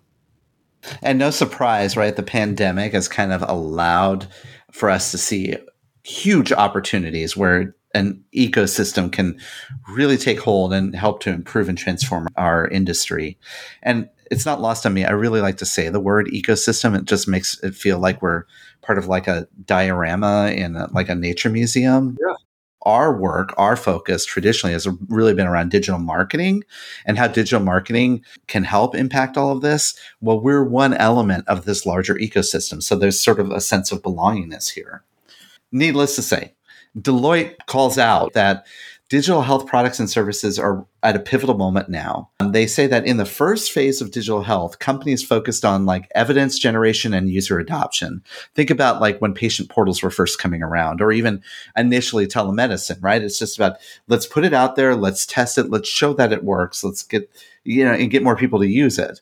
And 1.03 1.19
no 1.19 1.31
surprise, 1.31 1.97
right? 1.97 2.15
The 2.15 2.23
pandemic 2.23 2.93
has 2.93 3.09
kind 3.09 3.33
of 3.33 3.43
allowed 3.47 4.27
for 4.71 4.91
us 4.91 5.11
to 5.11 5.19
see 5.19 5.57
huge 6.05 6.53
opportunities 6.53 7.37
where 7.37 7.77
an 7.95 8.25
ecosystem 8.35 9.13
can 9.13 9.39
really 9.89 10.17
take 10.17 10.41
hold 10.41 10.73
and 10.73 10.97
help 10.97 11.21
to 11.21 11.31
improve 11.31 11.69
and 11.69 11.77
transform 11.77 12.27
our 12.37 12.67
industry. 12.69 13.39
And 13.83 14.09
it's 14.31 14.47
not 14.47 14.63
lost 14.63 14.87
on 14.87 14.95
me. 14.95 15.05
I 15.05 15.11
really 15.11 15.43
like 15.43 15.59
to 15.59 15.67
say 15.67 15.91
the 15.91 16.01
word 16.01 16.27
ecosystem. 16.29 16.99
It 16.99 17.05
just 17.05 17.29
makes 17.29 17.63
it 17.63 17.75
feel 17.75 17.99
like 17.99 18.23
we're 18.23 18.45
part 18.81 18.99
of 18.99 19.07
like 19.07 19.29
a 19.29 19.47
diorama 19.67 20.51
in 20.57 20.75
a, 20.75 20.89
like 20.93 21.11
a 21.11 21.15
nature 21.15 21.51
museum. 21.51 22.17
Yeah 22.21 22.35
our 22.83 23.17
work, 23.17 23.55
our 23.57 23.77
focus 23.77 24.25
traditionally 24.25 24.73
has 24.73 24.89
really 25.09 25.35
been 25.35 25.47
around 25.47 25.71
digital 25.71 25.99
marketing 25.99 26.65
and 27.07 27.19
how 27.19 27.29
digital 27.29 27.61
marketing 27.61 28.25
can 28.47 28.65
help 28.65 28.95
impact 28.95 29.37
all 29.37 29.53
of 29.53 29.63
this. 29.63 29.95
Well, 30.21 30.41
we're 30.41 30.65
one 30.65 30.95
element 30.95 31.47
of 31.49 31.65
this 31.65 31.87
larger 31.87 32.15
ecosystem. 32.17 32.83
So 32.83 32.97
there's 32.97 33.21
sort 33.21 33.41
of 33.41 33.51
a 33.51 33.61
sense 33.61 33.93
of 33.93 34.03
belongingness 34.03 34.71
here. 34.71 35.03
Needless 35.71 36.17
to 36.17 36.23
say, 36.23 36.55
Deloitte 36.99 37.57
calls 37.67 37.97
out 37.97 38.35
that 38.35 38.67
digital 39.13 39.43
health 39.43 39.67
products 39.67 40.01
and 40.01 40.09
services 40.09 40.59
are 40.59 40.87
at 41.03 41.15
a 41.15 41.19
pivotal 41.19 41.55
moment 41.55 41.91
now. 41.91 42.31
Um, 42.41 42.53
they 42.53 42.67
say 42.67 42.87
that 42.87 43.05
in 43.05 43.19
the 43.19 43.27
first 43.27 43.71
phase 43.71 44.01
of 44.01 44.11
digital 44.11 44.43
health, 44.43 44.79
companies 44.79 45.23
focused 45.23 45.67
on 45.67 45.85
like 45.85 46.11
evidence 46.15 46.59
generation 46.59 47.13
and 47.13 47.29
user 47.29 47.59
adoption. 47.59 48.23
Think 48.55 48.71
about 48.71 49.03
like 49.03 49.21
when 49.21 49.35
patient 49.35 49.69
portals 49.69 50.03
were 50.03 50.09
first 50.09 50.39
coming 50.39 50.63
around, 50.63 51.03
or 51.03 51.13
even 51.13 51.43
initially 51.77 52.27
telemedicine, 52.27 53.03
right? 53.03 53.21
It's 53.21 53.39
just 53.39 53.59
about 53.59 53.77
let's 54.09 54.25
put 54.25 54.47
it 54.47 54.55
out 54.55 54.77
there, 54.77 54.97
let's 54.97 55.27
test 55.27 55.59
it, 55.59 55.69
let's 55.69 55.91
show 55.91 56.15
that 56.15 56.33
it 56.33 56.43
works, 56.43 56.83
let's 56.83 57.03
get, 57.03 57.31
you 57.65 57.85
know, 57.85 57.93
and 57.93 58.11
get 58.11 58.23
more 58.23 58.35
people 58.35 58.61
to 58.61 58.67
use 58.67 58.99
it. 58.99 59.21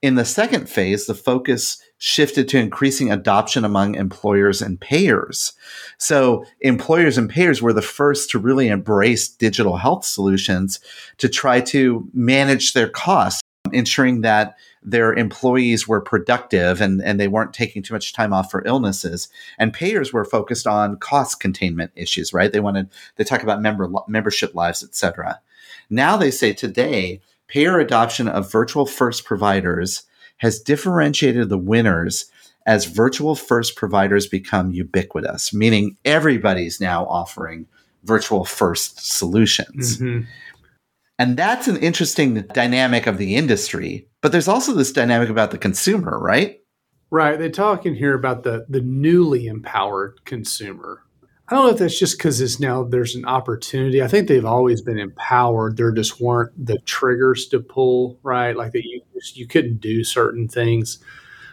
In 0.00 0.14
the 0.14 0.24
second 0.24 0.70
phase, 0.70 1.04
the 1.04 1.14
focus 1.14 1.82
shifted 1.98 2.48
to 2.48 2.58
increasing 2.58 3.10
adoption 3.10 3.64
among 3.64 3.94
employers 3.94 4.60
and 4.60 4.80
payers. 4.80 5.52
So, 5.98 6.44
employers 6.60 7.16
and 7.16 7.30
payers 7.30 7.62
were 7.62 7.72
the 7.72 7.82
first 7.82 8.30
to 8.30 8.38
really 8.38 8.68
embrace 8.68 9.28
digital 9.28 9.78
health 9.78 10.04
solutions 10.04 10.80
to 11.18 11.28
try 11.28 11.60
to 11.62 12.08
manage 12.12 12.72
their 12.72 12.88
costs, 12.88 13.42
ensuring 13.72 14.20
that 14.20 14.56
their 14.82 15.12
employees 15.14 15.88
were 15.88 16.00
productive 16.00 16.80
and, 16.80 17.02
and 17.02 17.18
they 17.18 17.28
weren't 17.28 17.52
taking 17.52 17.82
too 17.82 17.94
much 17.94 18.12
time 18.12 18.32
off 18.32 18.50
for 18.50 18.62
illnesses. 18.66 19.28
And 19.58 19.72
payers 19.72 20.12
were 20.12 20.24
focused 20.24 20.66
on 20.66 20.98
cost 20.98 21.40
containment 21.40 21.90
issues, 21.96 22.32
right? 22.32 22.52
They 22.52 22.60
wanted, 22.60 22.88
they 23.16 23.24
talk 23.24 23.42
about 23.42 23.60
member 23.60 23.90
membership 24.06 24.54
lives, 24.54 24.84
et 24.84 24.94
cetera. 24.94 25.40
Now 25.90 26.16
they 26.16 26.30
say 26.30 26.52
today, 26.52 27.20
payer 27.48 27.78
adoption 27.78 28.28
of 28.28 28.50
virtual 28.50 28.86
first 28.86 29.24
providers 29.24 30.02
has 30.38 30.60
differentiated 30.60 31.48
the 31.48 31.58
winners 31.58 32.30
as 32.66 32.84
virtual 32.84 33.34
first 33.34 33.76
providers 33.76 34.26
become 34.26 34.72
ubiquitous, 34.72 35.54
meaning 35.54 35.96
everybody's 36.04 36.80
now 36.80 37.06
offering 37.06 37.66
virtual 38.04 38.44
first 38.44 39.06
solutions. 39.06 39.98
Mm-hmm. 39.98 40.28
And 41.18 41.36
that's 41.36 41.68
an 41.68 41.78
interesting 41.78 42.42
dynamic 42.52 43.06
of 43.06 43.18
the 43.18 43.36
industry. 43.36 44.06
But 44.20 44.32
there's 44.32 44.48
also 44.48 44.72
this 44.72 44.92
dynamic 44.92 45.28
about 45.28 45.50
the 45.50 45.58
consumer, 45.58 46.18
right? 46.18 46.60
Right. 47.10 47.38
They 47.38 47.50
talk 47.50 47.86
in 47.86 47.94
here 47.94 48.14
about 48.14 48.42
the 48.42 48.66
the 48.68 48.80
newly 48.80 49.46
empowered 49.46 50.24
consumer. 50.24 51.02
I 51.48 51.54
don't 51.54 51.66
know 51.66 51.72
if 51.72 51.78
that's 51.78 51.98
just 51.98 52.18
because 52.18 52.40
it's 52.40 52.58
now 52.58 52.82
there's 52.82 53.14
an 53.14 53.24
opportunity. 53.24 54.02
I 54.02 54.08
think 54.08 54.26
they've 54.26 54.44
always 54.44 54.82
been 54.82 54.98
empowered. 54.98 55.76
There 55.76 55.92
just 55.92 56.20
weren't 56.20 56.52
the 56.66 56.78
triggers 56.80 57.46
to 57.48 57.60
pull, 57.60 58.18
right? 58.24 58.56
Like 58.56 58.72
that 58.72 58.84
you 58.84 59.02
you 59.34 59.46
couldn't 59.46 59.80
do 59.80 60.04
certain 60.04 60.48
things. 60.48 60.98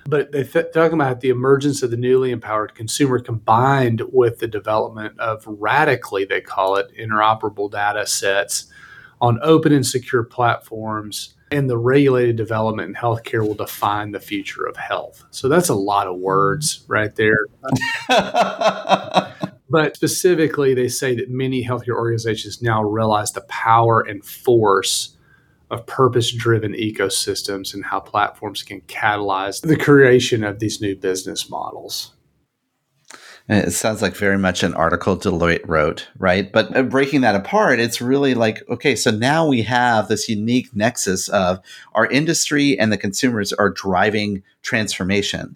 But 0.05 0.31
they 0.31 0.43
th- 0.43 0.73
talking 0.73 0.95
about 0.95 1.21
the 1.21 1.29
emergence 1.29 1.81
of 1.81 1.91
the 1.91 1.97
newly 1.97 2.31
empowered 2.31 2.75
consumer 2.75 3.19
combined 3.19 4.01
with 4.11 4.39
the 4.39 4.47
development 4.47 5.17
of 5.19 5.45
radically, 5.47 6.25
they 6.25 6.41
call 6.41 6.75
it, 6.75 6.91
interoperable 6.97 7.71
data 7.71 8.05
sets 8.05 8.65
on 9.21 9.39
open 9.41 9.71
and 9.71 9.85
secure 9.85 10.23
platforms. 10.23 11.35
And 11.51 11.69
the 11.69 11.77
regulated 11.77 12.35
development 12.35 12.89
in 12.89 12.95
healthcare 12.95 13.47
will 13.47 13.53
define 13.53 14.11
the 14.11 14.19
future 14.19 14.65
of 14.65 14.75
health. 14.75 15.23
So 15.29 15.47
that's 15.47 15.69
a 15.69 15.75
lot 15.75 16.07
of 16.07 16.17
words 16.17 16.83
right 16.87 17.15
there. 17.15 17.45
but 19.73 19.95
specifically, 19.95 20.75
they 20.75 20.87
say 20.87 21.15
that 21.15 21.31
many 21.31 21.65
healthcare 21.65 21.95
organizations 21.95 22.61
now 22.61 22.83
realize 22.83 23.31
the 23.31 23.41
power 23.41 24.01
and 24.01 24.23
force 24.23 25.17
of 25.71 25.87
purpose 25.87 26.31
driven 26.31 26.73
ecosystems 26.73 27.73
and 27.73 27.83
how 27.83 27.99
platforms 27.99 28.61
can 28.61 28.81
catalyze 28.81 29.61
the 29.61 29.75
creation 29.75 30.43
of 30.43 30.59
these 30.59 30.79
new 30.79 30.95
business 30.95 31.49
models. 31.49 32.13
It 33.49 33.71
sounds 33.71 34.03
like 34.03 34.15
very 34.15 34.37
much 34.37 34.61
an 34.61 34.75
article 34.75 35.17
Deloitte 35.17 35.67
wrote, 35.67 36.07
right? 36.19 36.51
But 36.51 36.77
uh, 36.77 36.83
breaking 36.83 37.21
that 37.21 37.33
apart, 37.33 37.79
it's 37.79 37.99
really 37.99 38.35
like, 38.35 38.61
okay, 38.69 38.95
so 38.95 39.09
now 39.09 39.47
we 39.47 39.63
have 39.63 40.07
this 40.07 40.29
unique 40.29 40.75
nexus 40.75 41.29
of 41.29 41.61
our 41.93 42.05
industry 42.05 42.77
and 42.77 42.91
the 42.91 42.97
consumers 42.97 43.51
are 43.51 43.71
driving 43.71 44.43
transformation. 44.61 45.55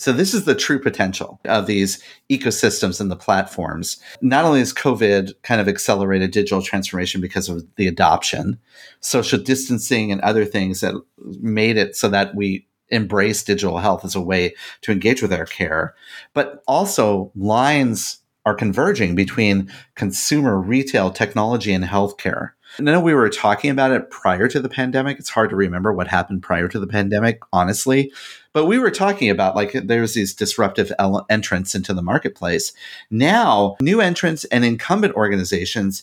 So 0.00 0.12
this 0.12 0.32
is 0.32 0.46
the 0.46 0.54
true 0.54 0.80
potential 0.80 1.38
of 1.44 1.66
these 1.66 2.02
ecosystems 2.30 3.02
and 3.02 3.10
the 3.10 3.16
platforms. 3.16 4.00
Not 4.22 4.46
only 4.46 4.60
has 4.60 4.72
COVID 4.72 5.34
kind 5.42 5.60
of 5.60 5.68
accelerated 5.68 6.30
digital 6.30 6.62
transformation 6.62 7.20
because 7.20 7.50
of 7.50 7.66
the 7.76 7.86
adoption, 7.86 8.58
social 9.00 9.38
distancing 9.38 10.10
and 10.10 10.22
other 10.22 10.46
things 10.46 10.80
that 10.80 10.94
made 11.42 11.76
it 11.76 11.96
so 11.96 12.08
that 12.08 12.34
we 12.34 12.66
embrace 12.88 13.42
digital 13.42 13.76
health 13.76 14.02
as 14.02 14.14
a 14.14 14.22
way 14.22 14.54
to 14.80 14.90
engage 14.90 15.20
with 15.20 15.34
our 15.34 15.44
care, 15.44 15.94
but 16.32 16.62
also 16.66 17.30
lines 17.36 18.20
are 18.46 18.54
converging 18.54 19.14
between 19.14 19.70
consumer, 19.96 20.58
retail, 20.58 21.10
technology, 21.10 21.74
and 21.74 21.84
healthcare. 21.84 22.52
I 22.78 22.82
know 22.82 23.00
we 23.00 23.14
were 23.14 23.28
talking 23.28 23.70
about 23.70 23.90
it 23.90 24.10
prior 24.10 24.48
to 24.48 24.60
the 24.60 24.68
pandemic. 24.68 25.18
It's 25.18 25.28
hard 25.28 25.50
to 25.50 25.56
remember 25.56 25.92
what 25.92 26.08
happened 26.08 26.42
prior 26.42 26.68
to 26.68 26.78
the 26.78 26.86
pandemic, 26.86 27.40
honestly. 27.52 28.12
But 28.52 28.66
we 28.66 28.78
were 28.78 28.90
talking 28.90 29.30
about 29.30 29.54
like 29.54 29.72
there's 29.72 30.14
these 30.14 30.34
disruptive 30.34 30.92
ele- 30.98 31.26
entrants 31.30 31.74
into 31.74 31.94
the 31.94 32.02
marketplace. 32.02 32.72
Now, 33.10 33.76
new 33.80 34.00
entrants 34.00 34.44
and 34.46 34.64
incumbent 34.64 35.14
organizations 35.14 36.02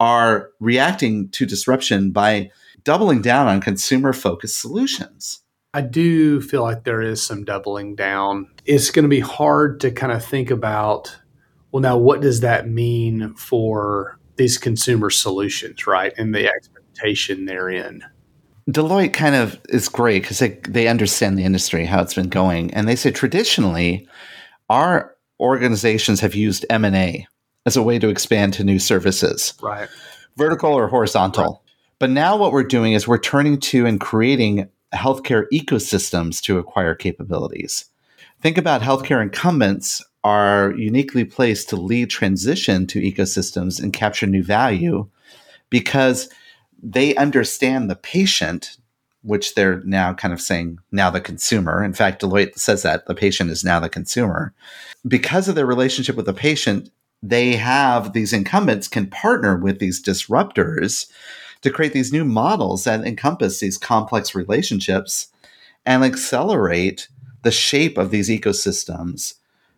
are 0.00 0.50
reacting 0.58 1.28
to 1.30 1.46
disruption 1.46 2.10
by 2.10 2.50
doubling 2.84 3.22
down 3.22 3.46
on 3.46 3.60
consumer 3.60 4.12
focused 4.12 4.58
solutions. 4.60 5.40
I 5.74 5.80
do 5.80 6.40
feel 6.40 6.62
like 6.62 6.84
there 6.84 7.00
is 7.00 7.22
some 7.22 7.44
doubling 7.44 7.94
down. 7.94 8.48
It's 8.64 8.90
going 8.90 9.04
to 9.04 9.08
be 9.08 9.20
hard 9.20 9.80
to 9.80 9.90
kind 9.90 10.12
of 10.12 10.24
think 10.24 10.50
about, 10.50 11.16
well, 11.70 11.80
now 11.80 11.96
what 11.96 12.20
does 12.20 12.40
that 12.40 12.68
mean 12.68 13.34
for 13.34 14.18
these 14.36 14.58
consumer 14.58 15.08
solutions, 15.08 15.86
right? 15.86 16.12
And 16.18 16.34
the 16.34 16.48
expectation 16.48 17.46
therein. 17.46 18.02
Deloitte 18.70 19.12
kind 19.12 19.34
of 19.34 19.60
is 19.68 19.88
great 19.88 20.22
because 20.22 20.38
they, 20.38 20.50
they 20.68 20.88
understand 20.88 21.38
the 21.38 21.44
industry, 21.44 21.84
how 21.84 22.00
it's 22.00 22.14
been 22.14 22.28
going. 22.28 22.72
And 22.74 22.86
they 22.86 22.96
say 22.96 23.10
traditionally, 23.10 24.06
our 24.70 25.16
organizations 25.40 26.20
have 26.20 26.34
used 26.34 26.64
M&A 26.70 27.26
as 27.66 27.76
a 27.76 27.82
way 27.82 27.98
to 27.98 28.08
expand 28.08 28.54
to 28.54 28.64
new 28.64 28.78
services. 28.78 29.54
Right. 29.60 29.88
Vertical 30.36 30.72
or 30.72 30.88
horizontal. 30.88 31.44
Right. 31.44 31.74
But 31.98 32.10
now 32.10 32.36
what 32.36 32.52
we're 32.52 32.64
doing 32.64 32.92
is 32.92 33.06
we're 33.06 33.18
turning 33.18 33.58
to 33.60 33.86
and 33.86 34.00
creating 34.00 34.68
healthcare 34.94 35.46
ecosystems 35.52 36.40
to 36.42 36.58
acquire 36.58 36.94
capabilities. 36.94 37.86
Think 38.40 38.58
about 38.58 38.82
healthcare 38.82 39.22
incumbents 39.22 40.04
are 40.24 40.72
uniquely 40.76 41.24
placed 41.24 41.68
to 41.68 41.76
lead 41.76 42.10
transition 42.10 42.86
to 42.88 43.00
ecosystems 43.00 43.82
and 43.82 43.92
capture 43.92 44.26
new 44.26 44.42
value 44.42 45.08
because 45.70 46.28
they 46.82 47.14
understand 47.14 47.88
the 47.88 47.96
patient, 47.96 48.76
which 49.22 49.54
they're 49.54 49.80
now 49.84 50.12
kind 50.12 50.34
of 50.34 50.40
saying 50.40 50.78
now 50.90 51.10
the 51.10 51.20
consumer. 51.20 51.82
In 51.84 51.94
fact, 51.94 52.22
Deloitte 52.22 52.58
says 52.58 52.82
that 52.82 53.06
the 53.06 53.14
patient 53.14 53.50
is 53.50 53.62
now 53.62 53.78
the 53.78 53.88
consumer. 53.88 54.52
Because 55.06 55.48
of 55.48 55.54
their 55.54 55.66
relationship 55.66 56.16
with 56.16 56.26
the 56.26 56.34
patient, 56.34 56.90
they 57.22 57.54
have 57.54 58.12
these 58.12 58.32
incumbents 58.32 58.88
can 58.88 59.06
partner 59.06 59.56
with 59.56 59.78
these 59.78 60.02
disruptors 60.02 61.08
to 61.60 61.70
create 61.70 61.92
these 61.92 62.12
new 62.12 62.24
models 62.24 62.82
that 62.82 63.06
encompass 63.06 63.60
these 63.60 63.78
complex 63.78 64.34
relationships 64.34 65.28
and 65.86 66.02
accelerate 66.02 67.08
the 67.42 67.52
shape 67.52 67.96
of 67.96 68.10
these 68.10 68.28
ecosystems 68.28 69.34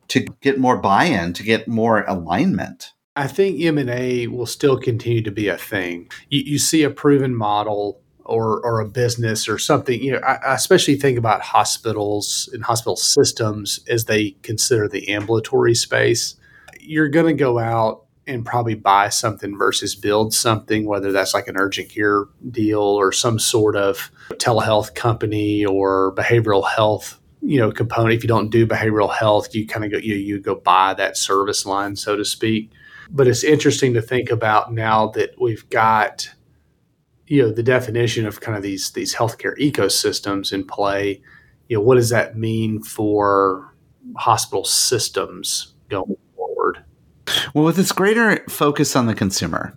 to 0.08 0.20
get 0.40 0.58
more 0.58 0.78
buy-in, 0.78 1.34
to 1.34 1.42
get 1.42 1.68
more 1.68 2.04
alignment. 2.04 2.93
I 3.16 3.29
think 3.29 3.61
M&A 3.61 4.27
will 4.27 4.46
still 4.46 4.79
continue 4.79 5.22
to 5.22 5.31
be 5.31 5.48
a 5.48 5.57
thing. 5.57 6.11
You, 6.31 6.42
you 6.44 6.59
see 6.59 6.83
a 6.83 6.90
proven 6.90 7.35
model 7.35 8.00
or, 8.24 8.61
or 8.64 8.81
a 8.81 8.88
business 8.88 9.48
or 9.48 9.59
something, 9.59 10.03
you 10.03 10.12
know, 10.12 10.18
I, 10.18 10.37
I 10.37 10.55
especially 10.55 10.96
think 10.96 11.18
about 11.18 11.42
hospitals 11.42 12.48
and 12.53 12.64
hospital 12.64 12.96
systems 12.96 13.81
as 13.88 14.07
they 14.07 14.31
consider 14.42 14.88
the 14.88 15.09
ambulatory 15.11 15.74
space. 15.74 16.37
You're 16.81 17.09
going 17.09 17.27
to 17.27 17.35
go 17.35 17.59
out 17.59 18.05
and 18.27 18.44
probably 18.44 18.74
buy 18.74 19.11
something 19.11 19.57
versus 19.57 19.94
build 19.94 20.33
something, 20.33 20.87
whether 20.87 21.12
that's 21.12 21.35
like 21.35 21.48
an 21.48 21.57
urgent 21.59 21.90
care 21.90 22.24
deal 22.50 22.81
or 22.81 23.12
some 23.12 23.38
sort 23.38 23.77
of 23.77 24.11
telehealth 24.33 24.94
company 24.94 25.64
or 25.64 26.14
behavioral 26.16 26.66
health, 26.66 27.20
you 27.42 27.59
know, 27.59 27.70
component. 27.70 28.14
If 28.14 28.24
you 28.24 28.29
don't 28.29 28.48
do 28.48 28.66
behavioral 28.66 29.12
health, 29.12 29.55
you 29.55 29.66
kind 29.66 29.85
of 29.85 29.92
go 29.92 29.98
you 29.98 30.14
you 30.14 30.40
go 30.40 30.55
buy 30.55 30.94
that 30.94 31.18
service 31.18 31.66
line, 31.66 31.96
so 31.96 32.16
to 32.16 32.24
speak. 32.24 32.70
But 33.10 33.28
it's 33.28 33.44
interesting 33.44 33.94
to 33.94 34.02
think 34.02 34.30
about 34.30 34.72
now 34.72 35.08
that 35.08 35.40
we've 35.40 35.68
got, 35.70 36.28
you 37.26 37.42
know, 37.42 37.50
the 37.52 37.62
definition 37.62 38.26
of 38.26 38.40
kind 38.40 38.56
of 38.56 38.62
these 38.62 38.92
these 38.92 39.14
healthcare 39.14 39.56
ecosystems 39.58 40.52
in 40.52 40.64
play. 40.64 41.22
You 41.68 41.76
know, 41.78 41.82
what 41.82 41.96
does 41.96 42.10
that 42.10 42.36
mean 42.36 42.82
for 42.82 43.74
hospital 44.16 44.64
systems 44.64 45.74
going 45.88 46.16
forward? 46.36 46.84
well, 47.54 47.64
with 47.64 47.76
this 47.76 47.92
greater 47.92 48.44
focus 48.48 48.96
on 48.96 49.06
the 49.06 49.14
consumer 49.14 49.74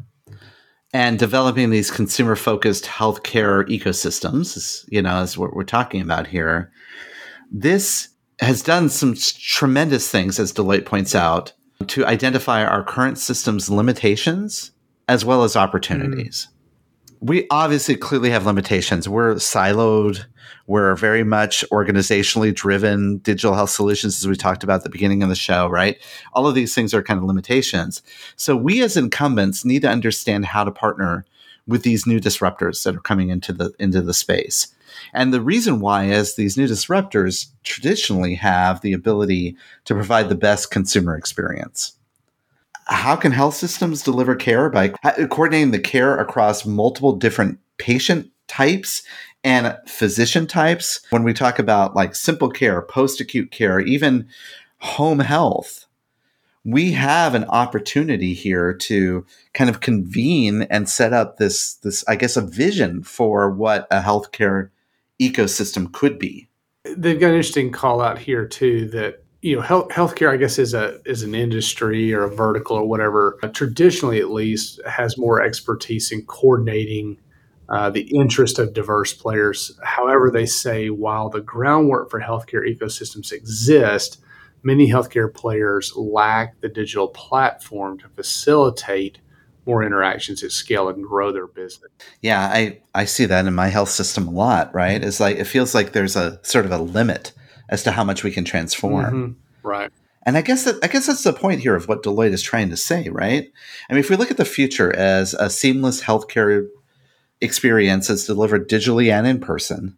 and 0.93 1.19
developing 1.19 1.69
these 1.69 1.91
consumer 1.91 2.35
focused 2.35 2.85
healthcare 2.85 3.67
ecosystems, 3.67 4.85
you 4.89 5.01
know, 5.01 5.21
is 5.21 5.37
what 5.37 5.53
we're 5.53 5.63
talking 5.63 6.01
about 6.01 6.27
here, 6.27 6.71
this 7.51 8.09
has 8.39 8.61
done 8.61 8.89
some 8.89 9.15
tremendous 9.15 10.09
things, 10.09 10.39
as 10.39 10.53
Deloitte 10.53 10.85
points 10.85 11.15
out, 11.15 11.53
to 11.85 12.05
identify 12.05 12.63
our 12.63 12.83
current 12.83 13.17
system's 13.17 13.69
limitations 13.69 14.71
as 15.07 15.23
well 15.23 15.43
as 15.43 15.55
opportunities. 15.55 16.47
Mm 16.49 16.53
we 17.19 17.47
obviously 17.49 17.95
clearly 17.95 18.29
have 18.29 18.45
limitations. 18.45 19.09
We're 19.09 19.35
siloed. 19.35 20.25
We're 20.67 20.95
very 20.95 21.23
much 21.23 21.63
organizationally 21.71 22.53
driven 22.53 23.19
digital 23.19 23.55
health 23.55 23.69
solutions, 23.69 24.17
as 24.17 24.27
we 24.27 24.35
talked 24.35 24.63
about 24.63 24.77
at 24.77 24.83
the 24.83 24.89
beginning 24.89 25.23
of 25.23 25.29
the 25.29 25.35
show, 25.35 25.67
right? 25.67 25.97
All 26.33 26.47
of 26.47 26.55
these 26.55 26.75
things 26.75 26.93
are 26.93 27.01
kind 27.01 27.17
of 27.17 27.23
limitations. 27.23 28.01
So 28.35 28.55
we 28.55 28.81
as 28.83 28.97
incumbents 28.97 29.65
need 29.65 29.81
to 29.83 29.89
understand 29.89 30.45
how 30.45 30.63
to 30.63 30.71
partner 30.71 31.25
with 31.67 31.83
these 31.83 32.05
new 32.05 32.19
disruptors 32.19 32.83
that 32.83 32.95
are 32.95 33.01
coming 33.01 33.29
into 33.29 33.51
the 33.51 33.73
into 33.79 34.01
the 34.01 34.13
space. 34.13 34.73
And 35.13 35.33
the 35.33 35.41
reason 35.41 35.79
why 35.79 36.05
is 36.05 36.35
these 36.35 36.57
new 36.57 36.67
disruptors 36.67 37.47
traditionally 37.63 38.35
have 38.35 38.81
the 38.81 38.93
ability 38.93 39.55
to 39.85 39.93
provide 39.93 40.29
the 40.29 40.35
best 40.35 40.71
consumer 40.71 41.15
experience. 41.15 41.93
How 42.85 43.15
can 43.15 43.31
health 43.31 43.55
systems 43.55 44.01
deliver 44.01 44.35
care 44.35 44.69
by 44.69 44.89
coordinating 45.29 45.71
the 45.71 45.79
care 45.79 46.17
across 46.17 46.65
multiple 46.65 47.13
different 47.13 47.59
patient 47.77 48.31
types 48.47 49.03
and 49.43 49.77
physician 49.87 50.47
types? 50.47 51.01
When 51.09 51.23
we 51.23 51.33
talk 51.33 51.59
about 51.59 51.95
like 51.95 52.15
simple 52.15 52.49
care 52.49 52.81
post 52.81 53.19
acute 53.19 53.51
care 53.51 53.79
even 53.81 54.27
home 54.79 55.19
health 55.19 55.87
we 56.67 56.91
have 56.91 57.33
an 57.33 57.45
opportunity 57.45 58.33
here 58.33 58.73
to 58.73 59.25
kind 59.53 59.69
of 59.69 59.79
convene 59.79 60.63
and 60.63 60.89
set 60.89 61.13
up 61.13 61.37
this 61.37 61.75
this 61.75 62.03
i 62.09 62.15
guess 62.15 62.35
a 62.35 62.41
vision 62.41 63.01
for 63.01 63.49
what 63.49 63.87
a 63.89 64.01
healthcare 64.01 64.69
ecosystem 65.21 65.91
could 65.91 66.19
be 66.19 66.47
they've 66.95 67.19
got 67.19 67.29
an 67.29 67.35
interesting 67.35 67.71
call 67.71 68.01
out 68.01 68.17
here 68.19 68.45
too 68.45 68.87
that 68.89 69.23
you 69.41 69.55
know, 69.55 69.61
health 69.61 69.89
healthcare, 69.89 70.31
I 70.31 70.37
guess, 70.37 70.57
is 70.57 70.73
a 70.73 70.99
is 71.05 71.23
an 71.23 71.35
industry 71.35 72.13
or 72.13 72.23
a 72.23 72.35
vertical 72.35 72.77
or 72.77 72.87
whatever. 72.87 73.37
Uh, 73.43 73.47
traditionally, 73.49 74.19
at 74.19 74.31
least, 74.31 74.81
has 74.85 75.17
more 75.17 75.41
expertise 75.41 76.11
in 76.11 76.25
coordinating 76.25 77.19
uh, 77.69 77.89
the 77.89 78.09
interest 78.15 78.57
of 78.57 78.73
diverse 78.73 79.13
players. 79.13 79.77
However, 79.83 80.31
they 80.31 80.45
say 80.45 80.89
while 80.89 81.29
the 81.29 81.41
groundwork 81.41 82.09
for 82.09 82.19
healthcare 82.19 82.67
ecosystems 82.67 83.31
exist, 83.31 84.21
many 84.63 84.89
healthcare 84.89 85.31
players 85.31 85.95
lack 85.95 86.59
the 86.61 86.69
digital 86.69 87.09
platform 87.09 87.99
to 87.99 88.09
facilitate 88.09 89.19
more 89.67 89.83
interactions 89.83 90.43
at 90.43 90.51
scale 90.51 90.89
and 90.89 91.03
grow 91.03 91.31
their 91.31 91.47
business. 91.47 91.91
Yeah, 92.21 92.39
I, 92.39 92.79
I 92.95 93.05
see 93.05 93.25
that 93.25 93.45
in 93.45 93.53
my 93.53 93.67
health 93.67 93.89
system 93.89 94.27
a 94.27 94.31
lot, 94.31 94.73
right? 94.73 95.03
It's 95.03 95.19
like 95.19 95.37
it 95.37 95.45
feels 95.45 95.75
like 95.75 95.91
there's 95.91 96.15
a 96.15 96.39
sort 96.43 96.65
of 96.65 96.71
a 96.71 96.77
limit 96.77 97.33
as 97.69 97.83
to 97.83 97.91
how 97.91 98.03
much 98.03 98.23
we 98.23 98.31
can 98.31 98.45
transform. 98.45 99.05
Mm-hmm. 99.05 99.67
Right. 99.67 99.91
And 100.23 100.37
I 100.37 100.41
guess 100.41 100.63
that 100.63 100.83
I 100.83 100.87
guess 100.87 101.07
that's 101.07 101.23
the 101.23 101.33
point 101.33 101.61
here 101.61 101.75
of 101.75 101.87
what 101.87 102.03
Deloitte 102.03 102.33
is 102.33 102.41
trying 102.41 102.69
to 102.69 102.77
say, 102.77 103.09
right? 103.09 103.51
I 103.89 103.93
mean, 103.93 103.99
if 103.99 104.09
we 104.09 104.15
look 104.15 104.31
at 104.31 104.37
the 104.37 104.45
future 104.45 104.93
as 104.95 105.33
a 105.33 105.49
seamless 105.49 106.01
healthcare 106.01 106.67
experience 107.39 108.07
that's 108.07 108.25
delivered 108.25 108.69
digitally 108.69 109.11
and 109.11 109.27
in 109.27 109.39
person, 109.39 109.97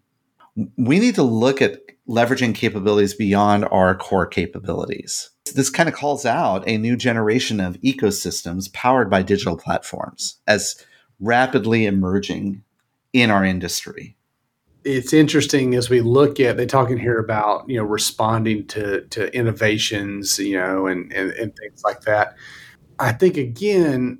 we 0.77 0.99
need 0.99 1.15
to 1.15 1.23
look 1.23 1.61
at 1.61 1.79
leveraging 2.09 2.55
capabilities 2.55 3.13
beyond 3.13 3.65
our 3.65 3.95
core 3.95 4.25
capabilities. 4.25 5.29
This 5.53 5.69
kind 5.69 5.87
of 5.87 5.95
calls 5.95 6.25
out 6.25 6.67
a 6.67 6.77
new 6.77 6.97
generation 6.97 7.59
of 7.59 7.79
ecosystems 7.81 8.71
powered 8.73 9.09
by 9.09 9.21
digital 9.21 9.55
platforms 9.55 10.39
as 10.47 10.83
rapidly 11.19 11.85
emerging 11.85 12.63
in 13.13 13.29
our 13.29 13.45
industry. 13.45 14.17
It's 14.83 15.13
interesting 15.13 15.75
as 15.75 15.89
we 15.89 16.01
look 16.01 16.39
at 16.39 16.57
they're 16.57 16.65
talking 16.65 16.97
here 16.97 17.19
about 17.19 17.69
you 17.69 17.77
know 17.77 17.83
responding 17.83 18.65
to 18.67 19.05
to 19.07 19.35
innovations 19.35 20.39
you 20.39 20.57
know 20.57 20.87
and, 20.87 21.11
and 21.11 21.31
and 21.31 21.55
things 21.55 21.83
like 21.83 22.01
that. 22.01 22.35
I 22.97 23.11
think 23.11 23.37
again, 23.37 24.19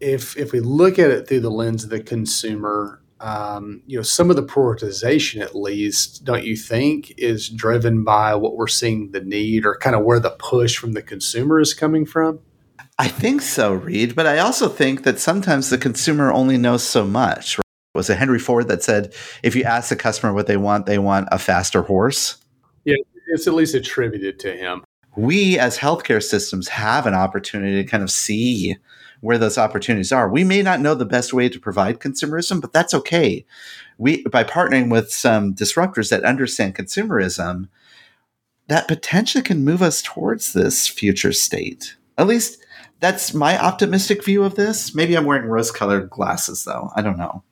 if 0.00 0.36
if 0.36 0.52
we 0.52 0.60
look 0.60 0.98
at 0.98 1.10
it 1.10 1.28
through 1.28 1.40
the 1.40 1.50
lens 1.50 1.84
of 1.84 1.90
the 1.90 2.00
consumer, 2.00 3.01
um, 3.22 3.82
you 3.86 3.96
know, 3.96 4.02
some 4.02 4.30
of 4.30 4.36
the 4.36 4.42
prioritization, 4.42 5.40
at 5.40 5.54
least, 5.54 6.24
don't 6.24 6.44
you 6.44 6.56
think, 6.56 7.14
is 7.16 7.48
driven 7.48 8.02
by 8.02 8.34
what 8.34 8.56
we're 8.56 8.66
seeing 8.66 9.12
the 9.12 9.20
need 9.20 9.64
or 9.64 9.76
kind 9.76 9.94
of 9.94 10.02
where 10.02 10.18
the 10.18 10.30
push 10.30 10.76
from 10.76 10.92
the 10.92 11.02
consumer 11.02 11.60
is 11.60 11.72
coming 11.72 12.04
from? 12.04 12.40
I 12.98 13.08
think 13.08 13.40
so, 13.40 13.72
Reed. 13.72 14.16
But 14.16 14.26
I 14.26 14.38
also 14.38 14.68
think 14.68 15.04
that 15.04 15.20
sometimes 15.20 15.70
the 15.70 15.78
consumer 15.78 16.32
only 16.32 16.58
knows 16.58 16.82
so 16.82 17.06
much. 17.06 17.58
Right? 17.58 17.64
Was 17.94 18.10
it 18.10 18.18
Henry 18.18 18.40
Ford 18.40 18.66
that 18.68 18.82
said, 18.82 19.14
if 19.42 19.54
you 19.54 19.62
ask 19.62 19.88
the 19.88 19.96
customer 19.96 20.32
what 20.32 20.48
they 20.48 20.56
want, 20.56 20.86
they 20.86 20.98
want 20.98 21.28
a 21.30 21.38
faster 21.38 21.82
horse? 21.82 22.38
Yeah, 22.84 22.96
it's 23.28 23.46
at 23.46 23.54
least 23.54 23.74
attributed 23.74 24.40
to 24.40 24.52
him. 24.52 24.82
We 25.16 25.58
as 25.58 25.78
healthcare 25.78 26.22
systems 26.22 26.68
have 26.68 27.06
an 27.06 27.14
opportunity 27.14 27.82
to 27.82 27.88
kind 27.88 28.02
of 28.02 28.10
see 28.10 28.76
where 29.22 29.38
those 29.38 29.56
opportunities 29.56 30.10
are. 30.10 30.28
We 30.28 30.42
may 30.42 30.62
not 30.62 30.80
know 30.80 30.94
the 30.94 31.04
best 31.04 31.32
way 31.32 31.48
to 31.48 31.60
provide 31.60 32.00
consumerism, 32.00 32.60
but 32.60 32.72
that's 32.72 32.92
okay. 32.92 33.46
We 33.96 34.24
by 34.24 34.42
partnering 34.42 34.90
with 34.90 35.12
some 35.12 35.54
disruptors 35.54 36.10
that 36.10 36.24
understand 36.24 36.74
consumerism, 36.74 37.68
that 38.66 38.88
potentially 38.88 39.42
can 39.42 39.64
move 39.64 39.80
us 39.80 40.02
towards 40.02 40.52
this 40.52 40.88
future 40.88 41.32
state. 41.32 41.96
At 42.18 42.26
least 42.26 42.64
that's 42.98 43.32
my 43.32 43.56
optimistic 43.56 44.24
view 44.24 44.42
of 44.42 44.56
this. 44.56 44.92
Maybe 44.94 45.16
I'm 45.16 45.24
wearing 45.24 45.48
rose-colored 45.48 46.10
glasses 46.10 46.64
though. 46.64 46.90
I 46.96 47.02
don't 47.02 47.16
know. 47.18 47.44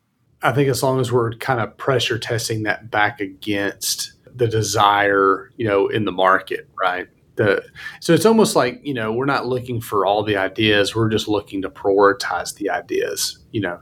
I 0.42 0.52
think 0.52 0.68
as 0.68 0.82
long 0.82 0.98
as 0.98 1.12
we're 1.12 1.32
kind 1.34 1.60
of 1.60 1.76
pressure 1.76 2.18
testing 2.18 2.64
that 2.64 2.90
back 2.90 3.20
against 3.20 4.12
the 4.34 4.48
desire, 4.48 5.52
you 5.56 5.68
know, 5.68 5.86
in 5.86 6.04
the 6.04 6.12
market, 6.12 6.68
right? 6.80 7.08
The 7.40 7.62
so 8.00 8.12
it's 8.12 8.26
almost 8.26 8.54
like 8.54 8.80
you 8.82 8.94
know 8.94 9.12
we're 9.12 9.24
not 9.24 9.46
looking 9.46 9.80
for 9.80 10.04
all 10.04 10.22
the 10.22 10.36
ideas 10.36 10.94
we're 10.94 11.08
just 11.08 11.28
looking 11.28 11.62
to 11.62 11.70
prioritize 11.70 12.54
the 12.56 12.68
ideas 12.70 13.38
you 13.50 13.60
know 13.60 13.80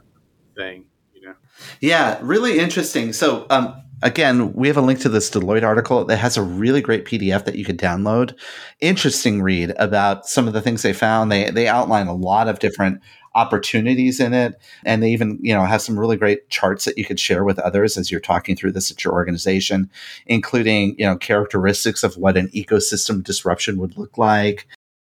thing 0.55 0.85
you 1.13 1.21
know? 1.21 1.33
Yeah 1.81 2.19
really 2.21 2.59
interesting. 2.59 3.13
So 3.13 3.45
um 3.49 3.75
again 4.01 4.53
we 4.53 4.69
have 4.69 4.77
a 4.77 4.81
link 4.81 4.99
to 5.01 5.09
this 5.09 5.29
deloitte 5.29 5.63
article 5.63 6.05
that 6.05 6.17
has 6.17 6.37
a 6.37 6.41
really 6.41 6.81
great 6.81 7.03
pdf 7.03 7.43
that 7.45 7.55
you 7.55 7.65
could 7.65 7.77
download. 7.77 8.33
Interesting 8.79 9.41
read 9.41 9.73
about 9.77 10.25
some 10.25 10.47
of 10.47 10.53
the 10.53 10.61
things 10.61 10.81
they 10.81 10.93
found. 10.93 11.31
They 11.31 11.51
they 11.51 11.67
outline 11.67 12.07
a 12.07 12.15
lot 12.15 12.47
of 12.47 12.59
different 12.59 13.01
opportunities 13.35 14.19
in 14.19 14.33
it. 14.33 14.59
And 14.85 15.01
they 15.01 15.11
even, 15.11 15.39
you 15.41 15.53
know, 15.53 15.65
have 15.65 15.81
some 15.81 15.99
really 15.99 16.17
great 16.17 16.49
charts 16.49 16.85
that 16.85 16.97
you 16.97 17.05
could 17.05 17.19
share 17.19 17.43
with 17.43 17.59
others 17.59 17.97
as 17.97 18.11
you're 18.11 18.19
talking 18.19 18.55
through 18.55 18.71
this 18.73 18.91
at 18.91 19.03
your 19.03 19.13
organization, 19.13 19.89
including, 20.25 20.95
you 20.97 21.05
know, 21.05 21.15
characteristics 21.15 22.03
of 22.03 22.17
what 22.17 22.37
an 22.37 22.47
ecosystem 22.49 23.23
disruption 23.23 23.77
would 23.77 23.97
look 23.97 24.17
like. 24.17 24.67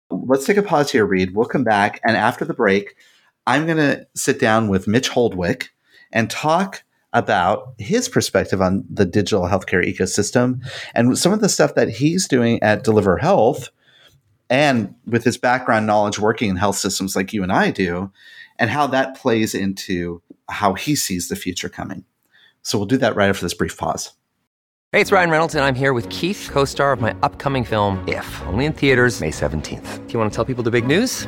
Let's 0.09 0.45
take 0.45 0.57
a 0.57 0.63
pause 0.63 0.91
here, 0.91 1.05
Reed. 1.05 1.35
We'll 1.35 1.45
come 1.45 1.63
back. 1.63 1.99
And 2.03 2.15
after 2.15 2.45
the 2.45 2.53
break, 2.53 2.95
I'm 3.45 3.65
going 3.65 3.77
to 3.77 4.07
sit 4.15 4.39
down 4.39 4.67
with 4.67 4.87
Mitch 4.87 5.09
Holdwick 5.09 5.69
and 6.11 6.29
talk 6.29 6.83
about 7.13 7.73
his 7.77 8.09
perspective 8.09 8.61
on 8.61 8.85
the 8.89 9.05
digital 9.05 9.43
healthcare 9.43 9.85
ecosystem 9.85 10.61
and 10.93 11.17
some 11.17 11.31
of 11.31 11.41
the 11.41 11.49
stuff 11.49 11.75
that 11.75 11.89
he's 11.89 12.27
doing 12.27 12.61
at 12.61 12.83
DeliverHealth 12.83 13.69
and 14.49 14.93
with 15.05 15.23
his 15.23 15.37
background 15.37 15.87
knowledge 15.87 16.19
working 16.19 16.49
in 16.49 16.55
health 16.55 16.77
systems 16.77 17.15
like 17.15 17.33
you 17.33 17.43
and 17.43 17.51
I 17.51 17.71
do, 17.71 18.11
and 18.59 18.69
how 18.69 18.87
that 18.87 19.15
plays 19.15 19.53
into 19.53 20.21
how 20.49 20.73
he 20.73 20.95
sees 20.95 21.27
the 21.27 21.35
future 21.35 21.69
coming. 21.69 22.05
So 22.61 22.77
we'll 22.77 22.87
do 22.87 22.97
that 22.97 23.15
right 23.15 23.29
after 23.29 23.45
this 23.45 23.53
brief 23.53 23.77
pause. 23.77 24.13
Hey, 24.93 25.01
it's 25.01 25.11
Ryan 25.11 25.29
Reynolds, 25.29 25.55
and 25.55 25.63
I'm 25.65 25.75
here 25.75 25.93
with 25.93 26.09
Keith, 26.09 26.49
co 26.51 26.65
star 26.65 26.93
of 26.93 27.01
my 27.01 27.15
upcoming 27.21 27.63
film, 27.63 28.03
If, 28.07 28.41
only 28.47 28.65
in 28.65 28.73
theaters, 28.73 29.19
May 29.21 29.31
17th. 29.31 30.07
Do 30.07 30.13
you 30.13 30.19
want 30.19 30.31
to 30.31 30.35
tell 30.35 30.45
people 30.45 30.63
the 30.63 30.71
big 30.71 30.87
news? 30.87 31.27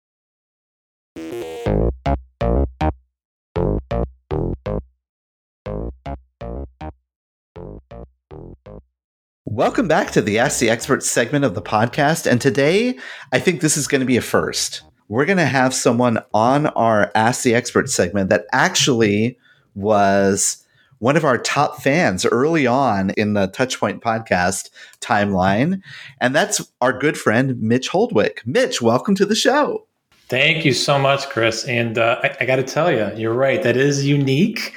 Welcome 9.51 9.89
back 9.89 10.11
to 10.11 10.21
the 10.21 10.39
Ask 10.39 10.61
the 10.61 10.69
Expert 10.69 11.03
segment 11.03 11.43
of 11.43 11.55
the 11.55 11.61
podcast. 11.61 12.25
And 12.25 12.39
today, 12.39 12.97
I 13.33 13.39
think 13.39 13.59
this 13.59 13.75
is 13.75 13.85
going 13.85 13.99
to 13.99 14.05
be 14.05 14.15
a 14.15 14.21
first. 14.21 14.81
We're 15.09 15.25
going 15.25 15.39
to 15.39 15.45
have 15.45 15.73
someone 15.73 16.19
on 16.33 16.67
our 16.67 17.11
Ask 17.15 17.43
the 17.43 17.53
Expert 17.53 17.89
segment 17.89 18.29
that 18.29 18.45
actually 18.53 19.37
was 19.75 20.65
one 20.99 21.17
of 21.17 21.25
our 21.25 21.37
top 21.37 21.81
fans 21.81 22.25
early 22.25 22.65
on 22.65 23.09
in 23.17 23.33
the 23.33 23.49
Touchpoint 23.49 23.99
podcast 23.99 24.69
timeline. 25.01 25.81
And 26.21 26.33
that's 26.33 26.71
our 26.79 26.97
good 26.97 27.17
friend, 27.17 27.61
Mitch 27.61 27.89
Holdwick. 27.89 28.43
Mitch, 28.45 28.81
welcome 28.81 29.15
to 29.15 29.25
the 29.25 29.35
show. 29.35 29.85
Thank 30.29 30.63
you 30.63 30.71
so 30.71 30.97
much, 30.97 31.27
Chris. 31.27 31.65
And 31.65 31.97
uh, 31.97 32.21
I, 32.23 32.37
I 32.39 32.45
got 32.45 32.55
to 32.55 32.63
tell 32.63 32.89
you, 32.89 33.11
you're 33.17 33.33
right. 33.33 33.61
That 33.61 33.75
is 33.75 34.05
unique 34.05 34.73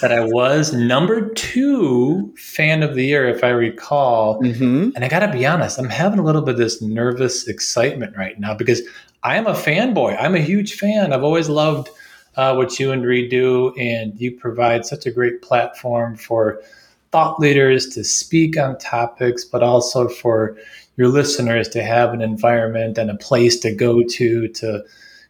that 0.00 0.12
I 0.12 0.24
was 0.24 0.72
number 0.72 1.28
two 1.30 2.34
fan 2.36 2.82
of 2.82 2.94
the 2.94 3.04
year, 3.04 3.28
if 3.28 3.42
I 3.42 3.50
recall. 3.50 4.40
Mm-hmm. 4.40 4.90
And 4.94 5.04
I 5.04 5.08
got 5.08 5.20
to 5.20 5.32
be 5.32 5.46
honest, 5.46 5.78
I'm 5.78 5.88
having 5.88 6.18
a 6.18 6.24
little 6.24 6.42
bit 6.42 6.52
of 6.52 6.58
this 6.58 6.80
nervous 6.82 7.48
excitement 7.48 8.16
right 8.16 8.38
now 8.38 8.54
because 8.54 8.82
I 9.22 9.36
am 9.36 9.46
a 9.46 9.52
fanboy. 9.52 10.16
I'm 10.20 10.34
a 10.34 10.40
huge 10.40 10.74
fan. 10.74 11.12
I've 11.12 11.24
always 11.24 11.48
loved 11.48 11.90
uh, 12.36 12.54
what 12.54 12.78
you 12.78 12.92
and 12.92 13.04
Reed 13.04 13.30
do, 13.30 13.74
and 13.76 14.18
you 14.20 14.32
provide 14.32 14.86
such 14.86 15.06
a 15.06 15.10
great 15.10 15.42
platform 15.42 16.16
for 16.16 16.62
thought 17.10 17.40
leaders 17.40 17.88
to 17.88 18.04
speak 18.04 18.56
on 18.56 18.78
topics, 18.78 19.44
but 19.44 19.62
also 19.62 20.08
for 20.08 20.56
your 20.96 21.08
listeners 21.08 21.68
to 21.70 21.82
have 21.82 22.12
an 22.12 22.20
environment 22.20 22.98
and 22.98 23.10
a 23.10 23.16
place 23.16 23.58
to 23.60 23.74
go 23.74 24.02
to 24.02 24.48
to 24.48 24.84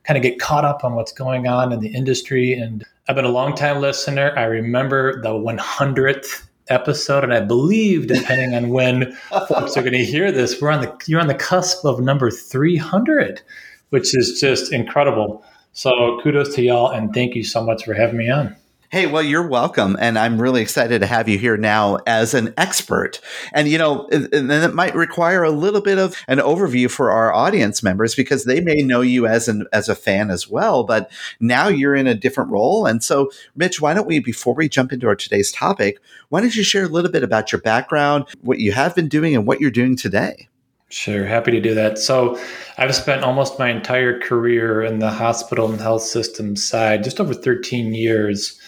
kind 0.09 0.17
of 0.17 0.23
get 0.23 0.41
caught 0.41 0.65
up 0.65 0.85
on 0.85 0.95
what's 0.95 1.13
going 1.13 1.47
on 1.47 1.73
in 1.73 1.81
the 1.81 1.95
industry 1.95 2.55
and 2.55 2.85
I've 3.09 3.17
been 3.17 3.25
a 3.25 3.31
long 3.31 3.55
time 3.55 3.81
listener. 3.81 4.35
I 4.37 4.45
remember 4.45 5.23
the 5.23 5.31
100th 5.31 6.45
episode, 6.69 7.25
and 7.25 7.33
I 7.33 7.41
believe, 7.41 8.07
depending 8.07 8.55
on 8.55 8.69
when 8.69 9.13
folks 9.49 9.79
are 9.79 9.81
going 9.83 9.95
to 9.95 10.05
hear 10.05 10.31
this, 10.31 10.61
we're 10.61 10.71
on 10.71 10.83
the 10.83 10.95
you're 11.07 11.21
on 11.21 11.27
the 11.27 11.35
cusp 11.35 11.87
of 11.87 12.01
number 12.01 12.31
300, 12.31 13.41
which 13.89 14.15
is 14.15 14.39
just 14.39 14.75
incredible. 14.75 15.43
So 15.73 16.21
kudos 16.23 16.55
to 16.57 16.63
y'all, 16.63 16.91
and 16.91 17.15
thank 17.15 17.35
you 17.35 17.45
so 17.45 17.65
much 17.65 17.87
for 17.87 17.95
having 17.95 18.19
me 18.19 18.29
on. 18.29 18.55
Hey, 18.91 19.05
well, 19.05 19.23
you're 19.23 19.47
welcome. 19.47 19.99
And 20.01 20.19
I'm 20.19 20.41
really 20.41 20.63
excited 20.63 21.01
to 21.01 21.07
have 21.07 21.29
you 21.29 21.37
here 21.37 21.59
now 21.59 21.99
as 22.07 22.33
an 22.33 22.55
expert. 22.57 23.21
And, 23.53 23.69
you 23.69 23.77
know, 23.77 24.09
and 24.11 24.51
it 24.51 24.75
might 24.75 24.95
require 24.95 25.45
a 25.45 25.51
little 25.51 25.83
bit 25.83 25.99
of 25.99 26.17
an 26.27 26.39
overview 26.39 26.91
for 26.91 27.11
our 27.11 27.31
audience 27.31 27.83
members 27.83 28.15
because 28.15 28.47
they 28.47 28.61
may 28.61 28.77
know 28.77 29.03
you 29.03 29.27
as 29.27 29.47
an, 29.47 29.67
as 29.75 29.91
a 29.91 29.95
fan 29.95 30.31
as 30.31 30.49
well, 30.49 30.85
but 30.85 31.11
now 31.39 31.69
you're 31.69 31.95
in 31.95 32.07
a 32.07 32.15
different 32.15 32.51
role. 32.51 32.87
And 32.87 33.05
so, 33.05 33.31
Mitch, 33.55 33.79
why 33.79 33.93
don't 33.93 34.07
we, 34.07 34.21
before 34.21 34.55
we 34.55 34.71
jump 34.71 34.91
into 34.91 35.07
our 35.07 35.17
today's 35.17 35.53
topic, 35.53 36.01
why 36.31 36.41
don't 36.41 36.57
you 36.57 36.63
share 36.63 36.85
a 36.85 36.89
little 36.89 37.11
bit 37.11 37.23
about 37.23 37.53
your 37.53 37.61
background, 37.61 38.25
what 38.41 38.59
you 38.59 38.73
have 38.73 38.95
been 38.95 39.09
doing 39.09 39.37
and 39.37 39.47
what 39.47 39.61
you're 39.61 39.71
doing 39.71 39.97
today? 39.97 40.49
Sure, 40.89 41.27
happy 41.27 41.51
to 41.51 41.61
do 41.61 41.75
that. 41.75 41.99
So, 41.99 42.41
I've 42.79 42.95
spent 42.95 43.23
almost 43.23 43.59
my 43.59 43.69
entire 43.69 44.19
career 44.19 44.83
in 44.83 44.99
the 44.99 45.11
hospital 45.11 45.71
and 45.71 45.79
health 45.79 46.05
system 46.05 46.57
side, 46.57 47.05
just 47.05 47.21
over 47.21 47.35
13 47.35 47.93
years 47.93 48.59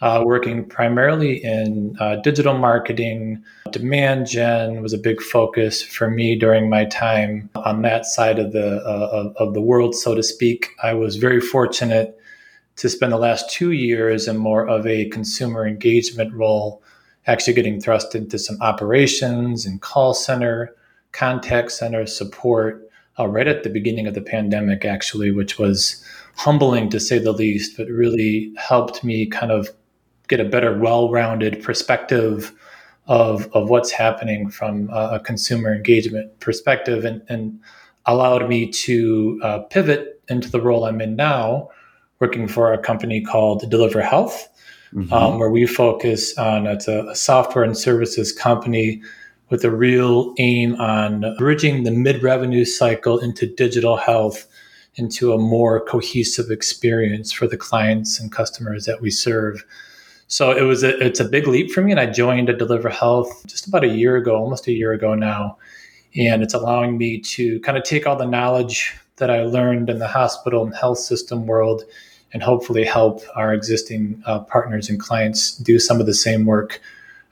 uh, 0.00 0.22
working 0.24 0.64
primarily 0.64 1.42
in 1.42 1.96
uh, 1.98 2.16
digital 2.16 2.56
marketing. 2.56 3.42
Demand 3.72 4.26
gen 4.26 4.80
was 4.80 4.92
a 4.92 4.98
big 4.98 5.20
focus 5.20 5.82
for 5.82 6.10
me 6.10 6.38
during 6.38 6.70
my 6.70 6.84
time 6.84 7.50
on 7.56 7.82
that 7.82 8.06
side 8.06 8.38
of 8.38 8.52
the 8.52 8.76
uh, 8.84 9.08
of, 9.12 9.36
of 9.36 9.54
the 9.54 9.60
world, 9.60 9.94
so 9.94 10.14
to 10.14 10.22
speak. 10.22 10.70
I 10.82 10.94
was 10.94 11.16
very 11.16 11.40
fortunate 11.40 12.18
to 12.76 12.88
spend 12.88 13.12
the 13.12 13.18
last 13.18 13.50
two 13.50 13.72
years 13.72 14.28
in 14.28 14.36
more 14.36 14.66
of 14.68 14.86
a 14.86 15.08
consumer 15.08 15.66
engagement 15.66 16.32
role, 16.32 16.80
actually 17.26 17.54
getting 17.54 17.80
thrust 17.80 18.14
into 18.14 18.38
some 18.38 18.56
operations 18.60 19.66
and 19.66 19.82
call 19.82 20.14
center, 20.14 20.76
contact 21.10 21.72
center 21.72 22.06
support 22.06 22.88
uh, 23.18 23.26
right 23.26 23.48
at 23.48 23.64
the 23.64 23.70
beginning 23.70 24.06
of 24.06 24.14
the 24.14 24.20
pandemic, 24.20 24.84
actually, 24.84 25.32
which 25.32 25.58
was 25.58 26.04
humbling 26.36 26.88
to 26.88 27.00
say 27.00 27.18
the 27.18 27.32
least, 27.32 27.76
but 27.76 27.88
really 27.88 28.52
helped 28.56 29.02
me 29.02 29.26
kind 29.26 29.50
of 29.50 29.68
get 30.28 30.40
a 30.40 30.44
better, 30.44 30.78
well-rounded 30.78 31.62
perspective 31.62 32.52
of 33.06 33.48
of 33.52 33.70
what's 33.70 33.90
happening 33.90 34.50
from 34.50 34.90
a 34.90 35.20
consumer 35.20 35.74
engagement 35.74 36.38
perspective, 36.40 37.04
and, 37.04 37.22
and 37.28 37.58
allowed 38.06 38.48
me 38.48 38.70
to 38.70 39.40
uh, 39.42 39.58
pivot 39.70 40.20
into 40.28 40.50
the 40.50 40.60
role 40.60 40.84
I'm 40.84 41.00
in 41.00 41.16
now, 41.16 41.68
working 42.20 42.48
for 42.48 42.72
a 42.72 42.78
company 42.78 43.22
called 43.22 43.62
DeliverHealth, 43.62 44.44
mm-hmm. 44.94 45.12
um, 45.12 45.38
where 45.38 45.50
we 45.50 45.66
focus 45.66 46.36
on 46.36 46.66
it's 46.66 46.88
a, 46.88 47.06
a 47.06 47.16
software 47.16 47.64
and 47.64 47.76
services 47.76 48.32
company 48.32 49.02
with 49.48 49.64
a 49.64 49.70
real 49.70 50.34
aim 50.38 50.74
on 50.78 51.34
bridging 51.38 51.84
the 51.84 51.90
mid-revenue 51.90 52.64
cycle 52.64 53.18
into 53.18 53.46
digital 53.46 53.96
health 53.96 54.46
into 54.96 55.32
a 55.32 55.38
more 55.38 55.80
cohesive 55.84 56.50
experience 56.50 57.32
for 57.32 57.46
the 57.46 57.56
clients 57.56 58.20
and 58.20 58.32
customers 58.32 58.84
that 58.84 59.00
we 59.00 59.10
serve. 59.10 59.64
So 60.28 60.52
it 60.52 60.62
was 60.62 60.82
a, 60.82 60.98
it's 61.04 61.20
a 61.20 61.24
big 61.24 61.46
leap 61.46 61.70
for 61.70 61.80
me, 61.80 61.90
and 61.90 61.98
I 61.98 62.06
joined 62.06 62.50
a 62.50 62.54
DeliverHealth 62.54 63.46
just 63.46 63.66
about 63.66 63.82
a 63.82 63.88
year 63.88 64.16
ago, 64.16 64.36
almost 64.36 64.66
a 64.66 64.72
year 64.72 64.92
ago 64.92 65.14
now, 65.14 65.56
and 66.14 66.42
it's 66.42 66.54
allowing 66.54 66.98
me 66.98 67.18
to 67.20 67.58
kind 67.60 67.78
of 67.78 67.84
take 67.84 68.06
all 68.06 68.16
the 68.16 68.26
knowledge 68.26 68.94
that 69.16 69.30
I 69.30 69.44
learned 69.44 69.88
in 69.88 69.98
the 69.98 70.06
hospital 70.06 70.64
and 70.64 70.74
health 70.74 70.98
system 70.98 71.46
world, 71.46 71.82
and 72.32 72.42
hopefully 72.42 72.84
help 72.84 73.22
our 73.34 73.54
existing 73.54 74.22
uh, 74.26 74.40
partners 74.40 74.90
and 74.90 75.00
clients 75.00 75.56
do 75.56 75.78
some 75.78 75.98
of 75.98 76.04
the 76.04 76.14
same 76.14 76.44
work 76.44 76.80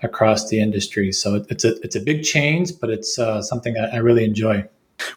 across 0.02 0.48
the 0.48 0.58
industry. 0.58 1.12
So 1.12 1.44
it's 1.50 1.64
a 1.64 1.78
it's 1.82 1.96
a 1.96 2.00
big 2.00 2.22
change, 2.22 2.72
but 2.80 2.88
it's 2.88 3.18
uh, 3.18 3.42
something 3.42 3.76
I, 3.76 3.96
I 3.96 3.98
really 3.98 4.24
enjoy. 4.24 4.64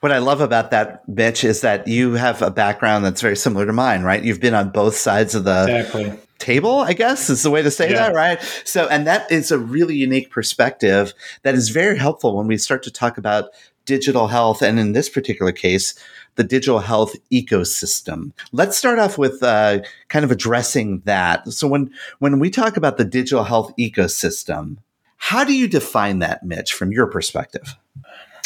What 0.02 0.12
I 0.12 0.18
love 0.18 0.42
about 0.42 0.72
that, 0.72 1.08
Mitch, 1.08 1.46
is 1.46 1.62
that 1.62 1.88
you 1.88 2.14
have 2.14 2.42
a 2.42 2.52
background 2.52 3.06
that's 3.06 3.22
very 3.22 3.38
similar 3.38 3.66
to 3.66 3.72
mine, 3.72 4.04
right? 4.04 4.22
You've 4.22 4.42
been 4.42 4.54
on 4.54 4.70
both 4.70 4.96
sides 4.96 5.34
of 5.34 5.46
the 5.46 5.64
exactly. 5.64 6.20
Table, 6.40 6.80
I 6.80 6.94
guess 6.94 7.30
is 7.30 7.44
the 7.44 7.52
way 7.52 7.62
to 7.62 7.72
say 7.72 7.92
yeah. 7.92 8.08
that, 8.08 8.16
right? 8.16 8.42
So, 8.64 8.88
and 8.88 9.06
that 9.06 9.32
is 9.32 9.52
a 9.52 9.60
really 9.60 9.96
unique 9.96 10.32
perspective 10.32 11.14
that 11.44 11.56
is 11.56 11.70
very 11.70 11.98
helpful 11.98 12.36
when 12.36 12.48
we 12.48 12.58
start 12.58 12.84
to 12.84 12.92
talk 12.92 13.18
about 13.18 13.52
digital 13.86 14.28
health, 14.28 14.62
and 14.62 14.80
in 14.80 14.94
this 14.94 15.10
particular 15.10 15.52
case, 15.52 15.96
the 16.36 16.44
digital 16.44 16.80
health 16.80 17.16
ecosystem. 17.32 18.32
Let's 18.52 18.78
start 18.78 19.00
off 19.00 19.18
with 19.18 19.42
uh, 19.44 19.80
kind 20.08 20.24
of 20.24 20.32
addressing 20.32 21.02
that. 21.02 21.48
So, 21.52 21.68
when 21.68 21.92
when 22.20 22.40
we 22.40 22.50
talk 22.50 22.78
about 22.78 22.98
the 22.98 23.06
digital 23.06 23.44
health 23.44 23.74
ecosystem, 23.78 24.78
how 25.18 25.44
do 25.44 25.56
you 25.56 25.68
define 25.68 26.20
that, 26.20 26.44
Mitch, 26.44 26.74
from 26.74 26.92
your 26.92 27.08
perspective? 27.08 27.76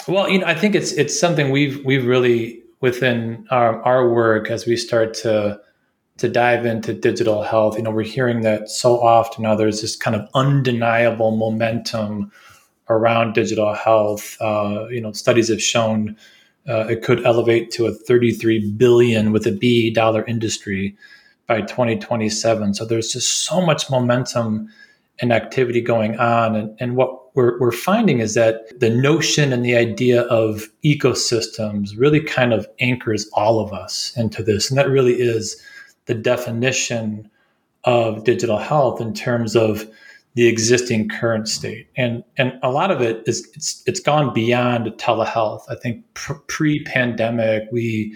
Well, 0.08 0.28
you 0.30 0.40
know, 0.40 0.48
I 0.48 0.56
think 0.56 0.76
it's 0.76 0.92
it's 0.94 1.18
something 1.18 1.52
we've 1.52 1.84
we've 1.86 2.06
really 2.06 2.64
within 2.82 3.48
our, 3.50 3.82
our 3.84 4.10
work 4.10 4.52
as 4.52 4.66
we 4.66 4.76
start 4.76 5.14
to 5.14 5.58
to 6.18 6.30
dive 6.30 6.66
into 6.66 6.94
digital 6.94 7.44
health. 7.44 7.78
You 7.78 7.84
know, 7.84 7.92
we're 7.92 8.04
hearing 8.04 8.42
that 8.42 8.70
so 8.70 9.02
often 9.02 9.44
now. 9.44 9.56
There's 9.56 9.82
this 9.82 9.96
kind 9.96 10.16
of 10.16 10.28
undeniable 10.34 11.36
momentum 11.36 12.32
around 12.90 13.34
digital 13.34 13.74
health. 13.74 14.38
Uh, 14.40 14.88
you 14.90 15.02
know, 15.02 15.12
studies 15.12 15.50
have 15.50 15.62
shown 15.62 16.16
uh, 16.68 16.88
it 16.90 17.04
could 17.04 17.26
elevate 17.26 17.72
to 17.72 17.88
a 17.88 17.94
33 17.94 18.72
billion 18.72 19.32
with 19.32 19.46
a 19.46 19.52
B 19.52 19.90
dollar 19.90 20.24
industry 20.26 20.96
by 21.48 21.62
2027. 21.62 22.74
So 22.74 22.86
there's 22.86 23.12
just 23.12 23.46
so 23.46 23.62
much 23.62 23.90
momentum 23.90 24.70
and 25.20 25.34
activity 25.34 25.82
going 25.82 26.18
on. 26.18 26.56
And, 26.56 26.78
and 26.80 26.96
what 26.96 27.36
we're, 27.36 27.60
we're 27.60 27.72
finding 27.72 28.20
is 28.20 28.34
that 28.36 28.80
the 28.80 28.90
notion 28.90 29.52
and 29.52 29.66
the 29.66 29.76
idea 29.76 30.22
of 30.24 30.70
ecosystems 30.86 31.98
really 31.98 32.22
kind 32.22 32.54
of 32.54 32.68
anchors 32.80 33.30
all 33.34 33.60
of 33.60 33.74
us 33.74 34.14
into 34.16 34.42
this. 34.42 34.70
And 34.70 34.78
that 34.78 34.90
really 34.90 35.16
is 35.16 35.62
the 36.06 36.14
definition 36.14 37.30
of 37.84 38.24
digital 38.24 38.58
health 38.58 39.02
in 39.02 39.14
terms 39.14 39.56
of 39.56 39.86
the 40.36 40.48
existing 40.48 41.10
current 41.10 41.48
state. 41.48 41.88
And, 41.96 42.24
and 42.38 42.58
a 42.64 42.72
lot 42.72 42.92
of 42.92 43.02
it 43.02 43.24
is 43.28 43.48
it's, 43.54 43.84
it's 43.86 44.00
gone 44.00 44.34
beyond 44.34 44.88
telehealth. 44.98 45.62
I 45.70 45.76
think 45.76 46.04
pre 46.14 46.84
pandemic, 46.84 47.64
we 47.72 48.16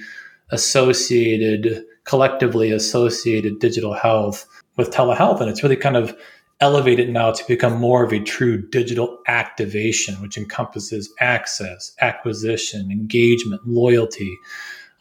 associated, 0.49 1.85
collectively 2.05 2.71
associated 2.71 3.59
digital 3.59 3.93
health 3.93 4.47
with 4.77 4.91
telehealth. 4.91 5.41
And 5.41 5.49
it's 5.49 5.61
really 5.61 5.75
kind 5.75 5.97
of 5.97 6.17
elevated 6.59 7.09
now 7.09 7.31
to 7.31 7.47
become 7.47 7.77
more 7.77 8.03
of 8.03 8.11
a 8.11 8.19
true 8.19 8.67
digital 8.69 9.19
activation, 9.27 10.15
which 10.15 10.37
encompasses 10.37 11.13
access, 11.19 11.95
acquisition, 12.01 12.91
engagement, 12.91 13.61
loyalty. 13.67 14.35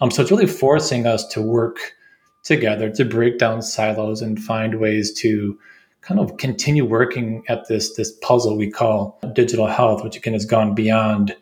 Um, 0.00 0.10
so 0.10 0.20
it's 0.20 0.30
really 0.30 0.46
forcing 0.46 1.06
us 1.06 1.26
to 1.28 1.40
work 1.40 1.95
together 2.46 2.88
to 2.90 3.04
break 3.04 3.38
down 3.38 3.60
silos 3.60 4.22
and 4.22 4.40
find 4.40 4.80
ways 4.80 5.12
to 5.12 5.58
kind 6.00 6.20
of 6.20 6.36
continue 6.36 6.84
working 6.84 7.42
at 7.48 7.66
this 7.68 7.94
this 7.96 8.12
puzzle 8.22 8.56
we 8.56 8.70
call 8.70 9.18
digital 9.32 9.66
health, 9.66 10.04
which 10.04 10.16
again 10.16 10.32
has 10.32 10.44
gone 10.44 10.74
beyond 10.74 11.34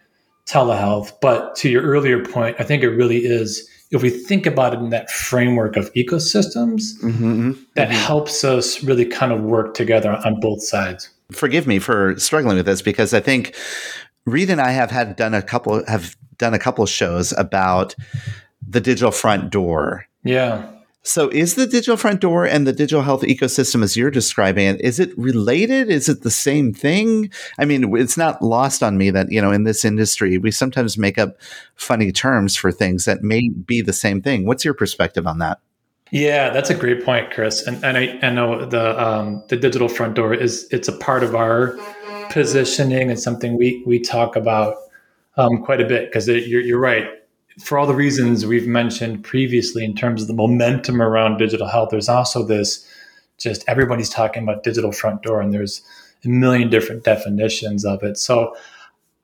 telehealth. 0.47 1.13
But 1.21 1.55
to 1.57 1.69
your 1.69 1.83
earlier 1.83 2.25
point, 2.25 2.57
I 2.59 2.65
think 2.65 2.83
it 2.83 2.91
really 2.91 3.19
is 3.19 3.69
if 3.91 4.03
we 4.03 4.11
think 4.11 4.47
about 4.47 4.75
it 4.75 4.81
in 4.81 4.91
that 4.91 5.11
framework 5.11 5.77
of 5.77 5.93
ecosystems, 5.93 6.99
mm-hmm, 7.03 7.53
that 7.75 7.89
mm-hmm. 7.89 7.97
helps 7.97 8.43
us 8.43 8.83
really 8.83 9.05
kind 9.05 9.31
of 9.31 9.43
work 9.43 9.75
together 9.75 10.13
on 10.25 10.41
both 10.41 10.63
sides. 10.63 11.11
Forgive 11.31 11.67
me 11.67 11.79
for 11.79 12.19
struggling 12.19 12.57
with 12.57 12.67
this 12.67 12.83
because 12.83 13.15
I 13.15 13.21
think 13.21 13.55
Reed 14.27 14.51
and 14.51 14.61
I 14.61 14.71
have 14.71 14.91
had 14.91 15.17
done 15.17 15.35
a 15.35 15.43
couple 15.43 15.85
have 15.87 16.17
done 16.39 16.55
a 16.55 16.59
couple 16.59 16.85
shows 16.87 17.33
about 17.33 17.95
the 18.67 18.81
digital 18.81 19.13
front 19.13 19.51
door. 19.51 20.07
Yeah. 20.25 20.74
So 21.07 21.29
is 21.29 21.55
the 21.55 21.67
digital 21.67 21.99
front 21.99 22.23
door 22.23 22.47
and 22.47 22.67
the 22.67 22.73
digital 22.73 23.03
health 23.03 23.23
ecosystem 23.23 23.83
as 23.85 23.95
you're 23.95 24.11
describing 24.11 24.67
it, 24.67 24.81
is 24.81 24.99
it 24.99 25.17
related? 25.19 25.91
Is 25.91 26.09
it 26.09 26.23
the 26.23 26.31
same 26.31 26.73
thing? 26.73 27.31
I 27.59 27.67
mean, 27.67 27.95
it's 27.95 28.17
not 28.17 28.41
lost 28.41 28.83
on 28.83 28.97
me 28.97 29.11
that, 29.11 29.31
you 29.31 29.41
know, 29.41 29.53
in 29.53 29.65
this 29.65 29.85
industry, 29.85 30.39
we 30.39 30.51
sometimes 30.51 30.97
make 30.97 31.19
up 31.19 31.37
funny 31.77 32.11
terms 32.11 32.57
for 32.57 32.73
things 32.73 33.05
that 33.05 33.23
may 33.23 33.51
be 33.51 33.83
the 33.83 33.93
same 33.93 34.23
thing. 34.23 34.47
What's 34.47 34.65
your 34.65 34.73
perspective 34.73 35.27
on 35.27 35.41
that? 35.41 35.59
Yeah, 36.11 36.49
that's 36.51 36.71
a 36.71 36.75
great 36.75 37.05
point, 37.05 37.31
Chris. 37.31 37.67
And, 37.67 37.85
and 37.85 37.99
I, 37.99 38.19
I 38.23 38.31
know 38.31 38.65
the 38.65 39.03
um, 39.03 39.43
the 39.49 39.57
digital 39.57 39.89
front 39.89 40.15
door 40.15 40.33
is 40.33 40.67
it's 40.71 40.89
a 40.89 40.93
part 40.93 41.23
of 41.23 41.35
our 41.35 41.79
positioning 42.31 43.11
and 43.11 43.21
something 43.21 43.59
we 43.59 43.83
we 43.85 43.99
talk 44.01 44.37
about 44.37 44.77
um, 45.37 45.63
quite 45.63 45.81
a 45.81 45.85
bit 45.85 46.09
because 46.09 46.29
you're, 46.29 46.61
you're 46.61 46.81
right 46.81 47.24
for 47.61 47.79
all 47.79 47.87
the 47.87 47.95
reasons 47.95 48.45
we've 48.47 48.67
mentioned 48.67 49.23
previously 49.23 49.85
in 49.85 49.95
terms 49.95 50.23
of 50.23 50.29
the 50.29 50.35
momentum 50.35 51.01
around 51.01 51.39
digital 51.39 51.69
health, 51.69 51.91
there's 51.91 52.09
also 52.09 52.45
this 52.45 52.89
just 53.39 53.65
everybody's 53.69 54.09
talking 54.09 54.43
about 54.43 54.63
digital 54.63 54.93
front 54.93 55.23
door, 55.23 55.41
and 55.41 55.53
there's 55.53 55.83
a 56.25 56.29
million 56.29 56.71
different 56.71 57.05
definitions 57.05 57.85
of 57.85 58.03
it. 58.03 58.17
So 58.17 58.57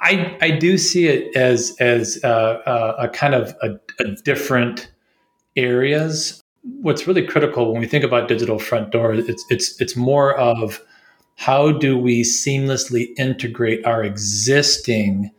I, 0.00 0.36
I 0.40 0.50
do 0.50 0.78
see 0.78 1.06
it 1.08 1.34
as 1.36 1.76
as 1.80 2.20
uh, 2.24 2.28
uh, 2.66 2.96
a 2.98 3.08
kind 3.08 3.34
of 3.34 3.54
a, 3.62 3.78
a 4.00 4.14
different 4.24 4.90
areas. 5.56 6.40
What's 6.62 7.06
really 7.06 7.26
critical 7.26 7.72
when 7.72 7.80
we 7.80 7.86
think 7.86 8.04
about 8.04 8.28
digital 8.28 8.58
front 8.58 8.90
door, 8.90 9.14
it's 9.14 9.44
it's 9.50 9.80
it's 9.80 9.96
more 9.96 10.36
of 10.36 10.80
how 11.36 11.72
do 11.72 11.96
we 11.96 12.22
seamlessly 12.22 13.08
integrate 13.16 13.84
our 13.86 14.04
existing 14.04 15.30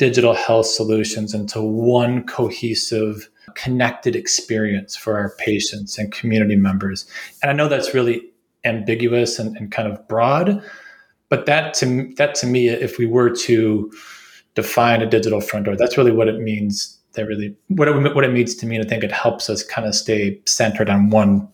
digital 0.00 0.32
health 0.32 0.64
solutions 0.64 1.34
into 1.34 1.60
one 1.60 2.24
cohesive, 2.24 3.28
connected 3.54 4.16
experience 4.16 4.96
for 4.96 5.18
our 5.18 5.34
patients 5.36 5.98
and 5.98 6.10
community 6.10 6.56
members. 6.56 7.04
And 7.42 7.50
I 7.50 7.52
know 7.52 7.68
that's 7.68 7.92
really 7.92 8.22
ambiguous 8.64 9.38
and, 9.38 9.54
and 9.58 9.70
kind 9.70 9.86
of 9.86 10.08
broad, 10.08 10.64
but 11.28 11.44
that 11.44 11.74
to 11.74 12.14
that 12.16 12.34
to 12.36 12.46
me, 12.46 12.68
if 12.70 12.96
we 12.96 13.04
were 13.04 13.28
to 13.28 13.92
define 14.54 15.02
a 15.02 15.06
digital 15.06 15.42
front 15.42 15.66
door, 15.66 15.76
that's 15.76 15.98
really 15.98 16.12
what 16.12 16.28
it 16.28 16.40
means. 16.40 16.96
That 17.12 17.26
really 17.26 17.54
what 17.68 17.86
it, 17.86 18.14
what 18.14 18.24
it 18.24 18.32
means 18.32 18.54
to 18.54 18.66
me, 18.66 18.76
and 18.76 18.86
I 18.86 18.88
think 18.88 19.04
it 19.04 19.12
helps 19.12 19.50
us 19.50 19.62
kind 19.62 19.86
of 19.86 19.94
stay 19.94 20.40
centered 20.46 20.88
on 20.88 21.10
one 21.10 21.46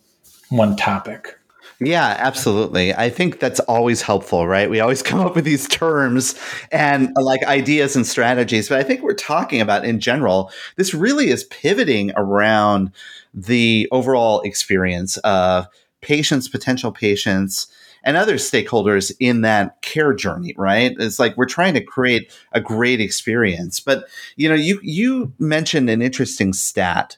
one 0.50 0.76
topic. 0.76 1.36
Yeah, 1.80 2.16
absolutely. 2.18 2.94
I 2.94 3.10
think 3.10 3.38
that's 3.38 3.60
always 3.60 4.00
helpful, 4.00 4.46
right? 4.48 4.70
We 4.70 4.80
always 4.80 5.02
come 5.02 5.20
up 5.20 5.34
with 5.34 5.44
these 5.44 5.68
terms 5.68 6.34
and 6.72 7.08
uh, 7.18 7.22
like 7.22 7.44
ideas 7.44 7.96
and 7.96 8.06
strategies, 8.06 8.68
but 8.68 8.78
I 8.78 8.82
think 8.82 9.02
we're 9.02 9.12
talking 9.14 9.60
about 9.60 9.84
in 9.84 10.00
general, 10.00 10.50
this 10.76 10.94
really 10.94 11.28
is 11.28 11.44
pivoting 11.44 12.12
around 12.16 12.92
the 13.34 13.88
overall 13.92 14.40
experience 14.40 15.18
of 15.18 15.66
patients, 16.00 16.48
potential 16.48 16.92
patients, 16.92 17.66
and 18.04 18.16
other 18.16 18.36
stakeholders 18.36 19.12
in 19.20 19.40
that 19.42 19.82
care 19.82 20.14
journey, 20.14 20.54
right? 20.56 20.94
It's 20.98 21.18
like 21.18 21.36
we're 21.36 21.44
trying 21.44 21.74
to 21.74 21.80
create 21.82 22.32
a 22.52 22.60
great 22.60 23.00
experience. 23.00 23.80
But 23.80 24.04
you 24.36 24.48
know, 24.48 24.54
you 24.54 24.78
you 24.82 25.32
mentioned 25.38 25.90
an 25.90 26.00
interesting 26.00 26.52
stat 26.52 27.16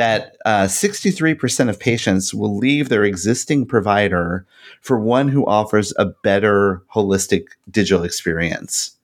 that 0.00 0.38
uh, 0.46 0.64
63% 0.64 1.68
of 1.68 1.78
patients 1.78 2.32
will 2.32 2.56
leave 2.56 2.88
their 2.88 3.04
existing 3.04 3.66
provider 3.66 4.46
for 4.80 4.98
one 4.98 5.28
who 5.28 5.44
offers 5.44 5.92
a 5.98 6.06
better 6.06 6.82
holistic 6.94 7.48
digital 7.70 8.02
experience. 8.02 8.96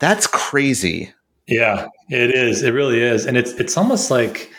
That's 0.00 0.26
crazy. 0.26 1.12
Yeah, 1.46 1.86
it 2.10 2.34
is. 2.34 2.64
It 2.64 2.72
really 2.72 3.00
is. 3.00 3.26
And 3.26 3.36
it's 3.36 3.52
it's 3.52 3.76
almost 3.76 4.10
like 4.10 4.50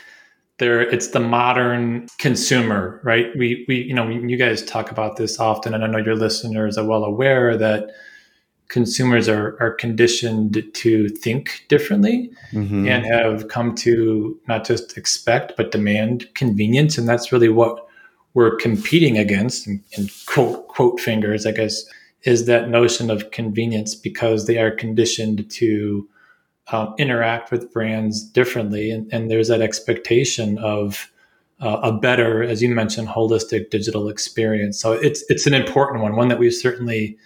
there 0.59 0.80
it's 0.80 1.09
the 1.09 1.19
modern 1.19 2.07
consumer, 2.19 3.01
right? 3.03 3.28
We 3.38 3.65
we 3.67 3.82
you 3.82 3.93
know, 3.93 4.07
you 4.07 4.38
guys 4.38 4.63
talk 4.63 4.91
about 4.91 5.17
this 5.17 5.41
often 5.41 5.73
and 5.73 5.84
I 5.84 5.88
know 5.88 5.97
your 5.97 6.15
listeners 6.15 6.78
are 6.78 6.86
well 6.86 7.03
aware 7.03 7.57
that 7.57 7.89
consumers 8.70 9.30
are, 9.30 9.57
are 9.59 9.72
conditioned 9.72 10.63
to 10.74 11.09
think 11.09 11.65
differently 11.70 12.30
mm-hmm. 12.51 12.88
and 12.88 13.05
have 13.05 13.47
come 13.47 13.74
to 13.76 14.39
not 14.47 14.65
just 14.65 14.97
expect 14.97 15.53
but 15.57 15.72
demand 15.72 16.28
convenience. 16.34 16.97
And 16.97 17.07
that's 17.07 17.32
really 17.32 17.49
what 17.49 17.88
we're 18.34 18.55
competing 18.57 19.18
against 19.18 19.68
and, 19.68 19.82
quote 20.28 20.68
quote 20.68 20.99
fingers 20.99 21.47
i 21.47 21.51
guess 21.51 21.84
is 22.22 22.45
that 22.45 22.70
notion 22.70 23.09
of 23.09 23.32
convenience 23.32 23.95
because 23.95 24.45
they 24.45 24.57
are 24.57 24.70
conditioned 24.70 25.49
to 25.49 26.07
um, 26.70 26.93
interact 26.97 27.51
with 27.51 27.72
brands 27.72 28.22
differently. 28.22 28.91
And, 28.91 29.11
and 29.13 29.32
there's 29.32 29.47
that 29.47 29.61
expectation 29.61 30.57
of 30.57 31.09
uh, 31.59 31.80
a 31.82 31.91
better 31.91 32.43
as 32.43 32.61
you 32.61 32.70
mentioned 32.70 33.07
holistic 33.07 33.70
digital 33.70 34.09
experience. 34.09 34.80
So 34.80 34.91
it's 34.91 35.24
it's 35.30 35.47
an 35.47 35.53
important 35.53 36.03
one 36.03 36.15
one 36.15 36.28
that 36.28 36.38
we've 36.38 36.53
certainly 36.53 37.18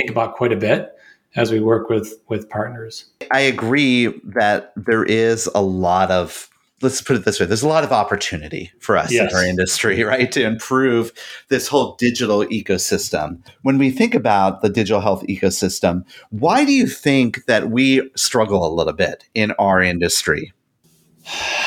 think 0.00 0.10
about 0.10 0.36
quite 0.36 0.52
a 0.52 0.56
bit 0.56 0.96
as 1.36 1.52
we 1.52 1.60
work 1.60 1.88
with 1.88 2.14
with 2.28 2.48
partners. 2.48 3.06
I 3.30 3.40
agree 3.40 4.08
that 4.24 4.72
there 4.76 5.04
is 5.04 5.48
a 5.54 5.62
lot 5.62 6.10
of 6.10 6.48
let's 6.82 7.02
put 7.02 7.14
it 7.14 7.26
this 7.26 7.38
way 7.38 7.44
there's 7.44 7.62
a 7.62 7.68
lot 7.68 7.84
of 7.84 7.92
opportunity 7.92 8.72
for 8.80 8.96
us 8.96 9.12
yes. 9.12 9.30
in 9.30 9.36
our 9.36 9.44
industry 9.44 10.02
right 10.14 10.32
to 10.32 10.42
improve 10.42 11.12
this 11.48 11.68
whole 11.68 11.94
digital 11.96 12.44
ecosystem 12.46 13.38
when 13.62 13.76
we 13.76 13.90
think 13.90 14.14
about 14.14 14.62
the 14.62 14.70
digital 14.70 15.02
health 15.02 15.22
ecosystem 15.28 16.02
why 16.30 16.64
do 16.64 16.72
you 16.72 16.86
think 16.86 17.44
that 17.44 17.70
we 17.70 18.10
struggle 18.16 18.66
a 18.66 18.72
little 18.72 18.94
bit 18.94 19.24
in 19.34 19.50
our 19.58 19.82
industry 19.82 20.54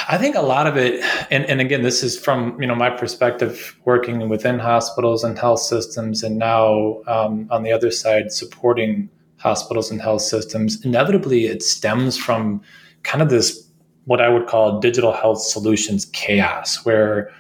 I 0.08 0.18
think 0.18 0.36
a 0.36 0.42
lot 0.42 0.68
of 0.68 0.78
it, 0.78 1.04
and, 1.32 1.46
and 1.46 1.62
again, 1.62 1.84
this 1.84 2.04
is 2.04 2.20
from 2.20 2.60
you 2.62 2.68
know 2.68 2.76
my 2.76 2.90
perspective, 2.90 3.78
working 3.86 4.28
within 4.30 4.60
hospitals 4.60 5.24
and 5.24 5.38
health 5.38 5.60
systems, 5.60 6.24
and 6.24 6.38
now 6.38 7.02
um, 7.08 7.48
on 7.50 7.64
the 7.64 7.72
other 7.72 7.92
side, 7.92 8.32
supporting 8.32 9.10
hospitals 9.38 9.92
and 9.92 10.02
health 10.02 10.22
systems. 10.22 10.84
Inevitably, 10.84 11.46
it 11.46 11.64
stems 11.64 12.18
from 12.18 12.62
kind 13.04 13.22
of 13.22 13.30
this 13.30 13.68
what 14.06 14.22
I 14.22 14.30
would 14.30 14.48
call 14.48 14.80
digital 14.80 15.14
health 15.14 15.42
solutions 15.42 16.06
chaos, 16.06 16.84
where 16.86 17.32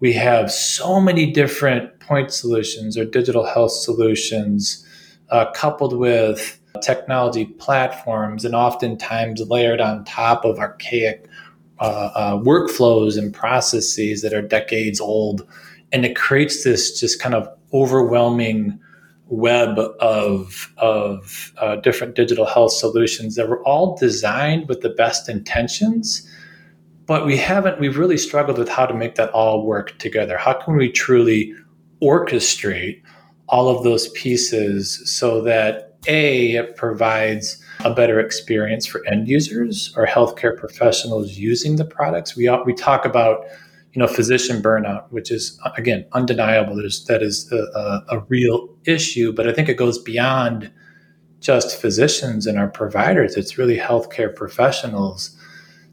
we 0.00 0.12
have 0.14 0.50
so 0.50 1.00
many 1.00 1.30
different 1.30 2.00
point 2.00 2.32
solutions 2.32 2.96
or 2.96 3.04
digital 3.04 3.44
health 3.44 3.72
solutions 3.72 4.86
uh, 5.30 5.50
coupled 5.52 5.96
with 5.96 6.58
technology 6.80 7.44
platforms 7.44 8.44
and 8.44 8.54
oftentimes 8.54 9.40
layered 9.48 9.80
on 9.80 10.04
top 10.04 10.44
of 10.44 10.58
archaic 10.58 11.28
uh, 11.80 12.10
uh, 12.14 12.36
workflows 12.38 13.16
and 13.16 13.32
processes 13.32 14.22
that 14.22 14.34
are 14.34 14.42
decades 14.42 15.00
old. 15.00 15.46
And 15.92 16.04
it 16.04 16.16
creates 16.16 16.64
this 16.64 16.98
just 16.98 17.20
kind 17.20 17.34
of 17.34 17.48
overwhelming 17.72 18.78
web 19.26 19.78
of, 20.00 20.72
of 20.78 21.52
uh, 21.58 21.76
different 21.76 22.14
digital 22.14 22.46
health 22.46 22.72
solutions 22.72 23.36
that 23.36 23.48
were 23.48 23.62
all 23.64 23.96
designed 23.96 24.68
with 24.68 24.80
the 24.80 24.90
best 24.90 25.28
intentions. 25.28 26.28
But 27.06 27.26
we 27.26 27.36
haven't, 27.36 27.80
we've 27.80 27.98
really 27.98 28.18
struggled 28.18 28.58
with 28.58 28.68
how 28.68 28.86
to 28.86 28.94
make 28.94 29.14
that 29.16 29.30
all 29.30 29.64
work 29.64 29.98
together. 29.98 30.36
How 30.36 30.54
can 30.54 30.76
we 30.76 30.90
truly 30.90 31.54
orchestrate 32.02 33.02
all 33.48 33.68
of 33.68 33.82
those 33.82 34.08
pieces 34.10 35.00
so 35.04 35.40
that 35.42 35.96
A, 36.06 36.52
it 36.52 36.76
provides 36.76 37.62
a 37.84 37.94
better 37.94 38.18
experience 38.20 38.86
for 38.86 39.04
end 39.06 39.28
users 39.28 39.94
or 39.96 40.06
healthcare 40.06 40.56
professionals 40.56 41.36
using 41.36 41.76
the 41.76 41.84
products. 41.84 42.36
We 42.36 42.50
we 42.64 42.74
talk 42.74 43.04
about 43.04 43.44
you 43.92 44.00
know 44.00 44.06
physician 44.06 44.60
burnout, 44.62 45.10
which 45.10 45.30
is 45.30 45.58
uh, 45.64 45.70
again 45.76 46.04
undeniable. 46.12 46.76
There's 46.76 47.04
that 47.06 47.22
is 47.22 47.50
a, 47.52 48.02
a, 48.08 48.20
real 48.28 48.68
issue, 48.84 49.32
but 49.32 49.48
I 49.48 49.52
think 49.52 49.68
it 49.68 49.76
goes 49.76 49.98
beyond 49.98 50.70
just 51.40 51.80
physicians 51.80 52.46
and 52.46 52.58
our 52.58 52.68
providers. 52.68 53.36
It's 53.36 53.58
really 53.58 53.78
healthcare 53.78 54.34
professionals 54.34 55.36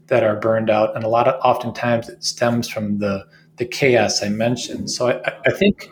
that 0.08 0.22
are 0.24 0.36
burned 0.36 0.70
out, 0.70 0.94
and 0.94 1.04
a 1.04 1.08
lot 1.08 1.28
of 1.28 1.40
oftentimes 1.42 2.08
it 2.08 2.24
stems 2.24 2.68
from 2.68 2.98
the 2.98 3.24
the 3.56 3.64
chaos 3.64 4.22
I 4.22 4.28
mentioned. 4.28 4.90
So 4.90 5.08
I, 5.08 5.32
I 5.46 5.50
think 5.50 5.90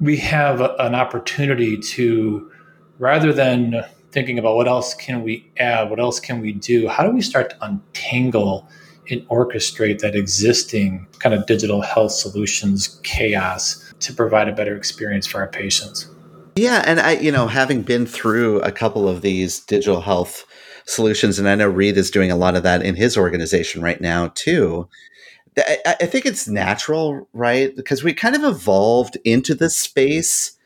we 0.00 0.16
have 0.18 0.60
a, 0.60 0.74
an 0.78 0.94
opportunity 0.94 1.78
to 1.78 2.50
rather 2.98 3.32
than 3.32 3.84
thinking 4.12 4.38
about 4.38 4.56
what 4.56 4.68
else 4.68 4.94
can 4.94 5.22
we 5.22 5.50
add, 5.58 5.90
what 5.90 6.00
else 6.00 6.20
can 6.20 6.40
we 6.40 6.52
do, 6.52 6.88
how 6.88 7.04
do 7.04 7.10
we 7.10 7.20
start 7.20 7.50
to 7.50 7.64
untangle 7.64 8.68
and 9.10 9.26
orchestrate 9.28 10.00
that 10.00 10.14
existing 10.14 11.06
kind 11.18 11.34
of 11.34 11.46
digital 11.46 11.80
health 11.80 12.12
solutions 12.12 13.00
chaos 13.02 13.92
to 14.00 14.12
provide 14.12 14.48
a 14.48 14.52
better 14.52 14.76
experience 14.76 15.26
for 15.26 15.38
our 15.38 15.48
patients? 15.48 16.08
Yeah, 16.56 16.82
and 16.86 17.00
I, 17.00 17.12
you 17.12 17.30
know, 17.30 17.46
having 17.46 17.82
been 17.82 18.04
through 18.04 18.60
a 18.62 18.72
couple 18.72 19.08
of 19.08 19.22
these 19.22 19.60
digital 19.60 20.00
health 20.00 20.44
solutions, 20.86 21.38
and 21.38 21.48
I 21.48 21.54
know 21.54 21.68
Reed 21.68 21.96
is 21.96 22.10
doing 22.10 22.30
a 22.30 22.36
lot 22.36 22.56
of 22.56 22.62
that 22.64 22.82
in 22.82 22.96
his 22.96 23.16
organization 23.16 23.82
right 23.82 24.00
now 24.00 24.32
too. 24.34 24.88
I 25.86 26.06
think 26.06 26.24
it's 26.24 26.46
natural, 26.46 27.28
right? 27.32 27.74
Because 27.74 28.04
we 28.04 28.14
kind 28.14 28.36
of 28.36 28.44
evolved 28.44 29.16
into 29.24 29.54
this 29.54 29.76
space 29.76 30.57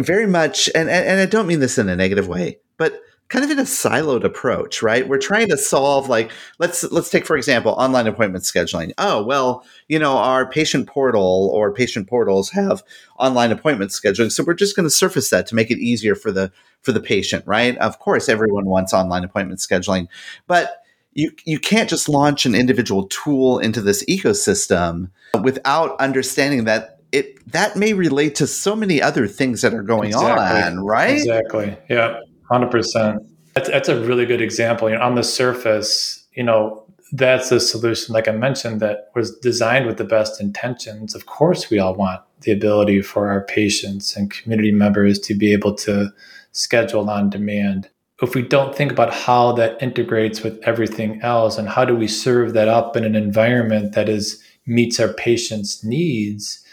very 0.00 0.26
much, 0.26 0.68
and, 0.74 0.88
and 0.88 1.20
I 1.20 1.26
don't 1.26 1.46
mean 1.46 1.60
this 1.60 1.78
in 1.78 1.88
a 1.88 1.96
negative 1.96 2.28
way, 2.28 2.58
but 2.76 3.00
kind 3.28 3.44
of 3.44 3.50
in 3.50 3.58
a 3.58 3.62
siloed 3.62 4.22
approach, 4.22 4.82
right? 4.82 5.08
We're 5.08 5.18
trying 5.18 5.48
to 5.48 5.56
solve 5.56 6.08
like 6.08 6.30
let's 6.58 6.84
let's 6.92 7.10
take 7.10 7.26
for 7.26 7.36
example 7.36 7.72
online 7.72 8.06
appointment 8.06 8.44
scheduling. 8.44 8.92
Oh, 8.98 9.24
well, 9.24 9.64
you 9.88 9.98
know, 9.98 10.18
our 10.18 10.48
patient 10.48 10.86
portal 10.86 11.50
or 11.52 11.72
patient 11.72 12.08
portals 12.08 12.50
have 12.50 12.82
online 13.18 13.50
appointment 13.50 13.90
scheduling, 13.90 14.30
so 14.30 14.44
we're 14.44 14.54
just 14.54 14.76
going 14.76 14.86
to 14.86 14.90
surface 14.90 15.30
that 15.30 15.46
to 15.48 15.54
make 15.54 15.70
it 15.70 15.78
easier 15.78 16.14
for 16.14 16.30
the 16.30 16.52
for 16.82 16.92
the 16.92 17.00
patient, 17.00 17.46
right? 17.46 17.76
Of 17.78 17.98
course, 17.98 18.28
everyone 18.28 18.66
wants 18.66 18.92
online 18.92 19.24
appointment 19.24 19.60
scheduling, 19.60 20.06
but 20.46 20.82
you 21.14 21.32
you 21.44 21.58
can't 21.58 21.88
just 21.88 22.08
launch 22.08 22.44
an 22.44 22.54
individual 22.54 23.06
tool 23.06 23.58
into 23.58 23.80
this 23.80 24.04
ecosystem 24.04 25.10
without 25.42 25.98
understanding 25.98 26.64
that 26.64 26.93
it 27.14 27.52
that 27.52 27.76
may 27.76 27.92
relate 27.92 28.34
to 28.36 28.46
so 28.46 28.74
many 28.74 29.00
other 29.00 29.26
things 29.26 29.62
that 29.62 29.72
are 29.72 29.82
going 29.82 30.08
exactly. 30.08 30.62
on, 30.62 30.80
right? 30.84 31.14
Exactly. 31.14 31.76
Yeah. 31.88 32.20
Hundred 32.50 32.70
percent. 32.70 33.22
That's, 33.54 33.68
that's 33.68 33.88
a 33.88 34.00
really 34.00 34.26
good 34.26 34.42
example. 34.42 34.90
You 34.90 34.96
know, 34.96 35.02
on 35.02 35.14
the 35.14 35.22
surface, 35.22 36.26
you 36.34 36.42
know, 36.42 36.84
that's 37.12 37.52
a 37.52 37.60
solution, 37.60 38.12
like 38.12 38.26
I 38.26 38.32
mentioned, 38.32 38.80
that 38.80 39.10
was 39.14 39.38
designed 39.38 39.86
with 39.86 39.98
the 39.98 40.04
best 40.04 40.40
intentions. 40.40 41.14
Of 41.14 41.26
course, 41.26 41.70
we 41.70 41.78
all 41.78 41.94
want 41.94 42.20
the 42.40 42.50
ability 42.50 43.02
for 43.02 43.28
our 43.28 43.42
patients 43.44 44.16
and 44.16 44.30
community 44.30 44.72
members 44.72 45.18
to 45.20 45.34
be 45.34 45.52
able 45.52 45.74
to 45.76 46.10
schedule 46.50 47.08
on 47.08 47.30
demand. 47.30 47.88
If 48.20 48.34
we 48.34 48.42
don't 48.42 48.74
think 48.74 48.90
about 48.90 49.14
how 49.14 49.52
that 49.52 49.80
integrates 49.80 50.42
with 50.42 50.58
everything 50.64 51.20
else 51.22 51.56
and 51.56 51.68
how 51.68 51.84
do 51.84 51.94
we 51.94 52.08
serve 52.08 52.52
that 52.54 52.68
up 52.68 52.96
in 52.96 53.04
an 53.04 53.14
environment 53.14 53.94
that 53.94 54.08
is 54.08 54.42
meets 54.66 54.98
our 54.98 55.12
patients' 55.12 55.84
needs, 55.84 56.63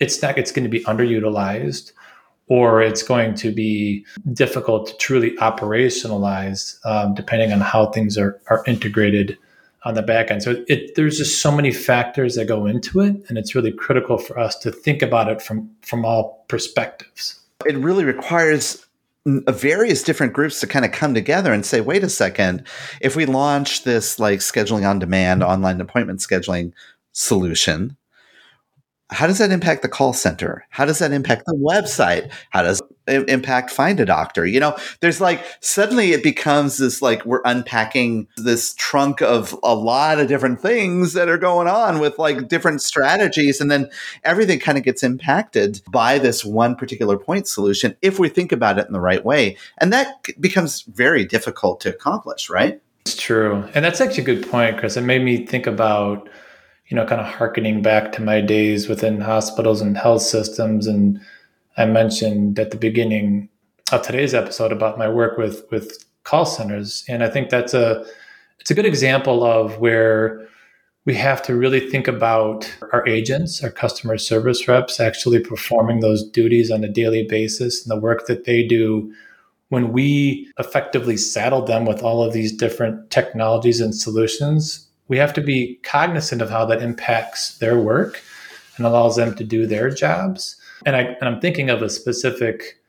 it's 0.00 0.20
not 0.22 0.38
it's 0.38 0.52
going 0.52 0.64
to 0.64 0.70
be 0.70 0.82
underutilized 0.84 1.92
or 2.48 2.82
it's 2.82 3.04
going 3.04 3.34
to 3.36 3.52
be 3.52 4.04
difficult 4.32 4.88
to 4.88 4.96
truly 4.96 5.30
operationalize 5.36 6.84
um, 6.84 7.14
depending 7.14 7.52
on 7.52 7.60
how 7.60 7.86
things 7.86 8.18
are, 8.18 8.40
are 8.48 8.64
integrated 8.66 9.38
on 9.84 9.94
the 9.94 10.02
back 10.02 10.30
end. 10.30 10.42
So 10.42 10.62
it, 10.68 10.94
there's 10.96 11.16
just 11.16 11.40
so 11.40 11.52
many 11.52 11.72
factors 11.72 12.34
that 12.34 12.46
go 12.46 12.66
into 12.66 13.00
it, 13.00 13.16
and 13.28 13.38
it's 13.38 13.54
really 13.54 13.72
critical 13.72 14.18
for 14.18 14.38
us 14.38 14.58
to 14.58 14.70
think 14.70 15.00
about 15.00 15.28
it 15.28 15.40
from 15.40 15.70
from 15.82 16.04
all 16.04 16.44
perspectives. 16.48 17.40
It 17.66 17.76
really 17.76 18.04
requires 18.04 18.84
various 19.26 20.02
different 20.02 20.32
groups 20.32 20.60
to 20.60 20.66
kind 20.66 20.84
of 20.84 20.92
come 20.92 21.14
together 21.14 21.52
and 21.52 21.64
say, 21.64 21.80
wait 21.80 22.02
a 22.02 22.08
second, 22.08 22.66
if 23.00 23.16
we 23.16 23.26
launch 23.26 23.84
this 23.84 24.18
like 24.18 24.40
scheduling 24.40 24.88
on 24.88 24.98
demand 24.98 25.42
online 25.42 25.80
appointment 25.80 26.20
scheduling 26.20 26.72
solution, 27.12 27.96
how 29.10 29.26
does 29.26 29.38
that 29.38 29.50
impact 29.50 29.82
the 29.82 29.88
call 29.88 30.12
center? 30.12 30.64
How 30.70 30.84
does 30.84 31.00
that 31.00 31.12
impact 31.12 31.44
the 31.46 31.54
website? 31.54 32.30
How 32.50 32.62
does 32.62 32.80
it 33.08 33.28
impact 33.28 33.70
find 33.70 33.98
a 33.98 34.04
doctor? 34.04 34.46
You 34.46 34.60
know, 34.60 34.76
there's 35.00 35.20
like 35.20 35.44
suddenly 35.60 36.12
it 36.12 36.22
becomes 36.22 36.78
this 36.78 37.02
like 37.02 37.24
we're 37.26 37.42
unpacking 37.44 38.28
this 38.36 38.74
trunk 38.74 39.20
of 39.20 39.58
a 39.64 39.74
lot 39.74 40.20
of 40.20 40.28
different 40.28 40.60
things 40.60 41.12
that 41.14 41.28
are 41.28 41.38
going 41.38 41.66
on 41.66 41.98
with 41.98 42.18
like 42.18 42.48
different 42.48 42.82
strategies. 42.82 43.60
And 43.60 43.70
then 43.70 43.90
everything 44.22 44.60
kind 44.60 44.78
of 44.78 44.84
gets 44.84 45.02
impacted 45.02 45.82
by 45.90 46.18
this 46.18 46.44
one 46.44 46.76
particular 46.76 47.18
point 47.18 47.48
solution 47.48 47.96
if 48.02 48.18
we 48.18 48.28
think 48.28 48.52
about 48.52 48.78
it 48.78 48.86
in 48.86 48.92
the 48.92 49.00
right 49.00 49.24
way. 49.24 49.56
And 49.78 49.92
that 49.92 50.24
becomes 50.40 50.82
very 50.82 51.24
difficult 51.24 51.80
to 51.80 51.90
accomplish, 51.90 52.48
right? 52.48 52.80
It's 53.06 53.16
true. 53.16 53.68
And 53.74 53.84
that's 53.84 54.00
actually 54.00 54.22
a 54.22 54.26
good 54.26 54.48
point, 54.48 54.78
Chris. 54.78 54.96
It 54.96 55.02
made 55.02 55.22
me 55.22 55.46
think 55.46 55.66
about 55.66 56.28
you 56.90 56.96
know, 56.96 57.06
kind 57.06 57.20
of 57.20 57.26
harkening 57.28 57.82
back 57.82 58.10
to 58.12 58.22
my 58.22 58.40
days 58.40 58.88
within 58.88 59.20
hospitals 59.20 59.80
and 59.80 59.96
health 59.96 60.22
systems. 60.22 60.88
And 60.88 61.20
I 61.76 61.86
mentioned 61.86 62.58
at 62.58 62.72
the 62.72 62.76
beginning 62.76 63.48
of 63.92 64.02
today's 64.02 64.34
episode 64.34 64.72
about 64.72 64.98
my 64.98 65.08
work 65.08 65.38
with 65.38 65.64
with 65.70 66.04
call 66.24 66.44
centers, 66.44 67.04
and 67.08 67.22
I 67.22 67.30
think 67.30 67.48
that's 67.48 67.74
a 67.74 68.04
it's 68.58 68.70
a 68.70 68.74
good 68.74 68.86
example 68.86 69.44
of 69.44 69.78
where 69.78 70.46
we 71.06 71.14
have 71.14 71.42
to 71.42 71.56
really 71.56 71.80
think 71.80 72.08
about 72.08 72.70
our 72.92 73.06
agents, 73.08 73.64
our 73.64 73.70
customer 73.70 74.18
service 74.18 74.68
reps, 74.68 75.00
actually 75.00 75.40
performing 75.40 76.00
those 76.00 76.28
duties 76.28 76.70
on 76.70 76.84
a 76.84 76.88
daily 76.88 77.26
basis 77.26 77.82
and 77.82 77.90
the 77.90 78.00
work 78.00 78.26
that 78.26 78.44
they 78.44 78.62
do 78.62 79.12
when 79.70 79.92
we 79.92 80.50
effectively 80.58 81.16
saddle 81.16 81.64
them 81.64 81.86
with 81.86 82.02
all 82.02 82.22
of 82.22 82.32
these 82.32 82.52
different 82.52 83.10
technologies 83.10 83.80
and 83.80 83.94
solutions 83.94 84.89
we 85.10 85.18
have 85.18 85.34
to 85.34 85.40
be 85.40 85.80
cognizant 85.82 86.40
of 86.40 86.50
how 86.50 86.64
that 86.64 86.80
impacts 86.80 87.58
their 87.58 87.78
work 87.78 88.22
and 88.76 88.86
allows 88.86 89.16
them 89.16 89.34
to 89.34 89.44
do 89.44 89.66
their 89.66 89.90
jobs. 89.90 90.56
And, 90.86 90.94
I, 90.94 91.16
I'm 91.20 91.40
thinking 91.40 91.68
of 91.68 91.82
a 91.82 91.90
specific 91.90 92.80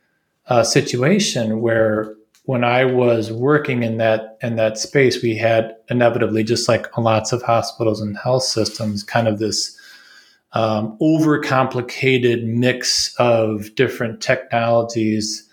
uh, 0.46 0.64
situation 0.64 1.62
where 1.62 2.16
when 2.44 2.64
I 2.64 2.86
was 2.86 3.32
working 3.32 3.82
in 3.82 3.98
that 3.98 4.38
in 4.42 4.56
that 4.56 4.78
space, 4.78 5.22
we 5.22 5.36
had 5.36 5.76
inevitably, 5.90 6.44
just 6.44 6.70
like 6.70 6.96
lots 6.98 7.32
of 7.32 7.42
hospitals 7.42 8.00
and 8.00 8.16
health 8.18 8.44
systems, 8.44 9.04
kind 9.04 9.28
of 9.28 9.40
this 9.40 9.78
um, 10.54 10.98
overcomplicated 11.02 12.46
mix 12.46 13.16
of 13.16 13.74
different 13.76 14.22
technologies. 14.22 15.48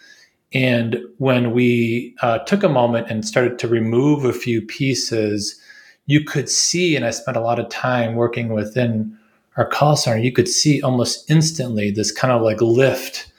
And 0.53 0.99
when 1.17 1.53
we 1.53 2.15
uh, 2.21 2.39
took 2.41 2.63
a 2.63 2.69
moment 2.69 3.09
and 3.11 3.27
started 3.27 3.59
to 3.61 3.69
remove 3.69 4.25
a 4.25 4.33
few 4.33 4.63
pieces, 4.63 5.61
you 6.09 6.25
could 6.25 6.49
see, 6.49 6.97
and 6.97 7.05
I 7.05 7.11
spent 7.11 7.37
a 7.37 7.43
lot 7.43 7.59
of 7.59 7.69
time 7.69 8.15
working 8.15 8.49
within 8.55 9.17
our 9.59 9.67
call 9.67 9.95
center, 9.95 10.19
you 10.19 10.33
could 10.33 10.49
see 10.49 10.81
almost 10.81 11.31
instantly 11.31 11.91
this 11.91 12.11
kind 12.11 12.33
of 12.33 12.41
like 12.41 12.63
lift 12.63 13.31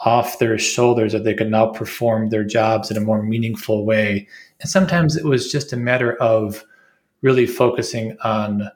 off 0.00 0.38
their 0.38 0.58
shoulders 0.58 1.12
that 1.12 1.24
they 1.24 1.32
could 1.32 1.50
now 1.50 1.66
perform 1.66 2.28
their 2.28 2.44
jobs 2.44 2.90
in 2.90 2.98
a 2.98 3.00
more 3.00 3.22
meaningful 3.22 3.86
way. 3.86 4.28
And 4.60 4.68
sometimes 4.68 5.16
it 5.16 5.24
was 5.24 5.50
just 5.50 5.72
a 5.72 5.76
matter 5.76 6.14
of 6.16 6.64
really 7.22 7.46
focusing 7.46 8.16
on 8.22 8.68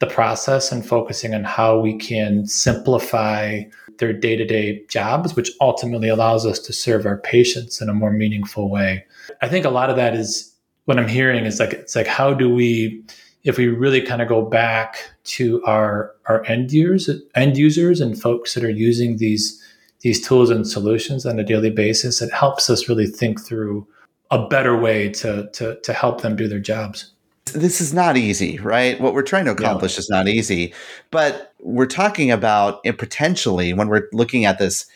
the 0.00 0.06
process 0.06 0.70
and 0.70 0.86
focusing 0.86 1.34
on 1.34 1.44
how 1.44 1.78
we 1.78 1.96
can 1.96 2.46
simplify 2.46 3.62
their 3.98 4.12
day 4.12 4.36
to 4.36 4.44
day 4.44 4.84
jobs, 4.88 5.34
which 5.34 5.52
ultimately 5.60 6.08
allows 6.08 6.44
us 6.44 6.58
to 6.58 6.72
serve 6.72 7.06
our 7.06 7.18
patients 7.18 7.80
in 7.80 7.88
a 7.88 7.94
more 7.94 8.10
meaningful 8.10 8.68
way. 8.68 9.06
I 9.40 9.48
think 9.48 9.64
a 9.64 9.70
lot 9.70 9.88
of 9.88 9.96
that 9.96 10.14
is 10.14 10.53
what 10.84 10.98
I'm 10.98 11.08
hearing 11.08 11.44
is 11.44 11.60
like 11.60 11.72
it's 11.72 11.96
like 11.96 12.06
how 12.06 12.34
do 12.34 12.52
we 12.52 13.02
if 13.44 13.58
we 13.58 13.68
really 13.68 14.00
kind 14.00 14.22
of 14.22 14.28
go 14.28 14.42
back 14.42 15.10
to 15.24 15.62
our 15.64 16.12
our 16.26 16.44
end 16.46 16.72
users 16.72 17.20
end 17.34 17.56
users 17.56 18.00
and 18.00 18.20
folks 18.20 18.54
that 18.54 18.64
are 18.64 18.70
using 18.70 19.18
these 19.18 19.60
these 20.00 20.26
tools 20.26 20.50
and 20.50 20.66
solutions 20.66 21.24
on 21.24 21.38
a 21.38 21.44
daily 21.44 21.70
basis 21.70 22.20
it 22.20 22.32
helps 22.32 22.68
us 22.68 22.88
really 22.88 23.06
think 23.06 23.40
through 23.40 23.86
a 24.30 24.46
better 24.48 24.78
way 24.78 25.08
to 25.08 25.48
to 25.52 25.78
to 25.80 25.92
help 25.92 26.20
them 26.20 26.36
do 26.36 26.48
their 26.48 26.60
jobs 26.60 27.12
this 27.52 27.80
is 27.80 27.92
not 27.92 28.16
easy 28.16 28.58
right 28.58 29.00
what 29.00 29.14
we're 29.14 29.22
trying 29.22 29.44
to 29.44 29.52
accomplish 29.52 29.94
yeah. 29.94 30.00
is 30.00 30.10
not 30.10 30.28
easy 30.28 30.74
but 31.10 31.52
we're 31.60 31.86
talking 31.86 32.30
about 32.30 32.80
it 32.84 32.98
potentially 32.98 33.72
when 33.72 33.88
we're 33.88 34.08
looking 34.12 34.44
at 34.44 34.58
this 34.58 34.86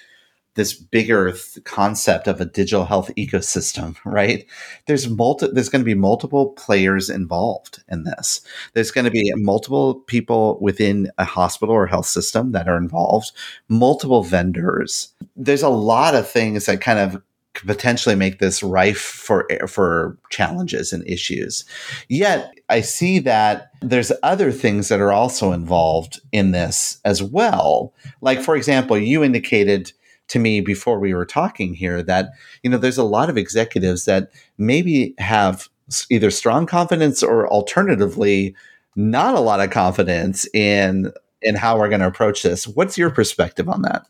this 0.55 0.73
bigger 0.73 1.33
th- 1.33 1.65
concept 1.65 2.27
of 2.27 2.41
a 2.41 2.45
digital 2.45 2.85
health 2.85 3.11
ecosystem, 3.17 3.97
right? 4.05 4.47
There's 4.87 5.09
multi- 5.09 5.49
there's 5.53 5.69
going 5.69 5.83
to 5.83 5.87
be 5.87 5.95
multiple 5.95 6.51
players 6.51 7.09
involved 7.11 7.83
in 7.89 8.05
this. 8.05 8.41
There's 8.75 8.91
going 8.91 9.05
to 9.05 9.11
be 9.11 9.33
multiple 9.37 9.95
people 10.07 10.59
within 10.61 11.11
a 11.19 11.25
hospital 11.25 11.75
or 11.75 11.87
health 11.87 12.07
system 12.07 12.53
that 12.53 12.69
are 12.69 12.77
involved, 12.77 13.33
multiple 13.69 14.23
vendors. 14.23 15.13
There's 15.37 15.63
a 15.63 15.69
lot 15.69 16.15
of 16.15 16.29
things 16.29 16.67
that 16.67 16.81
kind 16.81 16.99
of 16.99 17.23
potentially 17.67 18.15
make 18.15 18.39
this 18.39 18.63
rife 18.63 19.01
for 19.01 19.49
for 19.67 20.17
challenges 20.31 20.93
and 20.93 21.07
issues. 21.09 21.65
Yet 22.09 22.53
I 22.69 22.81
see 22.83 23.19
that 23.21 23.71
there's 23.81 24.13
other 24.23 24.53
things 24.53 24.89
that 24.89 25.01
are 25.01 25.13
also 25.13 25.53
involved 25.53 26.21
in 26.33 26.53
this 26.53 27.01
as 27.05 27.23
well. 27.23 27.93
Like 28.21 28.41
for 28.41 28.57
example, 28.57 28.99
you 28.99 29.25
indicated 29.25 29.93
to 30.29 30.39
me 30.39 30.61
before 30.61 30.99
we 30.99 31.15
were 31.15 31.27
talking 31.27 31.75
here 31.75 32.03
that 32.03 32.31
you 32.63 32.71
know 32.71 32.79
there's 32.79 32.99
a 32.99 33.05
lot 33.05 33.31
of 33.31 33.37
executives 33.37 34.05
that 34.05 34.31
maybe 34.57 35.15
have 35.19 35.69
either 36.11 36.31
strong 36.31 36.67
confidence 36.67 37.23
or 37.23 37.49
alternatively 37.49 38.55
not 38.97 39.35
a 39.35 39.41
lot 39.41 39.61
of 39.61 39.71
confidence 39.71 40.47
in 40.55 41.13
in 41.41 41.55
how 41.55 41.79
we're 41.79 41.89
going 41.89 42.01
to 42.01 42.07
approach 42.07 42.43
this. 42.43 42.67
What's 42.67 42.99
your 42.99 43.11
perspective 43.11 43.69
on 43.69 43.83
that? 43.83 44.07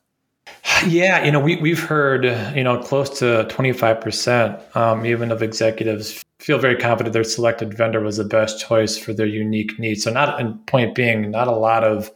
Yeah 0.86 1.24
you 1.24 1.30
know 1.30 1.40
we, 1.40 1.56
we've 1.56 1.82
heard 1.82 2.24
you 2.56 2.64
know 2.64 2.78
close 2.78 3.18
to 3.18 3.46
25% 3.50 4.76
um, 4.76 5.04
even 5.04 5.30
of 5.30 5.42
executives 5.42 6.24
feel 6.38 6.58
very 6.58 6.76
confident 6.76 7.12
their 7.12 7.24
selected 7.24 7.74
vendor 7.74 8.00
was 8.00 8.16
the 8.16 8.24
best 8.24 8.66
choice 8.66 8.96
for 8.96 9.12
their 9.12 9.26
unique 9.26 9.78
needs. 9.78 10.04
So 10.04 10.12
not 10.12 10.40
and 10.40 10.64
point 10.66 10.94
being 10.94 11.30
not 11.30 11.48
a 11.48 11.52
lot 11.52 11.84
of 11.84 12.10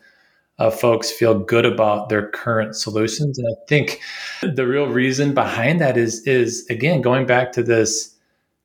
uh, 0.59 0.71
folks 0.71 1.11
feel 1.11 1.39
good 1.39 1.65
about 1.65 2.09
their 2.09 2.29
current 2.29 2.77
solutions. 2.77 3.39
And 3.39 3.49
I 3.49 3.57
think 3.67 4.01
the 4.43 4.67
real 4.67 4.87
reason 4.87 5.35
behind 5.35 5.81
that 5.81 5.97
is 5.97 6.27
is 6.27 6.67
again 6.69 7.01
going 7.01 7.27
back 7.27 7.53
to 7.53 7.63
this 7.63 8.15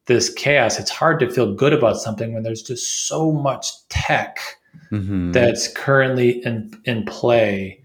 this 0.06 0.34
chaos. 0.34 0.80
It's 0.80 0.92
hard 0.92 1.20
to 1.20 1.30
feel 1.30 1.54
good 1.54 1.74
about 1.74 1.98
something 1.98 2.34
when 2.34 2.44
there's 2.44 2.64
just 2.64 3.08
so 3.08 3.32
much 3.32 3.88
tech 3.90 4.40
mm-hmm. 4.92 5.32
that's 5.32 5.68
currently 5.74 6.44
in 6.46 6.74
in 6.86 7.06
play. 7.06 7.82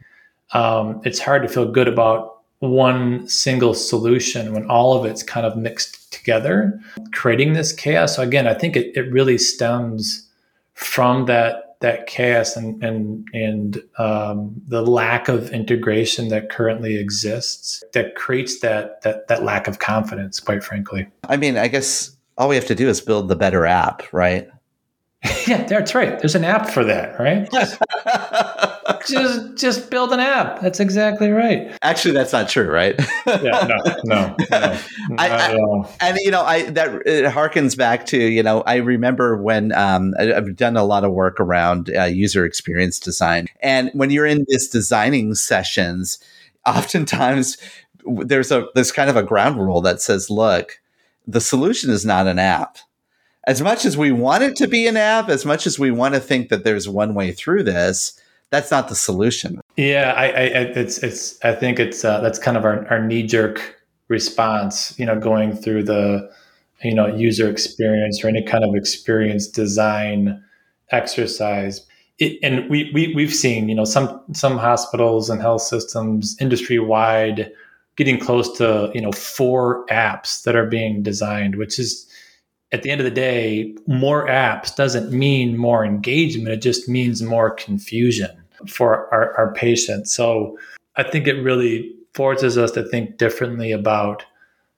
Um, 0.52 1.00
it's 1.04 1.18
hard 1.18 1.42
to 1.42 1.48
feel 1.48 1.70
good 1.70 1.88
about 1.88 2.40
one 2.58 3.26
single 3.26 3.74
solution 3.74 4.52
when 4.52 4.70
all 4.70 4.96
of 4.96 5.04
it's 5.04 5.22
kind 5.22 5.44
of 5.44 5.56
mixed 5.56 6.12
together, 6.12 6.78
creating 7.12 7.54
this 7.54 7.72
chaos. 7.72 8.14
So 8.14 8.22
again, 8.22 8.46
I 8.46 8.54
think 8.54 8.76
it, 8.76 8.96
it 8.96 9.10
really 9.10 9.36
stems 9.36 10.28
from 10.74 11.26
that 11.26 11.71
that 11.82 12.06
chaos 12.06 12.56
and 12.56 12.82
and 12.82 13.28
and 13.34 13.82
um, 13.98 14.54
the 14.66 14.82
lack 14.82 15.28
of 15.28 15.50
integration 15.50 16.28
that 16.28 16.48
currently 16.48 16.96
exists 16.96 17.82
that 17.92 18.14
creates 18.14 18.60
that 18.60 19.02
that 19.02 19.28
that 19.28 19.44
lack 19.44 19.68
of 19.68 19.78
confidence. 19.78 20.40
Quite 20.40 20.64
frankly, 20.64 21.06
I 21.28 21.36
mean, 21.36 21.56
I 21.56 21.68
guess 21.68 22.16
all 22.38 22.48
we 22.48 22.56
have 22.56 22.66
to 22.66 22.74
do 22.74 22.88
is 22.88 23.00
build 23.00 23.28
the 23.28 23.36
better 23.36 23.66
app, 23.66 24.10
right? 24.12 24.48
yeah, 25.46 25.64
that's 25.64 25.94
right. 25.94 26.18
There's 26.18 26.34
an 26.34 26.44
app 26.44 26.68
for 26.68 26.82
that, 26.82 27.18
right? 27.20 27.48
just 29.06 29.56
just 29.56 29.88
build 29.88 30.12
an 30.12 30.18
app. 30.18 30.60
That's 30.60 30.80
exactly 30.80 31.30
right. 31.30 31.72
Actually, 31.80 32.14
that's 32.14 32.32
not 32.32 32.48
true, 32.48 32.68
right? 32.68 32.96
yeah, 33.26 33.68
no, 33.68 33.76
no, 34.04 34.36
no. 34.36 34.36
I, 35.18 35.28
I, 35.28 35.96
and 36.00 36.18
you 36.22 36.32
know, 36.32 36.42
I 36.42 36.70
that 36.70 36.88
it 37.06 37.24
harkens 37.32 37.76
back 37.76 38.04
to 38.06 38.18
you 38.18 38.42
know, 38.42 38.62
I 38.62 38.76
remember 38.76 39.36
when 39.36 39.70
um, 39.72 40.12
I, 40.18 40.24
have 40.24 40.56
done 40.56 40.76
a 40.76 40.82
lot 40.82 41.04
of 41.04 41.12
work 41.12 41.38
around 41.38 41.94
uh, 41.96 42.04
user 42.04 42.44
experience 42.44 42.98
design, 42.98 43.46
and 43.60 43.90
when 43.94 44.10
you're 44.10 44.26
in 44.26 44.44
this 44.48 44.66
designing 44.66 45.36
sessions, 45.36 46.18
oftentimes 46.66 47.58
there's 48.04 48.50
a 48.50 48.66
there's 48.74 48.90
kind 48.90 49.08
of 49.08 49.14
a 49.14 49.22
ground 49.22 49.56
rule 49.58 49.82
that 49.82 50.00
says, 50.00 50.30
look, 50.30 50.80
the 51.28 51.40
solution 51.40 51.90
is 51.90 52.04
not 52.04 52.26
an 52.26 52.40
app 52.40 52.78
as 53.46 53.60
much 53.60 53.84
as 53.84 53.96
we 53.96 54.12
want 54.12 54.42
it 54.42 54.56
to 54.56 54.68
be 54.68 54.86
an 54.86 54.96
app, 54.96 55.28
as 55.28 55.44
much 55.44 55.66
as 55.66 55.78
we 55.78 55.90
want 55.90 56.14
to 56.14 56.20
think 56.20 56.48
that 56.48 56.64
there's 56.64 56.88
one 56.88 57.14
way 57.14 57.32
through 57.32 57.64
this, 57.64 58.18
that's 58.50 58.70
not 58.70 58.88
the 58.88 58.94
solution. 58.94 59.60
Yeah, 59.76 60.12
I, 60.16 60.26
I 60.26 60.42
it's 60.76 60.98
it's 60.98 61.42
I 61.44 61.54
think 61.54 61.80
it's 61.80 62.04
uh, 62.04 62.20
that's 62.20 62.38
kind 62.38 62.56
of 62.56 62.64
our, 62.64 62.86
our 62.88 63.04
knee 63.04 63.26
jerk 63.26 63.80
response. 64.08 64.96
You 64.98 65.06
know, 65.06 65.18
going 65.18 65.56
through 65.56 65.84
the 65.84 66.30
you 66.82 66.94
know 66.94 67.06
user 67.06 67.48
experience 67.48 68.22
or 68.22 68.28
any 68.28 68.42
kind 68.42 68.62
of 68.62 68.74
experience 68.74 69.48
design 69.48 70.42
exercise. 70.90 71.86
It, 72.18 72.38
and 72.42 72.68
we, 72.68 72.90
we 72.92 73.14
we've 73.14 73.34
seen 73.34 73.70
you 73.70 73.74
know 73.74 73.86
some 73.86 74.20
some 74.32 74.58
hospitals 74.58 75.30
and 75.30 75.40
health 75.40 75.62
systems 75.62 76.36
industry 76.38 76.78
wide 76.78 77.50
getting 77.96 78.18
close 78.18 78.54
to 78.58 78.90
you 78.94 79.00
know 79.00 79.12
four 79.12 79.86
apps 79.86 80.42
that 80.42 80.54
are 80.54 80.66
being 80.66 81.02
designed, 81.02 81.56
which 81.56 81.78
is 81.78 82.06
at 82.72 82.82
the 82.82 82.90
end 82.90 83.00
of 83.00 83.04
the 83.04 83.10
day, 83.10 83.74
more 83.86 84.26
apps 84.26 84.74
doesn't 84.74 85.12
mean 85.12 85.56
more 85.56 85.84
engagement. 85.84 86.48
It 86.48 86.62
just 86.62 86.88
means 86.88 87.22
more 87.22 87.50
confusion. 87.50 88.30
for 88.68 89.12
our, 89.12 89.36
our 89.36 89.52
patients. 89.54 90.14
So 90.14 90.58
I 90.96 91.02
think 91.02 91.26
it 91.26 91.34
really 91.42 91.94
forces 92.14 92.58
us 92.58 92.70
to 92.72 92.84
think 92.88 93.16
differently 93.16 93.72
about 93.72 94.24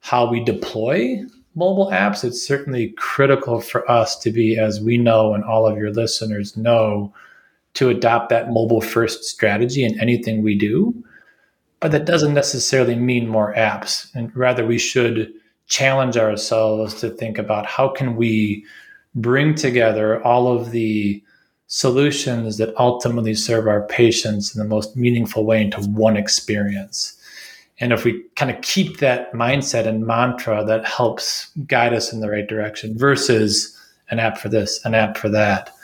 how 0.01 0.31
we 0.31 0.43
deploy 0.43 1.23
mobile 1.55 1.91
apps. 1.91 2.25
It's 2.25 2.47
certainly 2.47 2.91
critical 2.97 3.61
for 3.61 3.89
us 3.91 4.19
to 4.21 4.31
be, 4.31 4.59
as 4.59 4.81
we 4.81 4.99
know, 4.99 5.35
and 5.35 5.45
all 5.45 5.67
of 5.67 5.77
your 5.77 5.93
listeners 5.93 6.57
know, 6.57 7.13
to 7.75 7.89
adopt 7.89 8.29
that 8.31 8.51
mobile 8.51 8.81
first 8.81 9.25
strategy 9.25 9.85
in 9.85 9.99
anything 10.01 10.43
we 10.43 10.57
do. 10.57 10.95
But 11.81 11.93
that 11.93 12.07
doesn't 12.07 12.35
necessarily 12.35 12.95
mean 12.95 13.29
more 13.29 13.55
apps. 13.55 14.15
And 14.15 14.35
rather, 14.37 14.65
we 14.65 14.79
should 14.79 15.33
challenge 15.67 16.17
ourselves 16.17 16.95
to 17.01 17.11
think 17.11 17.39
about 17.39 17.67
how 17.67 17.89
can 17.89 18.17
we 18.17 18.65
bring 19.15 19.55
together 19.55 20.23
all 20.25 20.49
of 20.49 20.71
the 20.71 21.23
solutions 21.67 22.59
that 22.59 22.75
ultimately 22.79 23.35
serve 23.35 23.67
our 23.67 23.87
patients 23.87 24.55
in 24.55 24.63
the 24.63 24.69
most 24.69 24.97
meaningful 24.97 25.45
way 25.45 25.63
into 25.63 25.81
one 25.81 26.17
experience. 26.17 27.19
And 27.81 27.93
if 27.93 28.05
we 28.05 28.23
kind 28.37 28.51
of 28.51 28.61
keep 28.63 28.99
that 28.99 29.33
mindset 29.33 29.87
and 29.87 30.07
mantra, 30.07 30.65
that 30.65 30.87
helps 30.87 31.51
guide 31.67 31.93
us 31.93 32.13
in 32.13 32.21
the 32.21 32.31
right 32.31 32.47
direction 32.47 32.97
versus 32.97 33.77
an 34.11 34.21
app 34.21 34.39
for 34.39 34.49
this, 34.49 34.85
an 34.85 34.95
app 34.95 35.17
for 35.17 35.29
that, 35.31 35.75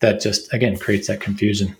that 0.00 0.20
just, 0.20 0.52
again, 0.54 0.78
creates 0.78 1.08
that 1.08 1.20
confusion. 1.20 1.76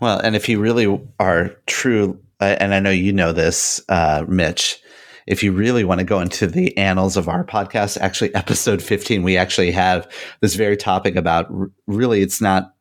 Well, 0.00 0.18
and 0.18 0.36
if 0.36 0.48
you 0.48 0.60
really 0.60 1.00
are 1.18 1.56
true, 1.66 2.20
uh, 2.40 2.56
and 2.60 2.74
I 2.74 2.80
know 2.80 2.90
you 2.90 3.12
know 3.12 3.32
this, 3.32 3.80
uh, 3.88 4.24
Mitch, 4.28 4.80
if 5.28 5.42
you 5.42 5.52
really 5.52 5.84
want 5.84 5.98
to 5.98 6.04
go 6.04 6.20
into 6.20 6.46
the 6.46 6.76
annals 6.78 7.18
of 7.18 7.28
our 7.28 7.44
podcast, 7.44 7.98
actually, 7.98 8.34
episode 8.34 8.82
15, 8.82 9.22
we 9.22 9.36
actually 9.36 9.70
have 9.70 10.10
this 10.40 10.54
very 10.54 10.76
topic 10.76 11.16
about 11.16 11.50
r- 11.50 11.70
really, 11.86 12.22
it's 12.22 12.40
not 12.40 12.74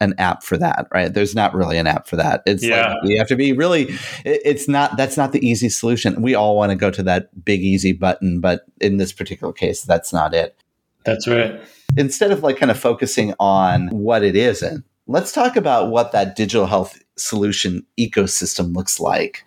an 0.00 0.14
app 0.16 0.42
for 0.42 0.56
that, 0.56 0.88
right? 0.92 1.12
There's 1.12 1.34
not 1.34 1.54
really 1.54 1.76
an 1.76 1.86
app 1.86 2.08
for 2.08 2.16
that. 2.16 2.42
It's 2.46 2.64
yeah. 2.64 2.94
like 2.94 2.96
you 3.04 3.18
have 3.18 3.28
to 3.28 3.36
be 3.36 3.52
really, 3.52 3.90
it, 4.24 4.40
it's 4.42 4.68
not, 4.68 4.96
that's 4.96 5.18
not 5.18 5.32
the 5.32 5.46
easy 5.46 5.68
solution. 5.68 6.22
We 6.22 6.34
all 6.34 6.56
want 6.56 6.70
to 6.70 6.76
go 6.76 6.90
to 6.90 7.02
that 7.02 7.44
big 7.44 7.60
easy 7.60 7.92
button, 7.92 8.40
but 8.40 8.62
in 8.80 8.96
this 8.96 9.12
particular 9.12 9.52
case, 9.52 9.82
that's 9.82 10.14
not 10.14 10.32
it. 10.32 10.56
That's 11.04 11.28
right. 11.28 11.60
Instead 11.98 12.30
of 12.30 12.42
like 12.42 12.56
kind 12.56 12.70
of 12.70 12.78
focusing 12.78 13.34
on 13.38 13.88
what 13.88 14.24
it 14.24 14.34
isn't, 14.34 14.82
let's 15.06 15.30
talk 15.30 15.56
about 15.56 15.90
what 15.90 16.12
that 16.12 16.36
digital 16.36 16.66
health 16.66 17.01
solution 17.16 17.84
ecosystem 17.98 18.74
looks 18.74 18.98
like. 18.98 19.44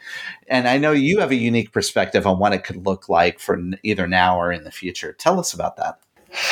And 0.48 0.68
I 0.68 0.78
know 0.78 0.92
you 0.92 1.20
have 1.20 1.32
a 1.32 1.36
unique 1.36 1.72
perspective 1.72 2.28
on 2.28 2.40
what 2.40 2.54
it 2.54 2.64
could 2.64 2.86
look 2.86 3.10
like 3.10 3.40
for 3.40 3.60
either 3.84 4.08
now 4.08 4.40
or 4.40 4.52
in 4.52 4.64
the 4.64 4.72
future. 4.72 5.14
Tell 5.14 5.40
us 5.40 5.54
about 5.54 5.78
that. 5.78 6.00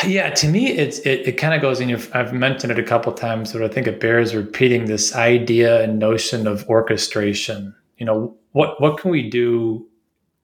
Yeah, 0.06 0.30
to 0.30 0.48
me, 0.48 0.70
it's 0.70 1.00
it, 1.00 1.28
it 1.28 1.34
kind 1.34 1.54
of 1.54 1.62
goes 1.62 1.82
in. 1.82 1.94
I've 2.14 2.34
mentioned 2.34 2.72
it 2.72 2.80
a 2.80 2.84
couple 2.84 3.12
times, 3.12 3.52
but 3.52 3.64
I 3.64 3.68
think 3.68 3.86
it 3.86 4.00
bears 4.00 4.34
repeating. 4.34 4.86
This 4.86 5.14
idea 5.14 5.84
and 5.84 6.00
notion 6.00 6.48
of 6.48 6.68
orchestration. 6.70 7.76
You 7.98 8.06
know, 8.06 8.38
what 8.54 8.80
what 8.80 8.98
can 8.98 9.12
we 9.12 9.30
do 9.30 9.86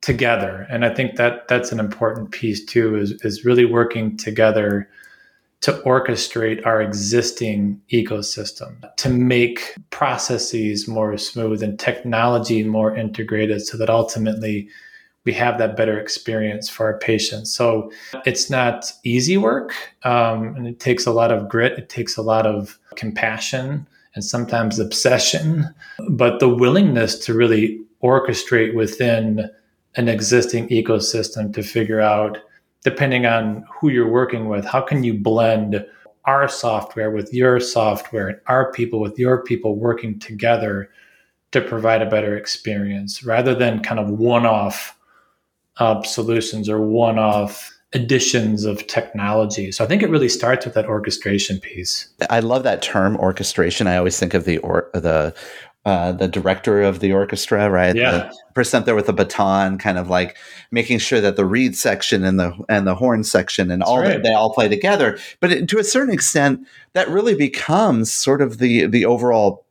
together? 0.01 0.67
And 0.69 0.83
I 0.83 0.93
think 0.93 1.15
that 1.15 1.47
that's 1.47 1.71
an 1.71 1.79
important 1.79 2.31
piece 2.31 2.65
too. 2.65 2.97
Is 2.97 3.11
is 3.23 3.45
really 3.45 3.65
working 3.65 4.17
together 4.17 4.89
to 5.61 5.73
orchestrate 5.85 6.65
our 6.65 6.81
existing 6.81 7.81
ecosystem, 7.91 8.77
to 8.95 9.09
make 9.09 9.75
processes 9.89 10.87
more 10.87 11.17
smooth 11.17 11.61
and 11.61 11.77
technology 11.77 12.63
more 12.63 12.95
integrated 12.95 13.65
so 13.65 13.77
that 13.77 13.89
ultimately 13.89 14.69
we 15.25 15.33
have 15.33 15.57
that 15.57 15.75
better 15.75 15.99
experience 15.99 16.69
for 16.69 16.85
our 16.85 16.97
patients. 16.97 17.53
So 17.53 17.91
it's 18.25 18.49
not 18.49 18.91
easy 19.03 19.37
work, 19.37 19.73
um, 20.03 20.55
and 20.55 20.65
it 20.65 20.79
takes 20.79 21.05
a 21.05 21.11
lot 21.11 21.31
of 21.31 21.49
grit, 21.49 21.77
it 21.77 21.89
takes 21.89 22.15
a 22.15 22.21
lot 22.21 22.45
of 22.45 22.79
compassion 22.95 23.85
and 24.15 24.23
sometimes 24.23 24.79
obsession, 24.79 25.73
but 26.09 26.39
the 26.39 26.49
willingness 26.49 27.19
to 27.25 27.33
really 27.33 27.79
orchestrate 28.01 28.73
within 28.73 29.49
an 29.95 30.07
existing 30.07 30.69
ecosystem 30.69 31.53
to 31.53 31.61
figure 31.61 31.99
out 31.99 32.39
depending 32.83 33.25
on 33.25 33.65
who 33.79 33.89
you're 33.89 34.09
working 34.09 34.47
with, 34.47 34.65
how 34.65 34.81
can 34.81 35.03
you 35.03 35.13
blend 35.13 35.85
our 36.25 36.47
software 36.47 37.11
with 37.11 37.33
your 37.33 37.59
software 37.59 38.27
and 38.27 38.39
our 38.47 38.71
people 38.71 38.99
with 38.99 39.17
your 39.17 39.43
people 39.43 39.75
working 39.75 40.19
together 40.19 40.89
to 41.51 41.61
provide 41.61 42.01
a 42.01 42.09
better 42.09 42.37
experience 42.37 43.23
rather 43.23 43.55
than 43.55 43.81
kind 43.81 43.99
of 43.99 44.09
one 44.09 44.45
off 44.45 44.97
uh, 45.77 46.01
solutions 46.03 46.69
or 46.69 46.81
one 46.81 47.17
off 47.17 47.71
additions 47.93 48.65
of 48.65 48.85
technology. 48.85 49.71
So 49.71 49.83
I 49.83 49.87
think 49.87 50.03
it 50.03 50.09
really 50.09 50.29
starts 50.29 50.65
with 50.65 50.75
that 50.75 50.85
orchestration 50.85 51.59
piece. 51.59 52.07
I 52.29 52.39
love 52.39 52.61
that 52.63 52.83
term 52.83 53.17
orchestration. 53.17 53.87
I 53.87 53.97
always 53.97 54.19
think 54.19 54.35
of 54.35 54.45
the 54.45 54.59
or 54.59 54.91
the 54.93 55.33
uh, 55.85 56.11
the 56.11 56.27
director 56.27 56.81
of 56.81 56.99
the 56.99 57.13
orchestra, 57.13 57.69
right? 57.69 57.95
Yeah. 57.95 58.11
The 58.11 58.35
person 58.53 58.83
there 58.83 58.95
with 58.95 59.09
a 59.09 59.13
baton, 59.13 59.77
kind 59.77 59.97
of 59.97 60.09
like 60.09 60.37
making 60.71 60.99
sure 60.99 61.21
that 61.21 61.35
the 61.35 61.45
reed 61.45 61.75
section 61.75 62.23
and 62.23 62.39
the 62.39 62.53
and 62.67 62.85
the 62.85 62.95
horn 62.95 63.23
section 63.23 63.71
and 63.71 63.81
That's 63.81 63.89
all 63.89 63.99
right. 63.99 64.09
that 64.09 64.23
they 64.23 64.33
all 64.33 64.53
play 64.53 64.67
together. 64.67 65.17
But 65.39 65.51
it, 65.51 65.69
to 65.69 65.79
a 65.79 65.83
certain 65.83 66.13
extent, 66.13 66.67
that 66.93 67.07
really 67.09 67.35
becomes 67.35 68.11
sort 68.11 68.41
of 68.41 68.57
the 68.57 68.85
the 68.87 69.05
overall 69.05 69.65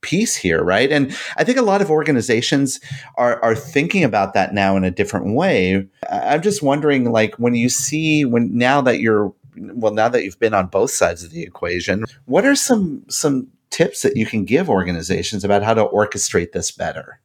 piece 0.00 0.34
here, 0.34 0.64
right? 0.64 0.90
And 0.90 1.16
I 1.36 1.44
think 1.44 1.58
a 1.58 1.62
lot 1.62 1.80
of 1.80 1.90
organizations 1.90 2.80
are 3.16 3.40
are 3.42 3.54
thinking 3.54 4.02
about 4.04 4.34
that 4.34 4.52
now 4.52 4.76
in 4.76 4.84
a 4.84 4.90
different 4.90 5.34
way. 5.34 5.86
I'm 6.10 6.42
just 6.42 6.62
wondering, 6.62 7.12
like, 7.12 7.36
when 7.36 7.54
you 7.54 7.68
see 7.68 8.24
when 8.24 8.56
now 8.56 8.80
that 8.82 9.00
you're 9.00 9.32
well, 9.56 9.92
now 9.92 10.08
that 10.08 10.24
you've 10.24 10.40
been 10.40 10.54
on 10.54 10.66
both 10.66 10.90
sides 10.90 11.22
of 11.22 11.30
the 11.30 11.42
equation, 11.42 12.04
what 12.26 12.44
are 12.44 12.56
some 12.56 13.04
some 13.08 13.48
tips 13.72 14.02
that 14.02 14.16
you 14.16 14.26
can 14.26 14.44
give 14.44 14.70
organizations 14.70 15.42
about 15.42 15.62
how 15.62 15.74
to 15.74 15.84
orchestrate 15.86 16.52
this 16.52 16.70
better? 16.70 17.20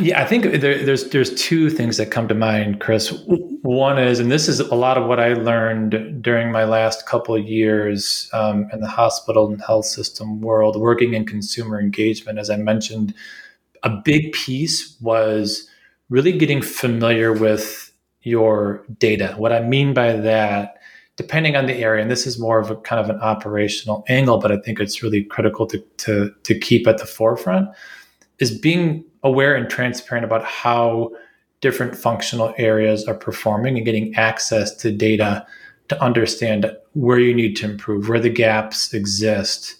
Yeah, 0.00 0.20
I 0.20 0.24
think 0.24 0.44
there, 0.44 0.84
there's 0.84 1.10
there's 1.10 1.34
two 1.34 1.70
things 1.70 1.96
that 1.98 2.10
come 2.10 2.26
to 2.28 2.34
mind, 2.34 2.80
Chris. 2.80 3.12
One 3.62 3.98
is, 3.98 4.18
and 4.18 4.30
this 4.30 4.48
is 4.48 4.58
a 4.58 4.74
lot 4.74 4.98
of 4.98 5.06
what 5.06 5.20
I 5.20 5.34
learned 5.34 6.22
during 6.22 6.50
my 6.50 6.64
last 6.64 7.06
couple 7.06 7.38
years 7.38 8.28
um, 8.32 8.68
in 8.72 8.80
the 8.80 8.88
hospital 8.88 9.48
and 9.48 9.62
health 9.62 9.84
system 9.84 10.40
world, 10.40 10.76
working 10.76 11.14
in 11.14 11.24
consumer 11.24 11.80
engagement. 11.80 12.38
As 12.38 12.50
I 12.50 12.56
mentioned, 12.56 13.14
a 13.84 13.90
big 13.90 14.32
piece 14.32 14.96
was 15.00 15.68
really 16.08 16.32
getting 16.32 16.60
familiar 16.60 17.32
with 17.32 17.92
your 18.22 18.84
data. 18.98 19.34
What 19.36 19.52
I 19.52 19.60
mean 19.60 19.94
by 19.94 20.12
that 20.12 20.81
depending 21.22 21.54
on 21.54 21.66
the 21.66 21.76
area, 21.76 22.02
and 22.02 22.10
this 22.10 22.26
is 22.26 22.38
more 22.38 22.58
of 22.58 22.68
a 22.70 22.76
kind 22.76 23.00
of 23.00 23.08
an 23.08 23.20
operational 23.20 24.04
angle, 24.08 24.38
but 24.38 24.50
I 24.50 24.58
think 24.58 24.80
it's 24.80 25.02
really 25.04 25.22
critical 25.22 25.66
to, 25.68 25.78
to, 25.98 26.34
to 26.42 26.58
keep 26.58 26.86
at 26.88 26.98
the 26.98 27.06
forefront, 27.06 27.68
is 28.40 28.58
being 28.58 29.04
aware 29.22 29.54
and 29.54 29.70
transparent 29.70 30.24
about 30.24 30.44
how 30.44 31.12
different 31.60 31.96
functional 31.96 32.52
areas 32.58 33.04
are 33.04 33.14
performing 33.14 33.76
and 33.76 33.86
getting 33.86 34.12
access 34.16 34.74
to 34.74 34.90
data 34.90 35.46
to 35.88 36.02
understand 36.02 36.76
where 36.94 37.20
you 37.20 37.32
need 37.32 37.54
to 37.56 37.66
improve, 37.66 38.08
where 38.08 38.18
the 38.18 38.28
gaps 38.28 38.92
exist 38.92 39.76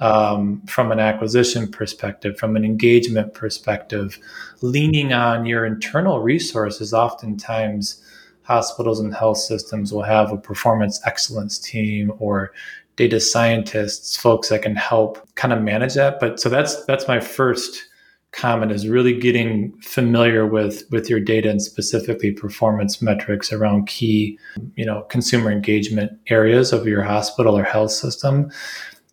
um, 0.00 0.62
from 0.66 0.90
an 0.90 1.00
acquisition 1.00 1.70
perspective, 1.70 2.38
from 2.38 2.56
an 2.56 2.64
engagement 2.64 3.34
perspective, 3.34 4.18
leaning 4.62 5.12
on 5.12 5.44
your 5.44 5.66
internal 5.66 6.20
resources 6.20 6.94
oftentimes 6.94 8.02
hospitals 8.48 8.98
and 8.98 9.14
health 9.14 9.36
systems 9.36 9.92
will 9.92 10.02
have 10.02 10.32
a 10.32 10.38
performance 10.38 11.00
excellence 11.04 11.58
team 11.58 12.10
or 12.18 12.50
data 12.96 13.20
scientists, 13.20 14.16
folks 14.16 14.48
that 14.48 14.62
can 14.62 14.74
help 14.74 15.22
kind 15.34 15.52
of 15.52 15.62
manage 15.62 15.94
that. 15.94 16.18
But 16.18 16.40
so 16.40 16.48
that's 16.48 16.82
that's 16.86 17.06
my 17.06 17.20
first 17.20 17.84
comment 18.32 18.72
is 18.72 18.88
really 18.88 19.18
getting 19.18 19.78
familiar 19.82 20.46
with 20.46 20.84
with 20.90 21.10
your 21.10 21.20
data 21.20 21.50
and 21.50 21.62
specifically 21.62 22.32
performance 22.32 23.02
metrics 23.02 23.52
around 23.52 23.86
key, 23.86 24.38
you 24.76 24.86
know, 24.86 25.02
consumer 25.10 25.52
engagement 25.52 26.12
areas 26.28 26.72
of 26.72 26.86
your 26.86 27.02
hospital 27.02 27.56
or 27.56 27.64
health 27.64 27.92
system. 27.92 28.50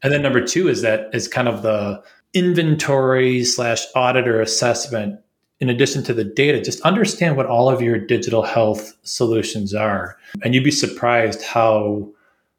And 0.01 0.13
then 0.13 0.21
number 0.21 0.43
two 0.45 0.69
is 0.69 0.81
that 0.81 1.09
is 1.13 1.27
kind 1.27 1.49
of 1.49 1.61
the 1.61 2.01
inventory 2.33 3.43
slash 3.43 3.85
auditor 3.95 4.39
assessment 4.39 5.19
in 5.59 5.69
addition 5.69 6.03
to 6.03 6.13
the 6.13 6.23
data, 6.23 6.61
just 6.61 6.81
understand 6.81 7.37
what 7.37 7.45
all 7.45 7.69
of 7.69 7.81
your 7.81 7.97
digital 7.97 8.43
health 8.43 8.95
solutions 9.03 9.73
are. 9.73 10.17
And 10.43 10.53
you'd 10.53 10.63
be 10.63 10.71
surprised 10.71 11.43
how 11.43 12.11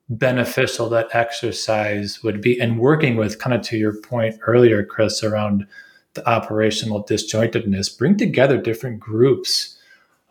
beneficial 0.09 0.89
that 0.91 1.09
exercise 1.13 2.23
would 2.23 2.41
be. 2.41 2.59
And 2.61 2.79
working 2.79 3.17
with, 3.17 3.39
kind 3.39 3.55
of 3.55 3.63
to 3.63 3.77
your 3.77 4.01
point 4.01 4.37
earlier, 4.47 4.85
Chris, 4.85 5.23
around 5.23 5.67
the 6.15 6.27
operational 6.29 7.05
disjointedness, 7.05 7.97
bring 7.97 8.17
together 8.17 8.57
different 8.57 9.01
groups 9.01 9.77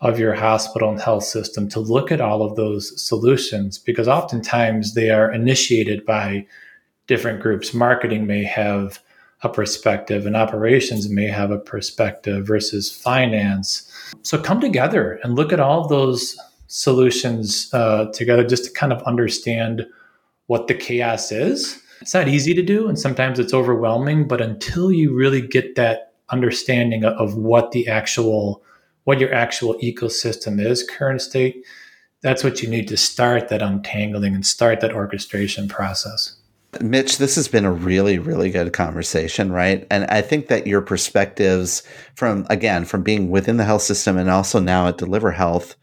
of 0.01 0.19
your 0.19 0.33
hospital 0.33 0.89
and 0.89 0.99
health 0.99 1.23
system 1.23 1.69
to 1.69 1.79
look 1.79 2.11
at 2.11 2.21
all 2.21 2.41
of 2.41 2.55
those 2.55 3.01
solutions 3.01 3.77
because 3.77 4.07
oftentimes 4.07 4.93
they 4.93 5.09
are 5.09 5.31
initiated 5.31 6.05
by 6.05 6.45
different 7.07 7.41
groups. 7.41 7.73
Marketing 7.73 8.25
may 8.25 8.43
have 8.43 8.99
a 9.45 9.49
perspective 9.49 10.25
and 10.25 10.35
operations 10.35 11.09
may 11.09 11.27
have 11.27 11.51
a 11.51 11.57
perspective 11.59 12.45
versus 12.45 12.91
finance. 12.91 13.89
So 14.23 14.37
come 14.37 14.59
together 14.59 15.19
and 15.23 15.35
look 15.35 15.53
at 15.53 15.59
all 15.59 15.87
those 15.87 16.37
solutions 16.67 17.69
uh, 17.73 18.07
together 18.11 18.43
just 18.43 18.65
to 18.65 18.71
kind 18.71 18.91
of 18.91 19.01
understand 19.03 19.85
what 20.47 20.67
the 20.67 20.73
chaos 20.73 21.31
is 21.31 21.81
it's 22.01 22.13
not 22.13 22.27
easy 22.27 22.53
to 22.53 22.61
do 22.61 22.87
and 22.87 22.99
sometimes 22.99 23.39
it's 23.39 23.53
overwhelming, 23.53 24.27
but 24.27 24.41
until 24.41 24.91
you 24.91 25.13
really 25.13 25.41
get 25.41 25.75
that 25.75 26.13
understanding 26.29 27.03
of 27.05 27.35
what 27.35 27.71
the 27.71 27.87
actual 27.87 28.63
what 29.03 29.19
your 29.19 29.31
actual 29.33 29.75
ecosystem 29.75 30.59
is 30.59 30.83
current 30.83 31.21
state 31.21 31.63
that's 32.21 32.43
what 32.43 32.63
you 32.63 32.67
need 32.67 32.87
to 32.87 32.97
start 32.97 33.49
that 33.49 33.61
untangling 33.61 34.33
and 34.33 34.43
start 34.43 34.79
that 34.79 34.91
orchestration 34.91 35.67
process 35.67 36.35
Mitch, 36.81 37.17
this 37.17 37.35
has 37.35 37.47
been 37.47 37.65
a 37.65 37.71
really, 37.71 38.19
really 38.19 38.49
good 38.49 38.73
conversation, 38.73 39.51
right? 39.51 39.85
And 39.89 40.05
I 40.05 40.21
think 40.21 40.47
that 40.47 40.67
your 40.67 40.81
perspectives 40.81 41.83
from, 42.15 42.45
again, 42.49 42.85
from 42.85 43.03
being 43.03 43.29
within 43.29 43.57
the 43.57 43.65
health 43.65 43.83
system 43.83 44.17
and 44.17 44.29
also 44.29 44.59
now 44.59 44.87
at 44.87 44.97
DeliverHealth 44.97 45.75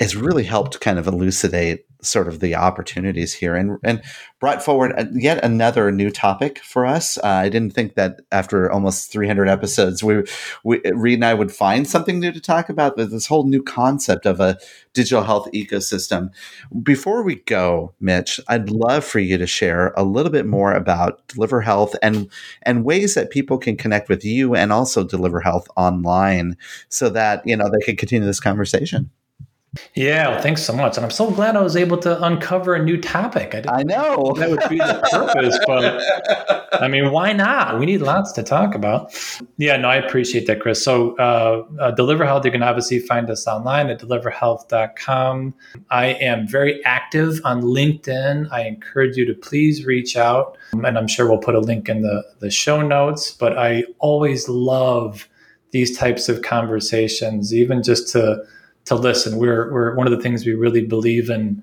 has 0.00 0.16
really 0.16 0.44
helped 0.44 0.80
kind 0.80 0.98
of 0.98 1.06
elucidate 1.06 1.86
sort 2.04 2.28
of 2.28 2.40
the 2.40 2.54
opportunities 2.54 3.34
here 3.34 3.54
and 3.54 3.78
and 3.82 4.02
brought 4.40 4.62
forward 4.62 4.92
yet 5.14 5.42
another 5.42 5.90
new 5.90 6.10
topic 6.10 6.58
for 6.58 6.84
us. 6.84 7.16
Uh, 7.18 7.26
I 7.26 7.48
didn't 7.48 7.72
think 7.72 7.94
that 7.94 8.20
after 8.30 8.70
almost 8.70 9.10
300 9.10 9.48
episodes, 9.48 10.04
we, 10.04 10.22
we 10.64 10.80
Reed 10.92 11.14
and 11.14 11.24
I 11.24 11.34
would 11.34 11.50
find 11.50 11.88
something 11.88 12.20
new 12.20 12.30
to 12.30 12.40
talk 12.40 12.68
about. 12.68 12.96
But 12.96 13.10
this 13.10 13.26
whole 13.26 13.46
new 13.48 13.62
concept 13.62 14.26
of 14.26 14.40
a 14.40 14.58
digital 14.94 15.24
health 15.24 15.48
ecosystem. 15.52 16.30
Before 16.82 17.22
we 17.22 17.36
go, 17.36 17.94
Mitch, 18.00 18.40
I'd 18.48 18.70
love 18.70 19.04
for 19.04 19.18
you 19.18 19.36
to 19.36 19.46
share 19.46 19.92
a 19.96 20.04
little 20.04 20.30
bit 20.30 20.46
more 20.46 20.72
about 20.72 21.26
DeliverHealth 21.28 21.94
and 22.02 22.30
and 22.62 22.84
ways 22.84 23.14
that 23.14 23.30
people 23.30 23.58
can 23.58 23.76
connect 23.76 24.08
with 24.08 24.24
you 24.24 24.54
and 24.54 24.72
also 24.72 25.04
DeliverHealth 25.04 25.66
online, 25.76 26.56
so 26.88 27.08
that 27.10 27.42
you 27.44 27.56
know 27.56 27.68
they 27.70 27.84
can 27.84 27.96
continue 27.96 28.26
this 28.26 28.40
conversation. 28.40 29.10
Yeah, 29.94 30.28
well, 30.28 30.42
thanks 30.42 30.62
so 30.62 30.72
much. 30.72 30.96
And 30.96 31.04
I'm 31.04 31.10
so 31.10 31.30
glad 31.30 31.56
I 31.56 31.62
was 31.62 31.76
able 31.76 31.96
to 31.98 32.22
uncover 32.24 32.74
a 32.74 32.82
new 32.82 33.00
topic. 33.00 33.54
I, 33.54 33.80
I 33.80 33.82
know. 33.82 34.34
That 34.36 34.50
would 34.50 34.68
be 34.68 34.78
the 34.78 35.00
purpose, 35.10 35.58
but 35.66 36.82
I 36.82 36.88
mean, 36.88 37.10
why 37.12 37.32
not? 37.32 37.78
We 37.78 37.86
need 37.86 38.02
lots 38.02 38.32
to 38.32 38.42
talk 38.42 38.74
about. 38.74 39.14
Yeah, 39.56 39.76
no, 39.76 39.88
I 39.88 39.96
appreciate 39.96 40.46
that, 40.46 40.60
Chris. 40.60 40.82
So, 40.82 41.16
uh, 41.16 41.64
uh, 41.80 41.94
DeliverHealth, 41.94 42.44
you 42.44 42.50
can 42.50 42.62
obviously 42.62 42.98
find 42.98 43.30
us 43.30 43.46
online 43.46 43.90
at 43.90 44.00
deliverhealth.com. 44.00 45.54
I 45.90 46.06
am 46.06 46.46
very 46.46 46.84
active 46.84 47.40
on 47.44 47.62
LinkedIn. 47.62 48.50
I 48.50 48.62
encourage 48.62 49.16
you 49.16 49.24
to 49.26 49.34
please 49.34 49.84
reach 49.84 50.16
out. 50.16 50.56
And 50.72 50.98
I'm 50.98 51.08
sure 51.08 51.28
we'll 51.28 51.38
put 51.38 51.54
a 51.54 51.60
link 51.60 51.88
in 51.88 52.02
the, 52.02 52.24
the 52.40 52.50
show 52.50 52.82
notes, 52.82 53.30
but 53.30 53.56
I 53.58 53.84
always 53.98 54.48
love 54.48 55.28
these 55.70 55.96
types 55.96 56.28
of 56.28 56.42
conversations, 56.42 57.52
even 57.52 57.82
just 57.82 58.08
to 58.12 58.44
to 58.86 58.94
listen. 58.94 59.38
We're, 59.38 59.72
we're 59.72 59.94
one 59.94 60.06
of 60.06 60.12
the 60.12 60.20
things 60.20 60.44
we 60.44 60.54
really 60.54 60.84
believe 60.84 61.30
in 61.30 61.62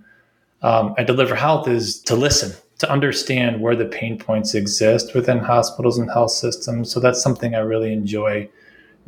um, 0.62 0.94
at 0.98 1.08
DeliverHealth 1.08 1.68
is 1.68 2.00
to 2.02 2.16
listen, 2.16 2.54
to 2.80 2.90
understand 2.90 3.62
where 3.62 3.76
the 3.76 3.86
pain 3.86 4.18
points 4.18 4.54
exist 4.54 5.14
within 5.16 5.40
hospitals 5.40 5.98
and 5.98 6.10
health 6.12 6.32
systems. 6.32 6.92
So 6.92 7.00
that's 7.00 7.22
something 7.22 7.56
I 7.56 7.60
really 7.60 7.94
enjoy 7.94 8.50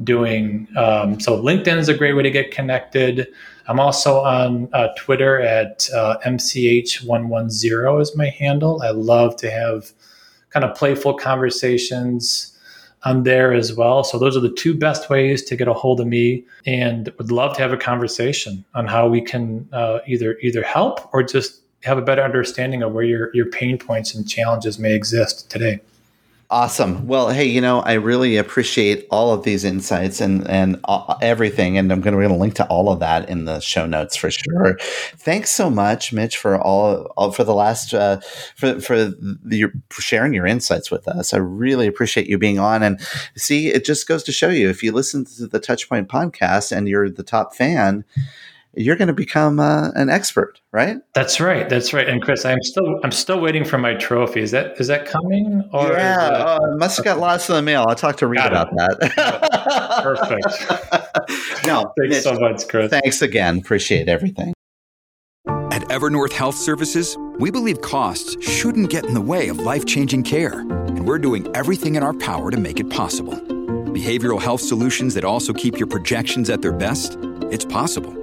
doing. 0.03 0.68
Um, 0.76 1.20
so 1.20 1.41
LinkedIn 1.41 1.78
is 1.78 1.89
a 1.89 1.93
great 1.93 2.14
way 2.14 2.24
to 2.24 2.32
get 2.32 2.51
connected. 2.51 3.28
I'm 3.68 3.80
also 3.80 4.20
on 4.20 4.70
uh, 4.74 4.89
Twitter 4.97 5.39
at 5.39 5.88
uh, 5.93 6.18
MCH110 6.26 8.01
is 8.01 8.18
my 8.18 8.30
handle. 8.30 8.82
I 8.82 8.89
love 8.89 9.36
to 9.38 9.51
have 9.51 9.91
kind 10.49 10.66
of 10.66 10.76
playful 10.76 11.16
conversations 11.16 12.53
I'm 13.06 13.24
there 13.24 13.54
as 13.54 13.74
well. 13.74 14.04
So 14.04 14.18
those 14.18 14.38
are 14.38 14.39
the 14.39 14.51
two 14.51 14.74
best 14.74 15.10
ways 15.10 15.43
to 15.45 15.56
get 15.56 15.68
a 15.68 15.74
hold 15.74 15.99
of 15.99 16.08
me, 16.08 16.45
and 16.66 17.12
would 17.18 17.32
love 17.32 17.56
to 17.58 17.62
have 17.62 17.74
a 17.74 17.78
conversation 17.78 18.64
on 18.74 18.88
how 18.88 19.08
we 19.08 19.22
can 19.22 19.68
uh, 19.74 19.99
either 20.08 20.38
either 20.41 20.64
help 20.64 21.14
or 21.14 21.24
just 21.24 21.62
have 21.84 21.97
a 21.97 22.01
better 22.01 22.24
understanding 22.24 22.82
of 22.82 22.93
where 22.93 23.04
your 23.04 23.30
your 23.34 23.45
pain 23.47 23.78
points 23.78 24.16
and 24.16 24.28
challenges 24.28 24.80
may 24.80 24.93
exist 24.93 25.49
today. 25.49 25.80
Awesome. 26.54 27.08
Well, 27.08 27.30
hey, 27.30 27.45
you 27.45 27.62
know, 27.62 27.80
I 27.80 27.93
really 27.93 28.38
appreciate 28.38 29.08
all 29.10 29.34
of 29.34 29.41
these 29.41 29.64
insights 29.64 30.22
and 30.22 30.47
and 30.47 30.80
uh, 30.84 31.16
everything, 31.20 31.80
and 31.80 31.91
I'm 31.91 31.99
going 31.99 32.16
to 32.16 32.36
link 32.36 32.54
to 32.58 32.68
all 32.68 32.91
of 32.91 32.99
that 32.99 33.28
in 33.28 33.45
the 33.45 33.60
show 33.60 33.88
notes 33.88 34.16
for 34.16 34.30
sure. 34.30 34.78
Thanks 35.18 35.49
so 35.49 35.72
much, 35.72 36.14
Mitch, 36.14 36.38
for 36.38 36.62
all, 36.62 37.12
all 37.18 37.32
for 37.32 37.43
the 37.43 37.56
last 37.56 37.95
uh, 37.95 38.20
for 38.56 38.80
for, 38.80 39.04
the, 39.04 39.72
for 39.89 40.04
sharing 40.04 40.36
your 40.36 40.45
insights 40.45 40.91
with 40.91 41.08
us. 41.08 41.34
I 41.34 41.38
really 41.38 41.88
appreciate 41.88 42.28
you 42.28 42.38
being 42.38 42.60
on. 42.60 42.84
And 42.84 43.01
see, 43.36 43.70
it 43.70 43.84
just 43.84 44.08
goes 44.08 44.22
to 44.26 44.32
show 44.32 44.49
you 44.49 44.70
if 44.70 44.84
you 44.84 44.91
listen 44.91 45.26
to 45.26 45.47
the 45.47 45.60
Touchpoint 45.60 46.06
podcast 46.06 46.72
and 46.72 46.88
you're 46.88 47.10
the 47.10 47.24
top 47.24 47.56
fan 47.56 48.06
you're 48.76 48.95
going 48.95 49.07
to 49.07 49.13
become 49.13 49.59
uh, 49.59 49.89
an 49.91 50.09
expert, 50.09 50.59
right? 50.71 50.97
That's 51.13 51.39
right. 51.39 51.69
That's 51.69 51.93
right. 51.93 52.07
And 52.07 52.21
Chris, 52.21 52.43
I'm 52.45 52.61
still 52.63 52.99
I'm 53.03 53.11
still 53.11 53.39
waiting 53.39 53.63
for 53.65 53.78
my 53.78 53.93
trophy. 53.93 54.41
Is 54.41 54.51
that 54.51 54.80
is 54.80 54.88
that 54.88 55.05
coming? 55.05 55.69
Or 55.71 55.91
yeah, 55.91 56.15
that, 56.17 56.47
uh, 56.47 56.59
must 56.78 56.97
have 56.97 57.05
got 57.05 57.19
lost 57.19 57.49
in 57.49 57.55
the 57.55 57.61
mail. 57.61 57.86
I'll 57.88 57.95
talk 57.95 58.17
to 58.17 58.28
Reed 58.28 58.41
about 58.41 58.71
that. 58.76 60.01
Perfect. 60.03 61.65
no, 61.67 61.93
thanks 61.99 62.15
Mitch, 62.15 62.24
so 62.24 62.39
much, 62.39 62.67
Chris. 62.67 62.89
Thanks 62.89 63.21
again. 63.21 63.59
Appreciate 63.59 64.09
everything. 64.09 64.53
At 65.47 65.82
Evernorth 65.89 66.34
Health 66.34 66.55
Services, 66.55 67.17
we 67.38 67.51
believe 67.51 67.82
costs 67.82 68.38
shouldn't 68.47 68.89
get 68.89 69.05
in 69.05 69.13
the 69.13 69.21
way 69.21 69.49
of 69.49 69.59
life 69.59 69.86
changing 69.86 70.24
care, 70.24 70.59
and 70.59 71.05
we're 71.05 71.19
doing 71.19 71.47
everything 71.55 71.95
in 71.95 72.03
our 72.03 72.13
power 72.13 72.49
to 72.49 72.57
make 72.57 72.80
it 72.80 72.89
possible. 72.89 73.34
Behavioral 73.93 74.41
health 74.41 74.61
solutions 74.61 75.13
that 75.13 75.24
also 75.24 75.53
keep 75.53 75.78
your 75.78 75.88
projections 75.88 76.49
at 76.49 76.61
their 76.61 76.74
best. 76.74 77.17
It's 77.51 77.65
possible 77.65 78.22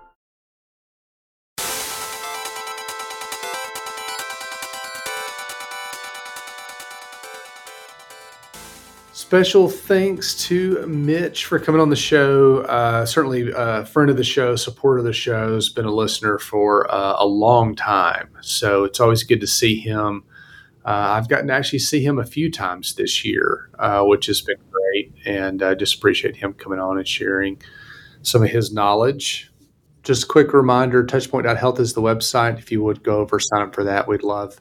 Special 9.31 9.69
thanks 9.69 10.35
to 10.47 10.85
Mitch 10.87 11.45
for 11.45 11.57
coming 11.57 11.79
on 11.79 11.89
the 11.89 11.95
show. 11.95 12.63
Uh, 12.63 13.05
certainly, 13.05 13.49
a 13.49 13.57
uh, 13.57 13.85
friend 13.85 14.09
of 14.09 14.17
the 14.17 14.25
show, 14.25 14.57
supporter 14.57 14.97
of 14.97 15.05
the 15.05 15.13
show, 15.13 15.53
has 15.55 15.69
been 15.69 15.85
a 15.85 15.89
listener 15.91 16.37
for 16.37 16.93
uh, 16.93 17.15
a 17.17 17.25
long 17.25 17.73
time. 17.73 18.27
So 18.41 18.83
it's 18.83 18.99
always 18.99 19.23
good 19.23 19.39
to 19.39 19.47
see 19.47 19.79
him. 19.79 20.25
Uh, 20.83 21.15
I've 21.15 21.29
gotten 21.29 21.47
to 21.47 21.53
actually 21.53 21.79
see 21.79 22.03
him 22.03 22.19
a 22.19 22.25
few 22.25 22.51
times 22.51 22.95
this 22.95 23.23
year, 23.23 23.69
uh, 23.79 24.03
which 24.03 24.25
has 24.25 24.41
been 24.41 24.57
great. 24.69 25.13
And 25.25 25.63
I 25.63 25.75
just 25.75 25.95
appreciate 25.95 26.35
him 26.35 26.51
coming 26.51 26.79
on 26.79 26.97
and 26.97 27.07
sharing 27.07 27.61
some 28.23 28.43
of 28.43 28.49
his 28.49 28.73
knowledge. 28.73 29.49
Just 30.03 30.25
a 30.25 30.27
quick 30.27 30.51
reminder 30.51 31.05
touchpoint.health 31.05 31.79
is 31.79 31.93
the 31.93 32.01
website. 32.01 32.59
If 32.59 32.69
you 32.69 32.83
would 32.83 33.01
go 33.01 33.19
over, 33.19 33.39
sign 33.39 33.61
up 33.61 33.73
for 33.73 33.85
that, 33.85 34.09
we'd 34.09 34.23
love 34.23 34.59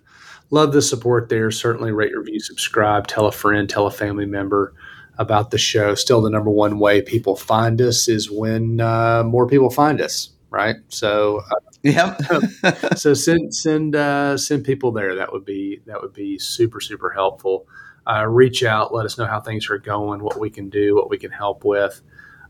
love 0.50 0.72
the 0.72 0.82
support 0.82 1.28
there. 1.28 1.50
Certainly 1.50 1.92
rate, 1.92 2.10
your 2.10 2.20
review, 2.20 2.40
subscribe, 2.40 3.06
tell 3.06 3.26
a 3.26 3.32
friend, 3.32 3.68
tell 3.68 3.86
a 3.86 3.90
family 3.90 4.26
member 4.26 4.74
about 5.18 5.50
the 5.50 5.58
show. 5.58 5.94
Still, 5.94 6.20
the 6.22 6.30
number 6.30 6.50
one 6.50 6.78
way 6.78 7.02
people 7.02 7.36
find 7.36 7.80
us 7.80 8.08
is 8.08 8.30
when 8.30 8.80
uh, 8.80 9.22
more 9.24 9.46
people 9.46 9.70
find 9.70 10.00
us, 10.00 10.30
right? 10.50 10.76
So, 10.88 11.42
uh, 11.50 11.56
yeah. 11.82 12.16
so 12.96 13.14
send 13.14 13.54
send 13.54 13.96
uh, 13.96 14.36
send 14.36 14.64
people 14.64 14.92
there. 14.92 15.14
That 15.14 15.32
would 15.32 15.44
be 15.44 15.80
that 15.86 16.00
would 16.00 16.12
be 16.12 16.38
super 16.38 16.80
super 16.80 17.10
helpful. 17.10 17.66
Uh, 18.06 18.26
reach 18.26 18.64
out, 18.64 18.92
let 18.94 19.04
us 19.04 19.18
know 19.18 19.26
how 19.26 19.40
things 19.40 19.68
are 19.68 19.78
going, 19.78 20.22
what 20.22 20.40
we 20.40 20.50
can 20.50 20.70
do, 20.70 20.96
what 20.96 21.10
we 21.10 21.18
can 21.18 21.30
help 21.30 21.64
with. 21.64 22.00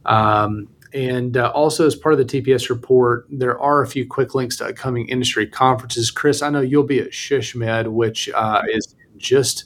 Um, 0.07 0.69
and 0.93 1.37
uh, 1.37 1.51
also, 1.55 1.87
as 1.87 1.95
part 1.95 2.13
of 2.13 2.19
the 2.19 2.43
TPS 2.43 2.69
report, 2.69 3.27
there 3.31 3.59
are 3.61 3.83
a 3.83 3.87
few 3.87 4.07
quick 4.07 4.35
links 4.35 4.57
to 4.57 4.67
upcoming 4.67 5.09
industry 5.09 5.47
conferences. 5.47 6.11
Chris, 6.11 6.43
I 6.43 6.51
know 6.51 6.61
you'll 6.61 6.83
be 6.83 7.01
at 7.01 7.11
SHSMD, 7.11 7.89
which 7.89 8.29
uh, 8.31 8.63
is 8.71 8.95
just 9.17 9.65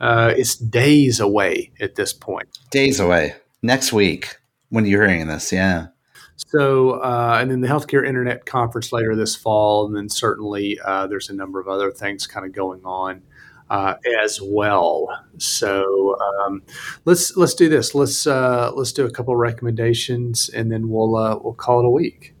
uh, 0.00 0.34
it's 0.36 0.56
days 0.56 1.20
away 1.20 1.72
at 1.80 1.94
this 1.94 2.12
point. 2.12 2.58
Days 2.70 3.00
away. 3.00 3.34
Next 3.62 3.92
week 3.92 4.36
when 4.68 4.86
you're 4.86 5.06
hearing 5.06 5.26
this, 5.28 5.52
yeah. 5.52 5.88
So, 6.36 6.92
uh, 7.02 7.38
and 7.40 7.50
then 7.50 7.60
the 7.60 7.68
Healthcare 7.68 8.06
Internet 8.06 8.46
Conference 8.46 8.92
later 8.92 9.14
this 9.14 9.36
fall, 9.36 9.86
and 9.86 9.94
then 9.94 10.08
certainly 10.08 10.80
uh, 10.84 11.06
there's 11.06 11.28
a 11.28 11.34
number 11.34 11.60
of 11.60 11.68
other 11.68 11.90
things 11.90 12.26
kind 12.26 12.46
of 12.46 12.52
going 12.52 12.80
on 12.84 13.22
uh, 13.70 13.94
as 14.22 14.40
well. 14.42 15.08
So 15.38 16.16
um, 16.20 16.62
let's 17.04 17.36
let's 17.36 17.54
do 17.54 17.68
this. 17.68 17.94
Let's 17.94 18.26
uh, 18.26 18.72
let's 18.74 18.92
do 18.92 19.06
a 19.06 19.10
couple 19.10 19.34
recommendations, 19.36 20.48
and 20.50 20.70
then 20.70 20.88
we'll 20.88 21.16
uh, 21.16 21.38
we'll 21.42 21.54
call 21.54 21.80
it 21.80 21.86
a 21.86 21.90
week. 21.90 22.34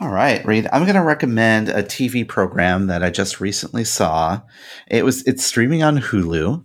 All 0.00 0.08
right, 0.08 0.44
Reed. 0.46 0.66
I'm 0.72 0.84
going 0.84 0.94
to 0.94 1.02
recommend 1.02 1.68
a 1.68 1.82
TV 1.82 2.26
program 2.26 2.86
that 2.86 3.02
I 3.02 3.10
just 3.10 3.40
recently 3.40 3.84
saw. 3.84 4.40
It 4.86 5.04
was 5.04 5.26
it's 5.26 5.44
streaming 5.44 5.82
on 5.82 5.98
Hulu. 5.98 6.64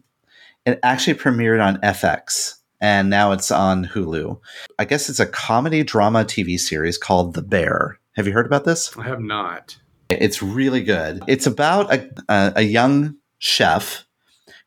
It 0.65 0.79
actually 0.81 1.15
premiered 1.15 1.61
on 1.61 1.81
FX 1.81 2.55
and 2.83 3.09
now 3.09 3.31
it's 3.31 3.49
on 3.49 3.85
Hulu. 3.85 4.39
I 4.77 4.85
guess 4.85 5.09
it's 5.09 5.19
a 5.19 5.25
comedy 5.25 5.83
drama 5.83 6.25
TV 6.25 6.59
series 6.59 6.97
called 6.97 7.33
The 7.33 7.41
Bear. 7.41 7.97
Have 8.15 8.27
you 8.27 8.33
heard 8.33 8.45
about 8.45 8.65
this? 8.65 8.95
I 8.97 9.03
have 9.03 9.21
not. 9.21 9.77
It's 10.09 10.43
really 10.43 10.83
good. 10.83 11.23
It's 11.27 11.47
about 11.47 11.93
a, 11.93 12.09
a, 12.27 12.53
a 12.57 12.61
young 12.61 13.15
chef 13.43 14.05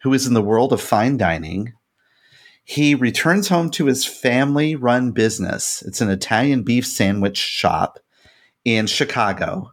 who 0.02 0.12
is 0.12 0.26
in 0.26 0.34
the 0.34 0.42
world 0.42 0.70
of 0.70 0.80
fine 0.82 1.16
dining. 1.16 1.72
He 2.62 2.94
returns 2.94 3.48
home 3.48 3.70
to 3.70 3.86
his 3.86 4.04
family 4.04 4.76
run 4.76 5.12
business. 5.12 5.82
It's 5.86 6.02
an 6.02 6.10
Italian 6.10 6.62
beef 6.62 6.86
sandwich 6.86 7.38
shop 7.38 7.98
in 8.64 8.86
Chicago 8.86 9.70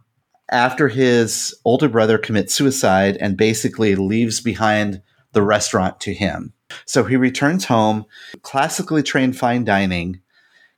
after 0.50 0.88
his 0.88 1.54
older 1.64 1.88
brother 1.88 2.16
commits 2.16 2.54
suicide 2.54 3.18
and 3.18 3.36
basically 3.36 3.94
leaves 3.94 4.40
behind 4.40 5.02
the 5.32 5.42
restaurant 5.42 6.00
to 6.00 6.14
him. 6.14 6.54
So 6.86 7.04
he 7.04 7.16
returns 7.16 7.66
home, 7.66 8.06
classically 8.42 9.02
trained 9.02 9.36
fine 9.36 9.64
dining, 9.64 10.20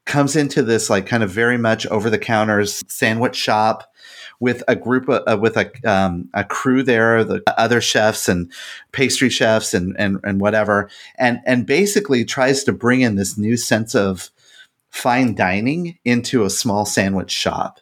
comes 0.04 0.34
into 0.34 0.62
this 0.64 0.90
like 0.90 1.06
kind 1.06 1.22
of 1.22 1.30
very 1.30 1.58
much 1.58 1.86
over 1.86 2.10
the 2.10 2.18
counters 2.18 2.82
sandwich 2.88 3.36
shop 3.36 3.92
with 4.41 4.62
a 4.68 4.76
group 4.76 5.09
of, 5.09 5.22
uh, 5.26 5.39
with 5.39 5.57
a 5.57 5.70
um, 5.84 6.28
a 6.34 6.45
crew 6.45 6.82
there, 6.82 7.24
the 7.24 7.43
other 7.59 7.80
chefs 7.80 8.28
and 8.28 8.51
pastry 8.93 9.30
chefs 9.30 9.74
and 9.74 9.97
and 9.99 10.20
and 10.24 10.41
whatever, 10.41 10.89
and 11.16 11.41
and 11.47 11.66
basically 11.66 12.24
tries 12.24 12.64
to 12.64 12.72
bring 12.72 13.01
in 13.01 13.16
this 13.16 13.39
new 13.39 13.57
sense 13.57 13.95
of 13.95 14.30
fine 14.91 15.34
dining 15.34 15.99
into 16.05 16.45
a 16.45 16.51
small 16.51 16.87
sandwich 16.87 17.30
shop. 17.30 17.80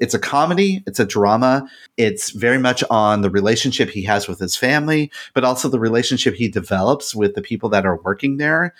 It's 0.00 0.14
a 0.14 0.18
comedy, 0.18 0.82
it's 0.86 1.00
a 1.00 1.06
drama. 1.06 1.68
It's 1.96 2.30
very 2.30 2.58
much 2.58 2.82
on 2.90 3.20
the 3.20 3.30
relationship 3.30 3.90
he 3.90 4.02
has 4.04 4.26
with 4.26 4.38
his 4.38 4.56
family, 4.56 5.10
but 5.34 5.44
also 5.44 5.68
the 5.68 5.78
relationship 5.78 6.34
he 6.34 6.48
develops 6.48 7.14
with 7.14 7.34
the 7.34 7.42
people 7.42 7.68
that 7.70 7.86
are 7.86 8.00
working 8.02 8.38
there. 8.38 8.74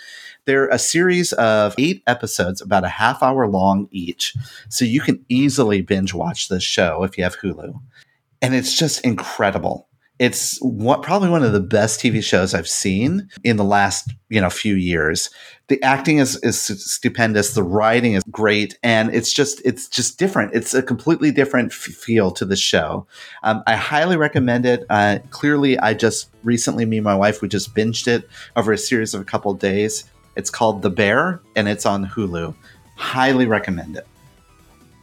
They're 0.47 0.69
a 0.69 0.79
series 0.79 1.33
of 1.35 1.75
eight 1.77 2.03
episodes, 2.07 2.61
about 2.61 2.85
a 2.85 2.89
half 2.89 3.23
hour 3.23 3.49
long 3.49 3.89
each. 3.91 4.35
So 4.69 4.85
you 4.85 5.01
can 5.01 5.25
easily 5.29 5.83
binge 5.83 6.15
watch 6.15 6.49
this 6.49 6.63
show 6.63 7.03
if 7.03 7.19
you 7.19 7.25
have 7.25 7.39
Hulu. 7.39 7.81
And 8.41 8.55
it's 8.55 8.79
just 8.79 9.05
incredible. 9.05 9.89
It's 10.19 10.57
what, 10.63 11.03
probably 11.03 11.29
one 11.29 11.43
of 11.43 11.53
the 11.53 11.61
best 11.61 12.01
TV 12.01 12.25
shows 12.25 12.55
I've 12.55 12.69
seen 12.69 13.29
in 13.45 13.57
the 13.57 13.65
last 13.65 14.11
you 14.31 14.41
know 14.41 14.49
few 14.49 14.75
years. 14.75 15.29
The 15.69 15.83
acting 15.83 16.19
is 16.19 16.37
is 16.43 16.59
stupendous, 16.59 17.53
the 17.53 17.63
writing 17.63 18.15
is 18.15 18.23
great, 18.31 18.79
and 18.83 19.15
it's 19.15 19.31
just 19.31 19.61
it's 19.65 19.89
just 19.89 20.19
different. 20.19 20.55
It's 20.55 20.73
a 20.73 20.83
completely 20.83 21.33
different 21.33 21.73
f- 21.73 21.79
feel 21.79 22.31
to 22.31 22.47
the 22.47 22.57
show. 22.57 23.07
Um, 23.43 23.63
I 23.67 23.77
highly 23.77 24.17
recommend 24.17 24.65
it. 24.65 24.87
Uh, 24.89 25.19
clearly, 25.29 25.79
I 25.79 25.93
just 25.93 26.31
recently, 26.43 26.87
me 26.87 26.97
and 26.97 27.05
my 27.05 27.15
wife, 27.15 27.43
we 27.43 27.49
just 27.49 27.75
binged 27.75 28.09
it 28.09 28.27
over 28.55 28.73
a 28.73 28.79
series 28.79 29.13
of 29.13 29.21
a 29.21 29.25
couple 29.25 29.51
of 29.51 29.59
days. 29.59 30.05
It's 30.37 30.51
called 30.51 30.83
The 30.83 30.91
Bear, 30.91 31.41
and 31.57 31.67
it's 31.67 31.87
on 31.87 32.07
Hulu. 32.07 32.55
Highly 32.95 33.47
recommend 33.47 33.97
it. 33.97 34.07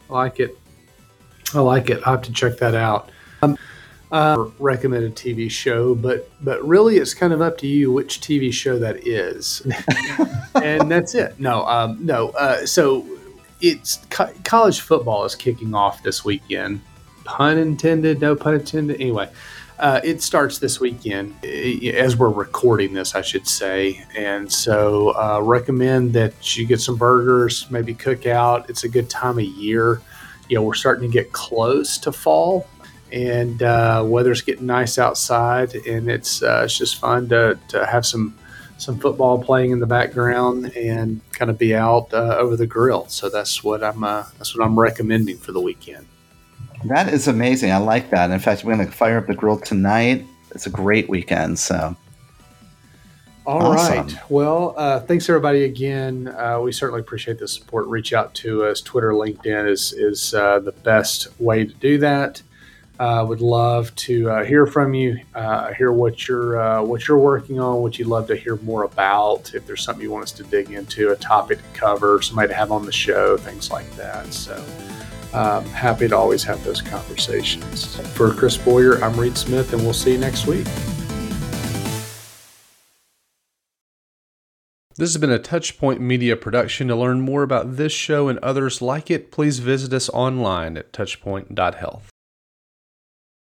I 0.08 0.12
like 0.12 0.40
it. 0.40 0.58
I 1.54 1.60
like 1.60 1.90
it. 1.90 2.00
I 2.06 2.12
have 2.12 2.22
to 2.22 2.32
check 2.32 2.56
that 2.58 2.74
out. 2.74 3.10
Um, 3.42 3.58
uh, 4.12 4.48
recommended 4.58 5.16
TV 5.16 5.50
show, 5.50 5.94
but 5.94 6.30
but 6.42 6.64
really, 6.66 6.98
it's 6.98 7.14
kind 7.14 7.32
of 7.32 7.42
up 7.42 7.58
to 7.58 7.66
you 7.66 7.90
which 7.90 8.20
TV 8.20 8.52
show 8.52 8.78
that 8.78 9.06
is, 9.06 9.66
and 10.54 10.90
that's 10.90 11.14
it. 11.14 11.38
No, 11.40 11.66
um, 11.66 11.98
no. 12.04 12.30
Uh, 12.30 12.64
so 12.64 13.06
it's 13.60 13.96
co- 14.10 14.32
college 14.44 14.80
football 14.80 15.24
is 15.24 15.34
kicking 15.34 15.74
off 15.74 16.02
this 16.02 16.24
weekend. 16.24 16.80
Pun 17.24 17.58
intended. 17.58 18.20
No 18.20 18.36
pun 18.36 18.54
intended. 18.54 19.00
Anyway, 19.00 19.28
uh, 19.78 20.00
it 20.04 20.22
starts 20.22 20.58
this 20.58 20.78
weekend 20.78 21.34
as 21.44 22.16
we're 22.16 22.28
recording 22.28 22.92
this, 22.92 23.14
I 23.14 23.22
should 23.22 23.48
say. 23.48 24.04
And 24.16 24.50
so, 24.50 25.10
uh, 25.10 25.40
recommend 25.42 26.12
that 26.12 26.56
you 26.56 26.66
get 26.66 26.80
some 26.80 26.96
burgers, 26.96 27.68
maybe 27.70 27.94
cook 27.94 28.26
out. 28.26 28.70
It's 28.70 28.84
a 28.84 28.88
good 28.88 29.10
time 29.10 29.38
of 29.38 29.44
year. 29.44 30.00
You 30.48 30.56
know, 30.56 30.62
we're 30.62 30.74
starting 30.74 31.10
to 31.10 31.12
get 31.12 31.32
close 31.32 31.98
to 31.98 32.12
fall, 32.12 32.68
and 33.10 33.62
uh, 33.62 34.04
weather's 34.06 34.42
getting 34.42 34.66
nice 34.66 34.98
outside, 34.98 35.74
and 35.74 36.08
it's 36.08 36.42
uh, 36.42 36.62
it's 36.64 36.78
just 36.78 37.00
fun 37.00 37.28
to, 37.30 37.58
to 37.68 37.86
have 37.86 38.06
some 38.06 38.36
some 38.76 38.98
football 38.98 39.42
playing 39.42 39.70
in 39.70 39.80
the 39.80 39.86
background 39.86 40.76
and 40.76 41.20
kind 41.32 41.50
of 41.50 41.58
be 41.58 41.74
out 41.74 42.12
uh, 42.12 42.36
over 42.38 42.56
the 42.56 42.66
grill. 42.66 43.06
So 43.08 43.28
that's 43.28 43.64
what 43.64 43.82
I'm 43.82 44.04
uh, 44.04 44.24
that's 44.38 44.56
what 44.56 44.64
I'm 44.64 44.78
recommending 44.78 45.38
for 45.38 45.52
the 45.52 45.60
weekend. 45.60 46.06
That 46.84 47.12
is 47.12 47.28
amazing. 47.28 47.72
I 47.72 47.78
like 47.78 48.10
that. 48.10 48.30
In 48.30 48.38
fact, 48.38 48.64
we're 48.64 48.74
going 48.74 48.86
to 48.86 48.92
fire 48.92 49.18
up 49.18 49.26
the 49.26 49.34
grill 49.34 49.58
tonight. 49.58 50.26
It's 50.50 50.66
a 50.66 50.70
great 50.70 51.08
weekend. 51.08 51.58
So, 51.58 51.96
all 53.46 53.72
awesome. 53.72 54.06
right. 54.06 54.30
Well, 54.30 54.74
uh, 54.76 55.00
thanks 55.00 55.28
everybody 55.28 55.64
again. 55.64 56.28
Uh, 56.28 56.60
we 56.60 56.72
certainly 56.72 57.00
appreciate 57.00 57.38
the 57.38 57.48
support. 57.48 57.86
Reach 57.86 58.12
out 58.12 58.34
to 58.34 58.64
us. 58.64 58.80
Twitter, 58.80 59.12
LinkedIn 59.12 59.68
is 59.68 59.92
is 59.94 60.34
uh, 60.34 60.60
the 60.60 60.72
best 60.72 61.28
way 61.40 61.64
to 61.64 61.74
do 61.74 61.98
that. 61.98 62.42
Uh, 63.00 63.24
would 63.26 63.40
love 63.40 63.92
to 63.96 64.30
uh, 64.30 64.44
hear 64.44 64.66
from 64.66 64.94
you, 64.94 65.18
uh, 65.34 65.72
hear 65.72 65.90
what 65.90 66.28
you're 66.28 66.60
uh, 66.60 66.82
what 66.82 67.08
you're 67.08 67.18
working 67.18 67.58
on, 67.58 67.82
what 67.82 67.98
you'd 67.98 68.06
love 68.06 68.28
to 68.28 68.36
hear 68.36 68.56
more 68.56 68.84
about. 68.84 69.52
If 69.52 69.66
there's 69.66 69.82
something 69.82 70.02
you 70.02 70.12
want 70.12 70.22
us 70.22 70.32
to 70.32 70.44
dig 70.44 70.70
into, 70.70 71.10
a 71.10 71.16
topic 71.16 71.58
to 71.58 71.78
cover, 71.78 72.22
somebody 72.22 72.48
to 72.48 72.54
have 72.54 72.70
on 72.70 72.86
the 72.86 72.92
show, 72.92 73.36
things 73.36 73.70
like 73.70 73.90
that. 73.96 74.32
So 74.32 74.54
um, 75.34 75.64
happy 75.66 76.08
to 76.08 76.16
always 76.16 76.42
have 76.44 76.62
those 76.64 76.80
conversations. 76.80 77.96
For 78.12 78.32
Chris 78.32 78.56
Boyer, 78.56 79.02
I'm 79.02 79.18
Reed 79.18 79.36
Smith, 79.36 79.72
and 79.72 79.82
we'll 79.82 79.92
see 79.92 80.12
you 80.12 80.18
next 80.18 80.46
week. 80.46 80.66
This 84.96 85.12
has 85.12 85.20
been 85.20 85.32
a 85.32 85.40
Touchpoint 85.40 85.98
Media 85.98 86.36
production. 86.36 86.86
To 86.86 86.94
learn 86.94 87.20
more 87.20 87.42
about 87.42 87.76
this 87.76 87.92
show 87.92 88.28
and 88.28 88.38
others 88.38 88.80
like 88.80 89.10
it, 89.10 89.32
please 89.32 89.58
visit 89.58 89.92
us 89.92 90.08
online 90.10 90.76
at 90.76 90.92
touchpoint.health. 90.92 92.13